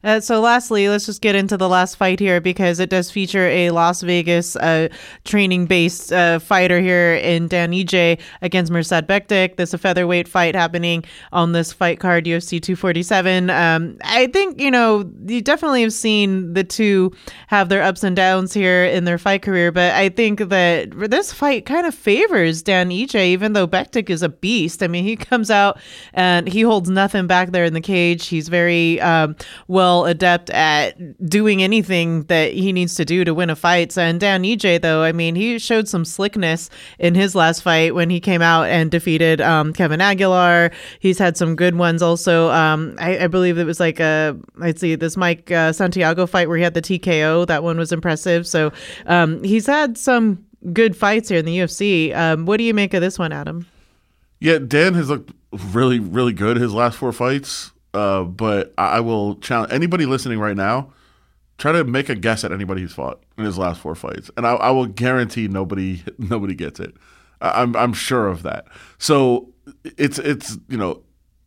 Uh, 0.02 0.20
so, 0.20 0.40
lastly, 0.40 0.88
let's 0.88 1.06
just 1.06 1.20
get 1.20 1.35
into 1.35 1.56
the 1.56 1.68
last 1.68 1.96
fight 1.96 2.18
here 2.18 2.40
because 2.40 2.80
it 2.80 2.90
does 2.90 3.11
feature 3.11 3.46
a 3.48 3.70
Las 3.70 4.02
Vegas 4.02 4.56
uh, 4.56 4.88
training 5.24 5.66
based 5.66 6.12
uh, 6.12 6.38
fighter 6.38 6.80
here 6.80 7.14
in 7.14 7.48
Dan 7.48 7.72
Ige 7.72 8.18
against 8.40 8.72
Mirsad 8.72 9.06
Bektic. 9.06 9.56
There's 9.56 9.74
a 9.74 9.78
featherweight 9.78 10.28
fight 10.28 10.54
happening 10.54 11.04
on 11.32 11.52
this 11.52 11.72
fight 11.72 12.00
card, 12.00 12.24
UFC 12.24 12.61
247. 12.61 13.50
Um, 13.50 13.98
I 14.04 14.26
think, 14.28 14.61
you 14.61 14.70
know, 14.70 15.11
you 15.26 15.40
definitely 15.42 15.82
have 15.82 15.92
seen 15.92 16.54
the 16.54 16.64
two 16.64 17.12
have 17.48 17.68
their 17.68 17.82
ups 17.82 18.02
and 18.02 18.16
downs 18.16 18.52
here 18.52 18.85
in 18.85 19.04
their 19.04 19.18
fight 19.18 19.42
career, 19.42 19.70
but 19.72 19.92
I 19.92 20.08
think 20.08 20.40
that 20.48 20.90
this 21.11 21.32
fight 21.32 21.66
kind 21.66 21.87
of 21.87 21.94
favors 21.94 22.62
Dan 22.62 22.90
Ige, 22.90 23.26
even 23.26 23.52
though 23.52 23.66
Bektic 23.66 24.11
is 24.11 24.22
a 24.22 24.28
beast. 24.28 24.62
Beast. 24.62 24.83
I 24.83 24.87
mean, 24.87 25.03
he 25.03 25.16
comes 25.16 25.51
out 25.51 25.81
and 26.12 26.46
he 26.46 26.62
holds 26.62 26.88
nothing 26.88 27.27
back 27.27 27.51
there 27.51 27.64
in 27.64 27.75
the 27.75 27.81
cage. 27.81 28.29
He's 28.29 28.48
very 28.48 29.01
um, 29.01 29.35
well 29.66 30.07
adept 30.07 30.51
at 30.51 30.94
doing 31.27 31.62
anything 31.62 32.22
that 32.25 32.53
he 32.53 32.72
needs 32.72 32.94
to 32.94 33.05
do 33.05 33.25
to 33.25 33.35
win 33.35 33.51
a 33.51 33.57
fight. 33.57 33.90
So, 33.90 34.03
and 34.03 34.20
Dan 34.20 34.44
Ige, 34.44 34.81
though, 34.81 35.03
I 35.03 35.11
mean, 35.11 35.35
he 35.35 35.59
showed 35.59 35.88
some 35.88 36.05
slickness 36.05 36.70
in 37.01 37.16
his 37.16 37.35
last 37.35 37.62
fight 37.62 37.94
when 37.94 38.09
he 38.09 38.20
came 38.20 38.40
out 38.40 38.68
and 38.68 38.88
defeated 38.88 39.40
um, 39.40 39.72
Kevin 39.72 40.01
Aguilar. 40.01 40.70
He's 41.01 41.18
had 41.18 41.37
some 41.37 41.57
good 41.57 41.75
ones 41.75 42.03
also. 42.03 42.51
Um, 42.51 42.94
I, 42.98 43.25
I, 43.25 43.27
believe 43.27 43.59
it 43.59 43.64
was 43.64 43.81
like 43.81 44.01
I'd 44.01 44.79
see 44.79 44.94
this 44.94 45.16
Mike 45.16 45.51
uh, 45.51 45.72
Santiago 45.72 46.27
fight 46.27 46.48
where 46.48 46.57
he 46.57 46.62
had 46.62 46.75
the 46.75 46.83
TKO. 46.83 47.48
That 47.48 47.64
one 47.64 47.79
was 47.79 47.90
impressive. 47.90 48.46
So 48.46 48.72
um, 49.07 49.42
he's 49.42 49.66
had 49.66 49.98
some 49.98 50.44
good 50.72 50.96
fights 50.96 51.29
here 51.29 51.38
in 51.38 51.46
the 51.46 51.59
UFC. 51.59 52.14
Um, 52.14 52.46
what 52.46 52.59
do 52.59 52.64
you 52.64 52.75
make 52.75 52.94
of 52.94 53.01
this 53.01 53.18
one, 53.18 53.33
Adam? 53.33 53.66
Yeah, 54.42 54.59
Dan 54.59 54.94
has 54.94 55.09
looked 55.09 55.33
really, 55.52 56.00
really 56.00 56.33
good 56.33 56.57
his 56.57 56.74
last 56.74 56.98
four 56.98 57.12
fights. 57.12 57.70
Uh, 57.94 58.24
but 58.24 58.74
I 58.76 58.98
will 58.98 59.37
challenge 59.37 59.72
anybody 59.72 60.05
listening 60.05 60.40
right 60.40 60.57
now. 60.57 60.92
Try 61.59 61.70
to 61.70 61.85
make 61.85 62.09
a 62.09 62.16
guess 62.16 62.42
at 62.42 62.50
anybody 62.50 62.81
he's 62.81 62.92
fought 62.92 63.22
in 63.38 63.44
his 63.44 63.57
last 63.57 63.81
four 63.81 63.94
fights, 63.94 64.33
and 64.37 64.44
I, 64.44 64.55
I 64.55 64.70
will 64.70 64.87
guarantee 64.87 65.46
nobody 65.46 66.02
nobody 66.18 66.55
gets 66.57 66.81
it. 66.81 66.94
I'm 67.40 67.76
I'm 67.76 67.92
sure 67.92 68.26
of 68.26 68.42
that. 68.42 68.66
So 68.98 69.50
it's 69.85 70.18
it's 70.18 70.59
you 70.68 70.78
know 70.78 71.02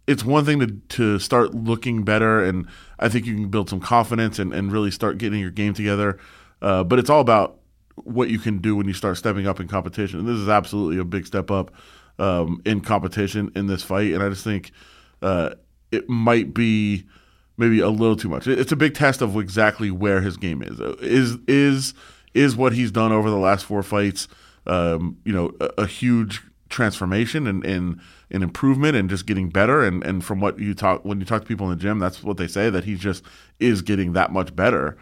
it's 0.07 0.23
one 0.23 0.45
thing 0.45 0.59
to 0.59 0.67
to 0.67 1.19
start 1.19 1.53
looking 1.53 2.03
better, 2.03 2.41
and 2.45 2.65
I 2.99 3.09
think 3.09 3.25
you 3.25 3.33
can 3.33 3.49
build 3.49 3.69
some 3.69 3.81
confidence 3.81 4.39
and, 4.39 4.53
and 4.53 4.71
really 4.71 4.91
start 4.91 5.17
getting 5.17 5.41
your 5.41 5.51
game 5.51 5.73
together. 5.73 6.17
Uh, 6.61 6.85
but 6.85 6.99
it's 6.99 7.09
all 7.09 7.19
about 7.19 7.59
what 7.95 8.29
you 8.29 8.39
can 8.39 8.59
do 8.59 8.75
when 8.75 8.87
you 8.87 8.93
start 8.93 9.17
stepping 9.17 9.47
up 9.47 9.59
in 9.59 9.67
competition. 9.67 10.19
And 10.19 10.29
this 10.29 10.37
is 10.37 10.47
absolutely 10.47 10.97
a 10.99 11.03
big 11.03 11.25
step 11.25 11.51
up 11.51 11.73
um, 12.19 12.61
in 12.65 12.81
competition 12.81 13.51
in 13.55 13.67
this 13.67 13.83
fight, 13.83 14.13
and 14.13 14.23
I 14.23 14.29
just 14.29 14.43
think 14.43 14.71
uh, 15.21 15.51
it 15.91 16.09
might 16.09 16.53
be 16.53 17.05
maybe 17.57 17.79
a 17.79 17.89
little 17.89 18.15
too 18.15 18.29
much. 18.29 18.47
It's 18.47 18.71
a 18.71 18.75
big 18.75 18.93
test 18.93 19.21
of 19.21 19.35
exactly 19.37 19.91
where 19.91 20.21
his 20.21 20.37
game 20.37 20.61
is. 20.61 20.79
Is 21.01 21.37
is 21.47 21.93
is 22.33 22.55
what 22.55 22.73
he's 22.73 22.91
done 22.91 23.11
over 23.11 23.29
the 23.29 23.37
last 23.37 23.65
four 23.65 23.81
fights? 23.83 24.27
Um, 24.67 25.17
you 25.23 25.33
know, 25.33 25.53
a, 25.59 25.83
a, 25.83 25.87
huge 25.87 26.41
transformation 26.69 27.45
and, 27.45 27.63
and 27.63 27.99
an 28.31 28.41
improvement 28.41 28.95
and 28.95 29.07
just 29.07 29.27
getting 29.27 29.49
better. 29.49 29.83
And, 29.83 30.03
and 30.03 30.25
from 30.25 30.41
what 30.41 30.57
you 30.57 30.73
talk 30.73 31.05
when 31.05 31.19
you 31.19 31.25
talk 31.25 31.43
to 31.43 31.47
people 31.47 31.69
in 31.71 31.77
the 31.77 31.81
gym, 31.81 31.99
that's 31.99 32.23
what 32.23 32.37
they 32.37 32.47
say 32.47 32.71
that 32.71 32.83
he 32.83 32.95
just 32.95 33.23
is 33.59 33.83
getting 33.83 34.13
that 34.13 34.31
much 34.31 34.55
better. 34.55 34.97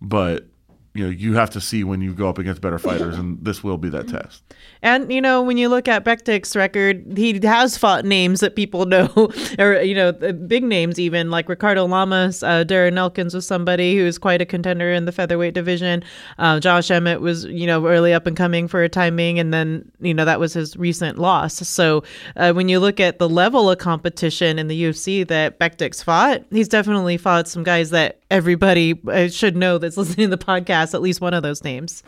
But 0.00 0.46
you 0.94 1.04
know 1.04 1.10
you 1.10 1.34
have 1.34 1.50
to 1.50 1.60
see 1.60 1.84
when 1.84 2.00
you 2.00 2.12
go 2.12 2.28
up 2.28 2.38
against 2.38 2.60
better 2.60 2.78
fighters, 2.78 3.16
and 3.16 3.38
this 3.44 3.62
will 3.62 3.78
be 3.78 3.88
that 3.90 4.08
test. 4.08 4.42
And 4.82 5.12
you 5.12 5.20
know 5.20 5.42
when 5.42 5.56
you 5.56 5.68
look 5.68 5.86
at 5.88 6.04
Bektic's 6.04 6.56
record, 6.56 7.04
he 7.16 7.38
has 7.44 7.76
fought 7.76 8.04
names 8.04 8.40
that 8.40 8.56
people 8.56 8.86
know, 8.86 9.30
or 9.58 9.80
you 9.80 9.94
know 9.94 10.12
big 10.12 10.64
names 10.64 10.98
even 10.98 11.30
like 11.30 11.48
Ricardo 11.48 11.86
Lamas. 11.86 12.42
Uh, 12.42 12.64
Darren 12.64 12.96
Elkins 12.96 13.34
was 13.34 13.46
somebody 13.46 13.96
who 13.96 14.04
is 14.04 14.18
quite 14.18 14.40
a 14.40 14.46
contender 14.46 14.92
in 14.92 15.04
the 15.04 15.12
featherweight 15.12 15.54
division. 15.54 16.02
Uh, 16.38 16.58
Josh 16.58 16.90
Emmett 16.90 17.20
was 17.20 17.44
you 17.44 17.66
know 17.66 17.86
early 17.86 18.12
up 18.12 18.26
and 18.26 18.36
coming 18.36 18.66
for 18.66 18.82
a 18.82 18.88
timing, 18.88 19.38
and 19.38 19.52
then 19.52 19.90
you 20.00 20.14
know 20.14 20.24
that 20.24 20.40
was 20.40 20.52
his 20.54 20.76
recent 20.76 21.18
loss. 21.18 21.54
So 21.68 22.02
uh, 22.36 22.52
when 22.52 22.68
you 22.68 22.80
look 22.80 22.98
at 22.98 23.18
the 23.18 23.28
level 23.28 23.70
of 23.70 23.78
competition 23.78 24.58
in 24.58 24.68
the 24.68 24.82
UFC 24.84 25.26
that 25.28 25.58
Bektic's 25.58 26.02
fought, 26.02 26.42
he's 26.50 26.68
definitely 26.68 27.16
fought 27.16 27.46
some 27.46 27.62
guys 27.62 27.90
that 27.90 28.20
everybody 28.30 29.00
uh, 29.08 29.28
should 29.28 29.56
know 29.56 29.78
that's 29.78 29.96
listening 29.98 30.30
to 30.30 30.36
the 30.36 30.42
podcast 30.44 30.77
at 30.94 31.02
least 31.02 31.20
one 31.20 31.34
of 31.34 31.42
those 31.42 31.64
names. 31.64 32.02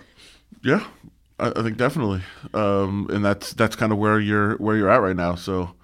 Yeah, 0.62 0.84
I, 1.38 1.52
I 1.54 1.62
think 1.62 1.76
definitely, 1.76 2.22
um, 2.54 3.08
and 3.10 3.24
that's 3.24 3.52
that's 3.54 3.76
kind 3.76 3.92
of 3.92 3.98
where 3.98 4.20
you're 4.20 4.56
where 4.56 4.76
you're 4.76 4.90
at 4.90 5.02
right 5.02 5.16
now. 5.16 5.34
So 5.34 5.74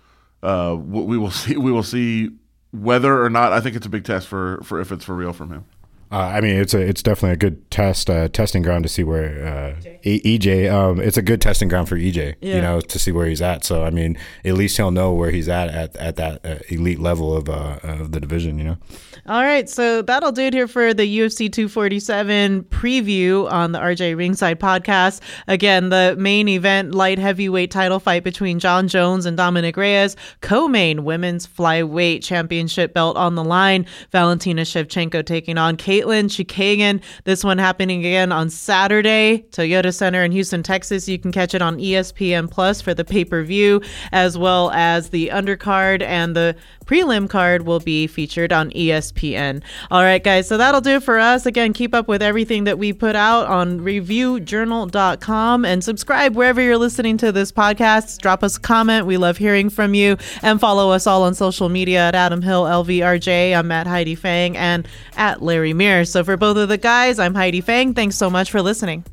uh, 0.42 0.76
we 0.78 1.18
will 1.18 1.30
see 1.42 1.56
we 1.56 1.72
will 1.72 1.82
see 1.82 2.30
whether 2.72 3.22
or 3.22 3.30
not 3.30 3.52
I 3.52 3.60
think 3.60 3.76
it's 3.76 3.86
a 3.86 3.90
big 3.90 4.04
test 4.04 4.28
for 4.28 4.60
for 4.62 4.80
if 4.80 4.92
it's 4.92 5.04
for 5.04 5.14
real 5.14 5.32
from 5.32 5.50
him. 5.50 5.64
Uh, 6.10 6.32
I 6.34 6.40
mean, 6.40 6.56
it's 6.56 6.72
a 6.72 6.80
it's 6.80 7.02
definitely 7.02 7.32
a 7.32 7.36
good 7.36 7.68
test 7.70 8.08
uh, 8.08 8.28
testing 8.28 8.62
ground 8.62 8.84
to 8.84 8.88
see 8.88 9.02
where 9.02 9.46
uh, 9.46 9.80
EJ. 10.04 10.70
Um, 10.72 11.00
it's 11.00 11.16
a 11.16 11.22
good 11.22 11.40
testing 11.40 11.68
ground 11.68 11.88
for 11.88 11.96
EJ. 11.96 12.36
Yeah. 12.40 12.56
You 12.56 12.60
know, 12.60 12.80
to 12.80 12.98
see 12.98 13.10
where 13.10 13.26
he's 13.26 13.42
at. 13.42 13.64
So 13.64 13.84
I 13.84 13.90
mean, 13.90 14.16
at 14.44 14.54
least 14.54 14.76
he'll 14.76 14.92
know 14.92 15.12
where 15.12 15.30
he's 15.30 15.48
at 15.48 15.68
at, 15.68 15.96
at 15.96 16.16
that 16.16 16.46
uh, 16.46 16.58
elite 16.68 17.00
level 17.00 17.36
of 17.36 17.48
uh, 17.48 17.78
of 17.82 18.12
the 18.12 18.20
division. 18.20 18.58
You 18.58 18.64
know. 18.64 18.76
All 19.28 19.42
right, 19.42 19.68
so 19.68 20.02
that'll 20.02 20.30
do 20.30 20.42
it 20.42 20.54
here 20.54 20.68
for 20.68 20.94
the 20.94 21.18
UFC 21.18 21.50
247 21.50 22.62
preview 22.64 23.50
on 23.50 23.72
the 23.72 23.80
RJ 23.80 24.16
Ringside 24.16 24.60
podcast. 24.60 25.20
Again, 25.48 25.88
the 25.88 26.14
main 26.16 26.46
event 26.46 26.94
light 26.94 27.18
heavyweight 27.18 27.72
title 27.72 27.98
fight 27.98 28.22
between 28.22 28.60
Jon 28.60 28.86
Jones 28.86 29.26
and 29.26 29.36
Dominick 29.36 29.76
Reyes, 29.76 30.14
co-main 30.42 31.02
women's 31.02 31.44
flyweight 31.44 32.22
championship 32.22 32.94
belt 32.94 33.16
on 33.16 33.34
the 33.34 33.42
line. 33.42 33.84
Valentina 34.12 34.62
Shevchenko 34.62 35.26
taking 35.26 35.58
on 35.58 35.76
Katlyn 35.96 36.28
Chookagian. 36.28 37.00
This 37.24 37.42
one 37.42 37.58
happening 37.58 38.00
again 38.00 38.32
on 38.32 38.50
Saturday, 38.50 39.46
Toyota 39.50 39.94
Center 39.94 40.22
in 40.22 40.32
Houston, 40.32 40.62
Texas. 40.62 41.08
You 41.08 41.18
can 41.18 41.32
catch 41.32 41.54
it 41.54 41.62
on 41.62 41.78
ESPN 41.78 42.50
Plus 42.50 42.80
for 42.80 42.92
the 42.94 43.04
pay-per-view, 43.04 43.80
as 44.12 44.36
well 44.36 44.70
as 44.72 45.10
the 45.10 45.28
undercard 45.28 46.02
and 46.02 46.36
the 46.36 46.54
prelim 46.84 47.28
card 47.28 47.62
will 47.66 47.80
be 47.80 48.06
featured 48.06 48.52
on 48.52 48.70
ESPN. 48.70 49.62
All 49.90 50.02
right, 50.02 50.22
guys, 50.22 50.46
so 50.46 50.56
that'll 50.56 50.80
do 50.80 50.96
it 50.96 51.02
for 51.02 51.18
us. 51.18 51.44
Again, 51.44 51.72
keep 51.72 51.94
up 51.94 52.06
with 52.06 52.22
everything 52.22 52.64
that 52.64 52.78
we 52.78 52.92
put 52.92 53.16
out 53.16 53.46
on 53.46 53.80
reviewjournal.com 53.80 55.64
and 55.64 55.82
subscribe 55.82 56.36
wherever 56.36 56.60
you're 56.60 56.78
listening 56.78 57.16
to 57.18 57.32
this 57.32 57.50
podcast. 57.50 58.18
Drop 58.18 58.44
us 58.44 58.56
a 58.56 58.60
comment. 58.60 59.06
We 59.06 59.16
love 59.16 59.36
hearing 59.36 59.68
from 59.68 59.94
you 59.94 60.16
and 60.42 60.60
follow 60.60 60.92
us 60.92 61.06
all 61.06 61.24
on 61.24 61.34
social 61.34 61.68
media 61.68 62.08
at 62.08 62.14
Adam 62.14 62.42
Hill 62.42 62.64
LVRJ. 62.64 63.56
I'm 63.56 63.72
at 63.72 63.88
Heidi 63.88 64.14
Fang 64.14 64.56
and 64.56 64.86
at 65.16 65.42
Larry 65.42 65.72
Mears. 65.86 66.10
So 66.10 66.24
for 66.24 66.36
both 66.36 66.56
of 66.56 66.68
the 66.68 66.78
guys, 66.78 67.20
I'm 67.20 67.34
Heidi 67.34 67.60
Fang. 67.60 67.94
Thanks 67.94 68.16
so 68.16 68.28
much 68.28 68.50
for 68.50 68.60
listening. 68.60 69.04